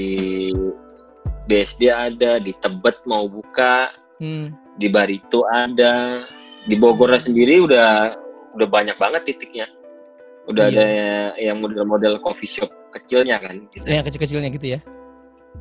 BSD 1.48 1.91
ada 1.91 2.39
di 2.39 2.52
Tebet 2.60 3.04
mau 3.08 3.28
buka 3.28 3.91
hmm. 4.21 4.77
di 4.77 4.88
Barito 4.88 5.49
ada 5.49 6.21
di 6.69 6.77
Bogor 6.77 7.10
sendiri 7.25 7.65
udah 7.65 8.13
udah 8.53 8.67
banyak 8.69 8.95
banget 9.01 9.34
titiknya 9.34 9.65
udah 10.45 10.69
iya. 10.69 10.73
ada 10.73 10.86
yang 11.41 11.57
model-model 11.57 12.21
coffee 12.21 12.49
shop 12.49 12.69
kecilnya 12.93 13.41
kan 13.41 13.65
gitu. 13.73 13.86
yang 13.89 14.05
kecil-kecilnya 14.05 14.49
gitu 14.53 14.77
ya 14.77 14.79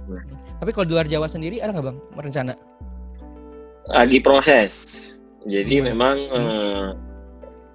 hmm. 0.07 0.61
tapi 0.61 0.71
kalau 0.77 0.87
di 0.87 0.93
luar 0.93 1.09
Jawa 1.09 1.27
sendiri 1.27 1.65
ada 1.65 1.73
nggak 1.73 1.87
bang 1.89 1.99
rencana 2.21 2.53
lagi 3.89 4.21
proses 4.21 5.09
jadi 5.49 5.81
hmm. 5.81 5.85
memang 5.93 6.17
hmm. 6.29 6.37
Uh, 6.37 6.89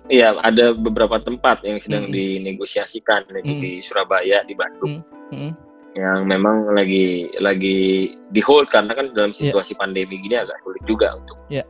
ya 0.09 0.37
ada 0.45 0.73
beberapa 0.77 1.17
tempat 1.17 1.65
yang 1.65 1.81
sedang 1.81 2.09
hmm. 2.09 2.13
dinegosiasikan 2.13 3.25
hmm. 3.29 3.61
di 3.61 3.81
Surabaya, 3.81 4.45
di 4.45 4.53
Bandung. 4.53 5.01
Hmm. 5.33 5.49
Hmm. 5.49 5.51
Yang 5.95 6.19
memang 6.27 6.75
lagi 6.75 7.31
lagi 7.39 8.11
di 8.29 8.41
hold 8.43 8.67
karena 8.67 8.91
kan 8.91 9.15
dalam 9.15 9.31
ya. 9.31 9.47
situasi 9.47 9.73
yeah. 9.73 9.79
pandemi 9.79 10.15
gini 10.19 10.35
agak 10.35 10.59
sulit 10.61 10.83
juga 10.83 11.15
untuk 11.15 11.37
yeah. 11.47 11.63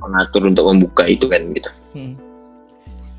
mengatur 0.00 0.48
untuk 0.48 0.64
membuka 0.72 1.04
itu 1.04 1.28
kan 1.28 1.44
gitu. 1.52 1.70
Hmm. 1.92 2.14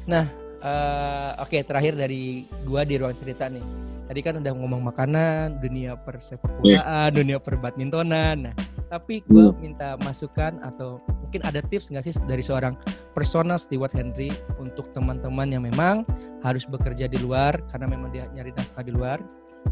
Nah, 0.10 0.26
uh, 0.66 1.38
oke 1.38 1.54
okay, 1.54 1.62
terakhir 1.62 1.94
dari 1.94 2.50
gua 2.66 2.82
di 2.82 2.98
ruang 2.98 3.14
cerita 3.14 3.46
nih. 3.46 3.62
Tadi 4.08 4.20
kan 4.24 4.40
udah 4.40 4.54
ngomong 4.56 4.88
makanan, 4.88 5.60
dunia 5.60 6.00
persepak 6.00 6.50
bolaan, 6.64 6.82
yeah. 6.82 7.12
dunia 7.14 7.38
perbadmintonan. 7.38 8.50
Nah, 8.50 8.56
tapi 8.90 9.22
gua 9.30 9.54
hmm. 9.54 9.60
minta 9.62 10.02
masukan 10.02 10.58
atau 10.66 10.98
mungkin 11.22 11.44
ada 11.44 11.60
tips 11.60 11.92
nggak 11.92 12.08
sih 12.08 12.16
dari 12.24 12.42
seorang 12.42 12.74
personal 13.12 13.60
steward 13.60 13.92
Henry 13.92 14.32
untuk 14.58 14.96
teman-teman 14.96 15.52
yang 15.52 15.62
memang 15.68 16.08
harus 16.40 16.64
bekerja 16.64 17.06
di 17.12 17.20
luar 17.20 17.60
karena 17.68 17.86
memang 17.86 18.10
dia 18.16 18.32
nyari 18.32 18.56
nafkah 18.56 18.82
di 18.82 18.96
luar 18.96 19.20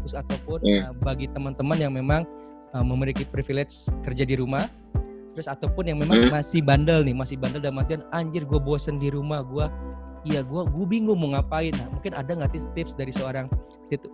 terus 0.00 0.14
ataupun 0.16 0.58
yeah. 0.62 0.90
uh, 0.90 0.94
bagi 1.02 1.26
teman-teman 1.30 1.78
yang 1.78 1.92
memang 1.92 2.22
uh, 2.72 2.84
memiliki 2.84 3.24
privilege 3.24 3.88
kerja 4.02 4.24
di 4.24 4.36
rumah 4.38 4.66
terus 5.36 5.52
ataupun 5.52 5.92
yang 5.92 6.00
memang 6.00 6.26
mm. 6.26 6.32
masih 6.32 6.64
bandel 6.64 7.04
nih 7.04 7.12
masih 7.12 7.36
bandel 7.36 7.60
dan 7.60 7.76
matian 7.76 8.00
anjir 8.12 8.48
gue 8.48 8.56
bosen 8.56 8.96
di 8.96 9.12
rumah 9.12 9.44
gue 9.44 9.68
iya 10.26 10.40
gue 10.42 10.62
gue 10.66 10.86
bingung 10.88 11.20
mau 11.20 11.36
ngapain 11.36 11.76
nah 11.76 11.86
mungkin 11.92 12.16
ada 12.16 12.32
nggak 12.32 12.56
tips 12.74 12.98
dari 12.98 13.12
seorang 13.14 13.46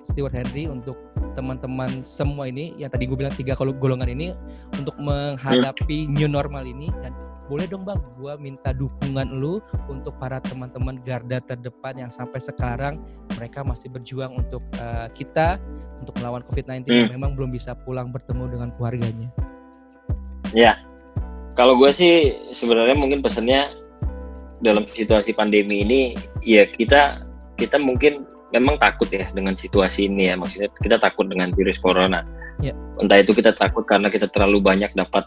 steward 0.04 0.34
Henry 0.34 0.68
untuk 0.68 0.98
teman-teman 1.32 2.04
semua 2.04 2.50
ini 2.50 2.76
yang 2.76 2.92
tadi 2.92 3.08
gue 3.08 3.16
bilang 3.16 3.32
tiga 3.32 3.56
kalau 3.56 3.72
golongan 3.72 4.12
ini 4.12 4.36
untuk 4.76 4.92
menghadapi 5.00 6.10
new 6.12 6.28
normal 6.28 6.66
ini 6.68 6.92
dan 7.00 7.16
boleh 7.50 7.66
dong 7.66 7.82
bang 7.82 7.98
gue 8.18 8.32
minta 8.38 8.70
dukungan 8.70 9.28
lu 9.34 9.58
untuk 9.90 10.14
para 10.22 10.38
teman-teman 10.38 11.02
garda 11.02 11.42
terdepan 11.42 12.06
yang 12.06 12.10
sampai 12.12 12.38
sekarang 12.38 13.02
mereka 13.34 13.66
masih 13.66 13.90
berjuang 13.90 14.38
untuk 14.38 14.62
uh, 14.78 15.10
kita 15.12 15.58
untuk 15.98 16.14
melawan 16.22 16.46
COVID-19 16.46 16.86
hmm. 16.86 17.00
yang 17.06 17.12
memang 17.18 17.32
belum 17.34 17.50
bisa 17.50 17.74
pulang 17.82 18.14
bertemu 18.14 18.44
dengan 18.50 18.68
keluarganya. 18.78 19.28
Ya, 20.52 20.78
kalau 21.58 21.76
gue 21.76 21.90
sih 21.90 22.36
sebenarnya 22.52 22.96
mungkin 22.96 23.20
pesannya 23.20 23.72
dalam 24.62 24.86
situasi 24.86 25.34
pandemi 25.34 25.82
ini 25.82 26.00
ya 26.46 26.64
kita 26.70 27.26
kita 27.58 27.76
mungkin 27.82 28.24
memang 28.54 28.78
takut 28.78 29.08
ya 29.10 29.26
dengan 29.34 29.58
situasi 29.58 30.06
ini 30.06 30.30
ya 30.30 30.38
maksudnya 30.38 30.70
kita 30.78 30.96
takut 31.00 31.26
dengan 31.26 31.50
virus 31.56 31.76
corona. 31.82 32.22
Ya. 32.60 32.76
Entah 33.00 33.18
itu 33.18 33.34
kita 33.34 33.50
takut 33.56 33.82
karena 33.88 34.12
kita 34.12 34.28
terlalu 34.30 34.62
banyak 34.62 34.92
dapat 34.94 35.26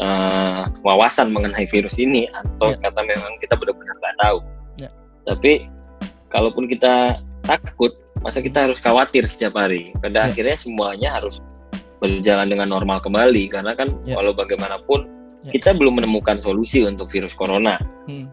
uh, 0.00 0.68
wawasan 0.84 1.32
mengenai 1.32 1.64
virus 1.68 1.96
ini 1.96 2.28
atau 2.32 2.72
yeah. 2.72 2.80
kata 2.84 3.00
memang 3.04 3.32
kita 3.40 3.54
benar-benar 3.56 3.96
nggak 3.96 4.16
tahu. 4.20 4.38
Yeah. 4.80 4.92
Tapi 5.24 5.52
kalaupun 6.32 6.68
kita 6.68 7.20
takut, 7.46 7.96
masa 8.20 8.42
kita 8.42 8.68
harus 8.68 8.78
khawatir 8.82 9.24
setiap 9.24 9.56
hari. 9.56 9.94
Pada 10.00 10.26
yeah. 10.26 10.28
akhirnya 10.32 10.56
semuanya 10.56 11.08
harus 11.16 11.40
berjalan 11.96 12.52
dengan 12.52 12.68
normal 12.68 13.00
kembali 13.00 13.48
karena 13.48 13.72
kan 13.72 13.96
yeah. 14.04 14.20
walau 14.20 14.36
bagaimanapun 14.36 15.08
yeah. 15.46 15.52
kita 15.56 15.72
belum 15.72 15.96
menemukan 16.02 16.36
solusi 16.36 16.84
untuk 16.84 17.08
virus 17.08 17.32
corona. 17.32 17.80
Hmm. 18.04 18.28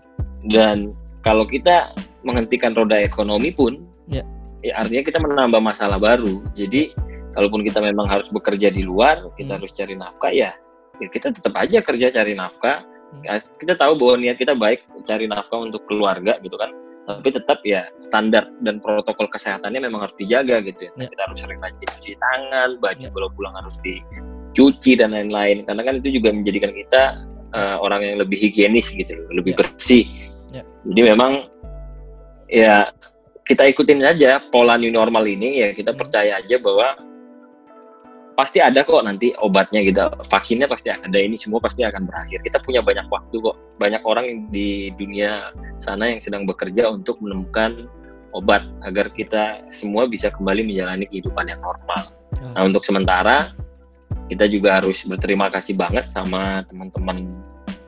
Dan 0.51 0.91
kalau 1.23 1.47
kita 1.47 1.95
menghentikan 2.27 2.75
roda 2.75 2.99
ekonomi 2.99 3.55
pun, 3.55 3.87
yeah. 4.11 4.27
ya 4.59 4.75
artinya 4.75 5.03
kita 5.07 5.19
menambah 5.23 5.63
masalah 5.63 5.95
baru. 5.95 6.43
Jadi 6.51 6.91
kalaupun 7.33 7.63
kita 7.63 7.79
memang 7.79 8.05
harus 8.11 8.27
bekerja 8.35 8.67
di 8.67 8.83
luar, 8.83 9.23
kita 9.39 9.55
hmm. 9.55 9.59
harus 9.63 9.71
cari 9.71 9.95
nafkah 9.95 10.35
ya 10.35 10.51
ya 11.01 11.07
kita 11.09 11.33
tetap 11.33 11.53
aja 11.57 11.81
kerja 11.81 12.13
cari 12.13 12.37
nafkah 12.37 12.85
hmm. 12.85 13.23
ya, 13.25 13.41
kita 13.57 13.73
tahu 13.77 13.97
bahwa 13.97 14.21
niat 14.21 14.37
kita 14.37 14.53
baik 14.53 14.85
cari 15.07 15.25
nafkah 15.25 15.61
untuk 15.63 15.81
keluarga 15.89 16.37
gitu 16.41 16.53
kan 16.59 16.69
tapi 17.03 17.29
tetap 17.35 17.59
ya 17.67 17.83
standar 17.99 18.47
dan 18.63 18.79
protokol 18.79 19.27
kesehatannya 19.27 19.83
memang 19.83 20.07
harus 20.07 20.15
dijaga 20.15 20.63
gitu 20.63 20.87
ya. 20.87 20.91
ya. 20.95 21.07
kita 21.11 21.21
harus 21.27 21.37
sering 21.43 21.59
rajin 21.59 21.87
cuci 21.99 22.13
tangan 22.15 22.69
baju 22.79 23.05
ya. 23.07 23.11
kalau 23.11 23.29
pulang 23.35 23.55
harus 23.59 23.75
dicuci 23.83 24.95
dan 24.95 25.11
lain-lain 25.11 25.67
karena 25.67 25.81
kan 25.83 25.99
itu 25.99 26.21
juga 26.21 26.31
menjadikan 26.31 26.71
kita 26.71 27.01
uh, 27.51 27.77
orang 27.83 28.07
yang 28.07 28.17
lebih 28.23 28.39
higienis 28.39 28.87
gitu 28.95 29.13
lebih 29.35 29.51
ya. 29.51 29.57
bersih 29.59 30.05
ya. 30.55 30.63
jadi 30.87 31.01
memang 31.11 31.31
ya 32.47 32.75
kita 33.43 33.67
ikutin 33.67 33.99
aja 34.07 34.39
pola 34.53 34.79
new 34.79 34.91
normal 34.93 35.27
ini 35.27 35.59
ya 35.59 35.69
kita 35.75 35.91
hmm. 35.91 35.99
percaya 35.99 36.39
aja 36.39 36.55
bahwa 36.63 36.95
pasti 38.33 38.59
ada 38.59 38.81
kok 38.81 39.05
nanti 39.05 39.33
obatnya 39.41 39.85
gitu. 39.85 40.09
Vaksinnya 40.29 40.65
pasti 40.65 40.89
ada 40.89 41.17
ini 41.17 41.37
semua 41.37 41.61
pasti 41.61 41.85
akan 41.85 42.09
berakhir. 42.09 42.41
Kita 42.41 42.61
punya 42.61 42.81
banyak 42.81 43.05
waktu 43.09 43.35
kok. 43.39 43.57
Banyak 43.77 44.01
orang 44.05 44.49
di 44.49 44.89
dunia 44.97 45.53
sana 45.77 46.09
yang 46.09 46.21
sedang 46.21 46.43
bekerja 46.49 46.89
untuk 46.89 47.21
menemukan 47.21 47.89
obat 48.33 48.65
agar 48.81 49.13
kita 49.13 49.61
semua 49.69 50.09
bisa 50.09 50.33
kembali 50.33 50.65
menjalani 50.65 51.05
kehidupan 51.05 51.47
yang 51.47 51.61
normal. 51.61 52.09
Ya. 52.33 52.49
nah 52.57 52.61
untuk 52.65 52.81
sementara 52.81 53.53
kita 54.25 54.49
juga 54.49 54.81
harus 54.81 55.05
berterima 55.05 55.53
kasih 55.53 55.77
banget 55.77 56.09
sama 56.09 56.65
teman-teman 56.65 57.29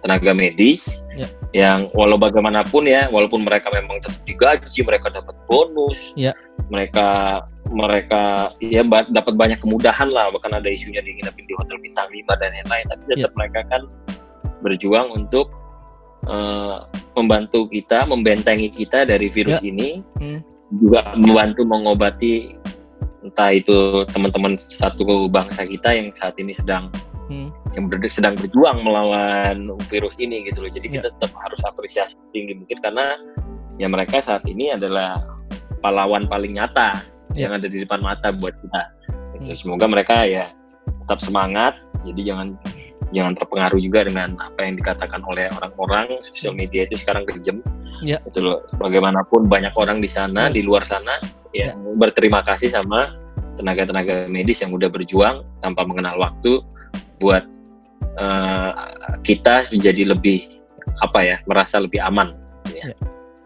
tenaga 0.06 0.38
medis 0.38 1.01
ya. 1.18 1.26
yang 1.49 1.89
walau 1.97 2.14
bagaimanapun 2.14 2.86
ya 2.86 3.10
walaupun 3.10 3.41
mereka 3.41 3.74
memang 3.74 3.97
tetap 4.06 4.22
digaji 4.30 4.86
mereka 4.86 5.10
dapat 5.10 5.34
bonus 5.49 6.14
ya. 6.14 6.30
mereka 6.70 7.41
mereka 7.74 8.53
ya 8.62 8.86
dapat 8.86 9.34
banyak 9.34 9.58
kemudahan 9.58 10.14
lah 10.14 10.30
bahkan 10.30 10.53
ada 10.53 10.70
isunya 10.70 11.01
di 11.01 11.18
nginepin 11.18 11.49
di 11.49 11.58
hotel 11.58 11.82
bintang 11.82 12.06
5 12.14 12.22
dan 12.38 12.53
lain-lain 12.53 12.86
tapi 12.86 13.03
tetap 13.10 13.34
yeah. 13.34 13.34
mereka 13.34 13.60
kan 13.74 13.82
berjuang 14.62 15.10
untuk 15.10 15.49
uh, 16.30 16.86
membantu 17.18 17.66
kita 17.66 18.06
membentengi 18.06 18.70
kita 18.70 19.10
dari 19.10 19.26
virus 19.34 19.58
yeah. 19.66 19.72
ini 19.74 19.89
mm. 20.22 20.39
juga 20.86 21.18
membantu 21.18 21.66
mengobati 21.66 22.53
entah 23.26 23.49
itu 23.49 24.05
teman-teman 24.13 24.55
satu 24.69 25.26
bangsa 25.28 25.65
kita 25.65 25.89
yang 25.91 26.13
saat 26.13 26.38
ini 26.38 26.53
sedang 26.53 26.93
hmm. 27.28 27.49
yang 27.73 27.89
ber, 27.89 27.97
sedang 28.05 28.38
berjuang 28.38 28.86
melawan 28.86 29.73
virus 29.89 30.21
ini 30.21 30.45
gitu 30.45 30.61
loh 30.61 30.69
jadi 30.69 30.88
yeah. 30.88 30.95
kita 31.01 31.07
tetap 31.17 31.32
harus 31.41 31.61
apresiasi 31.65 32.13
tinggi 32.32 32.53
mungkin 32.53 32.78
karena 32.86 33.17
ya 33.82 33.89
mereka 33.89 34.21
saat 34.21 34.45
ini 34.45 34.71
adalah 34.71 35.19
pahlawan 35.84 36.26
paling 36.26 36.55
nyata 36.55 37.03
yeah. 37.38 37.45
yang 37.45 37.61
ada 37.61 37.67
di 37.69 37.84
depan 37.84 38.01
mata 38.01 38.32
buat 38.34 38.57
kita. 38.57 38.82
Gitu. 39.38 39.51
Hmm. 39.53 39.59
Semoga 39.59 39.86
mereka 39.86 40.26
ya 40.26 40.49
tetap 41.05 41.21
semangat. 41.21 41.78
Jadi 42.05 42.21
jangan 42.26 42.57
jangan 43.13 43.34
terpengaruh 43.38 43.80
juga 43.82 44.05
dengan 44.05 44.38
apa 44.41 44.65
yang 44.65 44.78
dikatakan 44.78 45.21
oleh 45.26 45.49
orang-orang 45.61 46.21
sosial 46.26 46.57
media 46.57 46.89
itu 46.89 46.97
sekarang 46.97 47.28
kejam. 47.30 47.61
Yeah. 48.01 48.23
Itu 48.26 48.41
loh. 48.41 48.65
Bagaimanapun 48.82 49.45
banyak 49.45 49.78
orang 49.78 50.01
di 50.01 50.09
sana, 50.09 50.49
yeah. 50.49 50.55
di 50.55 50.61
luar 50.65 50.82
sana 50.82 51.21
yang 51.56 51.80
yeah. 51.80 51.95
berterima 51.95 52.43
kasih 52.43 52.68
sama 52.68 53.16
tenaga-tenaga 53.56 54.28
medis 54.28 54.60
yang 54.60 54.76
udah 54.76 54.91
berjuang 54.91 55.47
tanpa 55.64 55.88
mengenal 55.88 56.20
waktu 56.20 56.60
buat 57.24 57.47
uh, 58.20 58.72
kita 59.24 59.64
menjadi 59.72 60.12
lebih 60.12 60.60
apa 60.99 61.20
ya 61.24 61.38
merasa 61.47 61.80
lebih 61.80 62.03
aman. 62.03 62.36
Ya. 62.76 62.91
Yeah. 62.91 62.97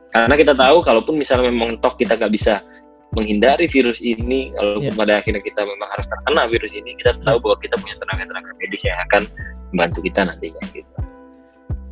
Karena 0.10 0.36
kita 0.42 0.58
tahu 0.58 0.82
kalaupun 0.82 1.22
misalnya 1.22 1.54
memang 1.54 1.78
tok 1.78 2.02
kita 2.02 2.18
nggak 2.18 2.34
bisa 2.34 2.66
menghindari 3.14 3.66
virus 3.70 4.02
ini 4.02 4.54
kalau 4.58 4.82
yeah. 4.82 4.94
pada 4.94 5.22
akhirnya 5.22 5.42
kita 5.42 5.62
memang 5.66 5.90
harus 5.94 6.06
terkena 6.10 6.44
virus 6.50 6.74
ini 6.74 6.98
kita 6.98 7.14
tahu 7.22 7.38
yeah. 7.38 7.44
bahwa 7.46 7.58
kita 7.62 7.76
punya 7.78 7.96
tenaga-tenaga 8.02 8.50
medis 8.58 8.82
yang 8.82 9.00
akan 9.06 9.24
membantu 9.70 10.00
kita 10.02 10.22
nantinya 10.26 10.64
gitu. 10.74 10.90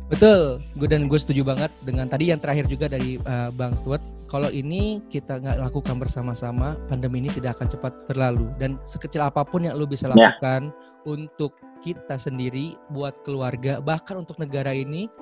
Betul, 0.08 0.64
gue 0.80 0.88
dan 0.88 1.04
gue 1.04 1.20
setuju 1.20 1.44
banget 1.44 1.68
dengan 1.84 2.08
tadi 2.08 2.32
yang 2.32 2.40
terakhir 2.40 2.64
juga 2.64 2.88
dari 2.88 3.20
uh, 3.28 3.52
Bang 3.52 3.76
Stuart. 3.76 4.00
Kalau 4.28 4.48
ini 4.48 5.04
kita 5.12 5.36
nggak 5.40 5.68
lakukan 5.68 6.00
bersama-sama, 6.00 6.80
pandemi 6.88 7.20
ini 7.20 7.28
tidak 7.32 7.60
akan 7.60 7.68
cepat 7.68 7.92
berlalu. 8.08 8.48
Dan 8.56 8.80
sekecil 8.88 9.20
apa 9.20 9.44
pun 9.44 9.68
yang 9.68 9.76
lo 9.76 9.84
bisa 9.84 10.08
ya. 10.08 10.16
lakukan 10.16 10.72
yeah. 10.72 11.08
untuk 11.08 11.52
kita 11.84 12.16
sendiri, 12.16 12.76
buat 12.92 13.20
keluarga, 13.20 13.84
bahkan 13.84 14.24
untuk 14.24 14.40
negara 14.40 14.72
ini, 14.72 15.12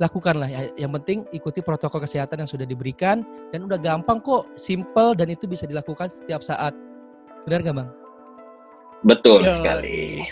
lakukanlah 0.00 0.48
ya. 0.48 0.60
Yang 0.76 0.92
penting 1.00 1.18
ikuti 1.36 1.60
protokol 1.60 2.00
kesehatan 2.00 2.40
yang 2.40 2.48
sudah 2.48 2.64
diberikan 2.64 3.20
dan 3.52 3.68
udah 3.68 3.76
gampang 3.76 4.24
kok, 4.24 4.48
simple 4.56 5.12
dan 5.12 5.28
itu 5.28 5.44
bisa 5.44 5.68
dilakukan 5.68 6.08
setiap 6.08 6.40
saat. 6.40 6.72
Benar 7.44 7.60
gak 7.60 7.76
bang? 7.76 7.99
Betul 9.04 9.48
Yo. 9.48 9.52
sekali. 9.52 10.24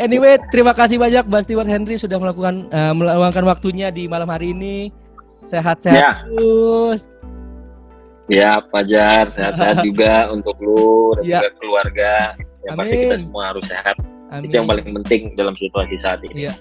Anyway, 0.00 0.40
terima 0.48 0.72
kasih 0.72 0.96
banyak 0.96 1.28
Bang 1.28 1.44
Stewart 1.44 1.68
Henry 1.68 2.00
sudah 2.00 2.16
melakukan 2.16 2.68
uh, 2.72 2.96
meluangkan 2.96 3.44
waktunya 3.44 3.92
di 3.92 4.08
malam 4.08 4.28
hari 4.28 4.56
ini. 4.56 4.88
Sehat-sehat 5.28 5.98
ya. 5.98 6.12
terus. 6.26 7.06
Ya, 8.30 8.62
Fajar, 8.70 9.26
sehat-sehat 9.28 9.82
juga 9.88 10.30
untuk 10.30 10.54
lu 10.62 11.18
dan 11.20 11.24
ya. 11.26 11.38
juga 11.42 11.50
keluarga. 11.58 12.12
Yang 12.64 12.76
pasti 12.76 12.96
kita 12.96 13.16
semua 13.18 13.42
harus 13.52 13.64
sehat. 13.66 13.96
Amin. 14.30 14.46
Itu 14.46 14.62
yang 14.62 14.68
paling 14.70 14.86
penting 15.02 15.34
dalam 15.34 15.58
situasi 15.58 15.98
saat 16.00 16.22
ini. 16.22 16.46
Iya. 16.46 16.52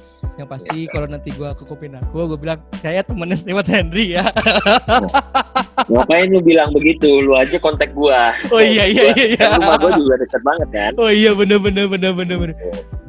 Yang 0.42 0.48
pasti 0.50 0.78
ya. 0.88 0.92
kalau 0.92 1.08
nanti 1.08 1.30
gue 1.30 1.50
ke 1.54 1.64
kupin 1.70 1.94
aku, 1.96 2.34
gue 2.34 2.40
bilang 2.42 2.60
saya 2.82 3.06
temennya 3.06 3.38
Stewart 3.38 3.70
Henry 3.70 4.18
ya. 4.18 4.26
Ngapain 5.90 6.30
lu 6.30 6.40
bilang 6.46 6.70
begitu? 6.70 7.26
Lu 7.26 7.34
aja 7.34 7.58
kontak 7.58 7.90
gua. 7.98 8.30
Oh 8.54 8.62
iya 8.62 8.86
iya 8.86 9.10
iya. 9.18 9.26
iya. 9.34 9.46
Rumah 9.58 9.78
gua 9.82 9.92
juga 9.98 10.16
dekat 10.22 10.42
banget 10.46 10.70
kan. 10.70 10.92
Oh 11.02 11.10
iya 11.10 11.34
bener 11.34 11.58
bener 11.58 11.90
bener 11.90 12.14
bener 12.14 12.38
bener. 12.38 12.56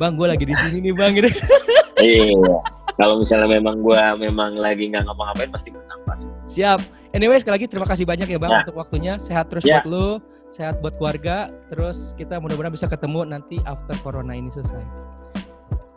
Bang, 0.00 0.16
gua 0.16 0.32
lagi 0.32 0.48
di 0.48 0.56
sini 0.56 0.80
nih 0.80 0.94
bang. 0.96 1.12
Gitu. 1.12 1.28
iya. 2.00 2.56
Kalau 2.96 3.20
misalnya 3.20 3.48
memang 3.60 3.84
gua 3.84 4.16
memang 4.16 4.56
lagi 4.56 4.88
nggak 4.88 5.04
ngapa-ngapain 5.04 5.52
pasti 5.52 5.68
bersampah. 5.76 6.16
Siap. 6.48 6.80
Anyway 7.12 7.36
sekali 7.42 7.60
lagi 7.60 7.66
terima 7.68 7.84
kasih 7.84 8.08
banyak 8.08 8.28
ya 8.32 8.38
bang 8.40 8.50
nah. 8.50 8.60
untuk 8.64 8.76
waktunya. 8.80 9.20
Sehat 9.20 9.52
terus 9.52 9.68
ya. 9.68 9.84
buat 9.84 9.86
lu 9.86 10.08
sehat 10.48 10.80
buat 10.80 10.96
keluarga. 10.96 11.52
Terus 11.68 12.16
kita 12.16 12.40
mudah-mudahan 12.40 12.72
bisa 12.72 12.88
ketemu 12.88 13.28
nanti 13.28 13.60
after 13.68 13.94
corona 14.00 14.32
ini 14.32 14.48
selesai. 14.48 14.82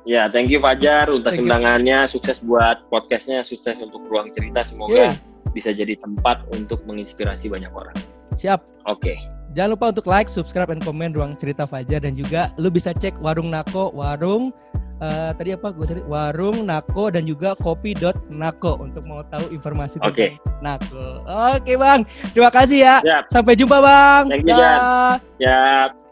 Ya, 0.03 0.27
thank 0.27 0.51
you 0.51 0.59
Fajar 0.59 1.07
untuk 1.07 1.31
undangannya. 1.31 2.03
Sukses 2.07 2.43
buat 2.43 2.83
podcastnya, 2.91 3.39
sukses 3.39 3.79
untuk 3.79 4.03
ruang 4.11 4.31
cerita. 4.35 4.63
Semoga 4.63 5.11
yeah. 5.11 5.13
bisa 5.55 5.71
jadi 5.71 5.95
tempat 5.95 6.43
untuk 6.51 6.83
menginspirasi 6.83 7.47
banyak 7.47 7.71
orang. 7.71 7.95
Siap. 8.35 8.59
Oke. 8.83 9.15
Okay. 9.15 9.17
Jangan 9.53 9.77
lupa 9.77 9.85
untuk 9.93 10.09
like, 10.09 10.27
subscribe, 10.27 10.67
dan 10.67 10.81
komen 10.81 11.13
ruang 11.13 11.37
cerita 11.37 11.69
Fajar 11.69 12.01
dan 12.01 12.17
juga 12.17 12.49
lu 12.57 12.73
bisa 12.73 12.89
cek 12.89 13.21
warung 13.21 13.53
Nako, 13.53 13.93
warung 13.93 14.49
uh, 14.97 15.31
tadi 15.37 15.53
apa 15.53 15.69
gue 15.69 15.85
cari 15.85 16.01
warung 16.09 16.65
Nako 16.65 17.13
dan 17.13 17.29
juga 17.29 17.53
kopi.nako 17.61 18.81
untuk 18.81 19.03
mau 19.05 19.21
tahu 19.29 19.53
informasi 19.53 20.01
tentang 20.01 20.09
okay. 20.09 20.29
Nako. 20.65 21.21
Oke 21.29 21.63
okay, 21.63 21.75
bang, 21.77 22.01
terima 22.33 22.49
kasih 22.49 22.77
ya. 22.81 22.95
Yep. 23.05 23.23
Sampai 23.29 23.53
jumpa 23.53 23.77
bang. 23.77 24.23
Thank 24.33 24.49
you, 24.49 24.57
Jan. 24.57 24.79
Yap. 25.37 26.02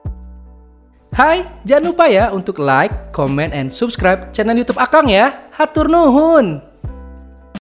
Hai, 1.12 1.44
jangan 1.68 1.92
lupa 1.92 2.08
ya 2.08 2.32
untuk 2.32 2.56
like, 2.56 3.12
comment, 3.12 3.52
and 3.52 3.68
subscribe 3.68 4.32
channel 4.32 4.56
YouTube 4.56 4.80
Akang 4.80 5.12
ya. 5.12 5.52
Hatur 5.52 5.92
nuhun. 5.92 6.71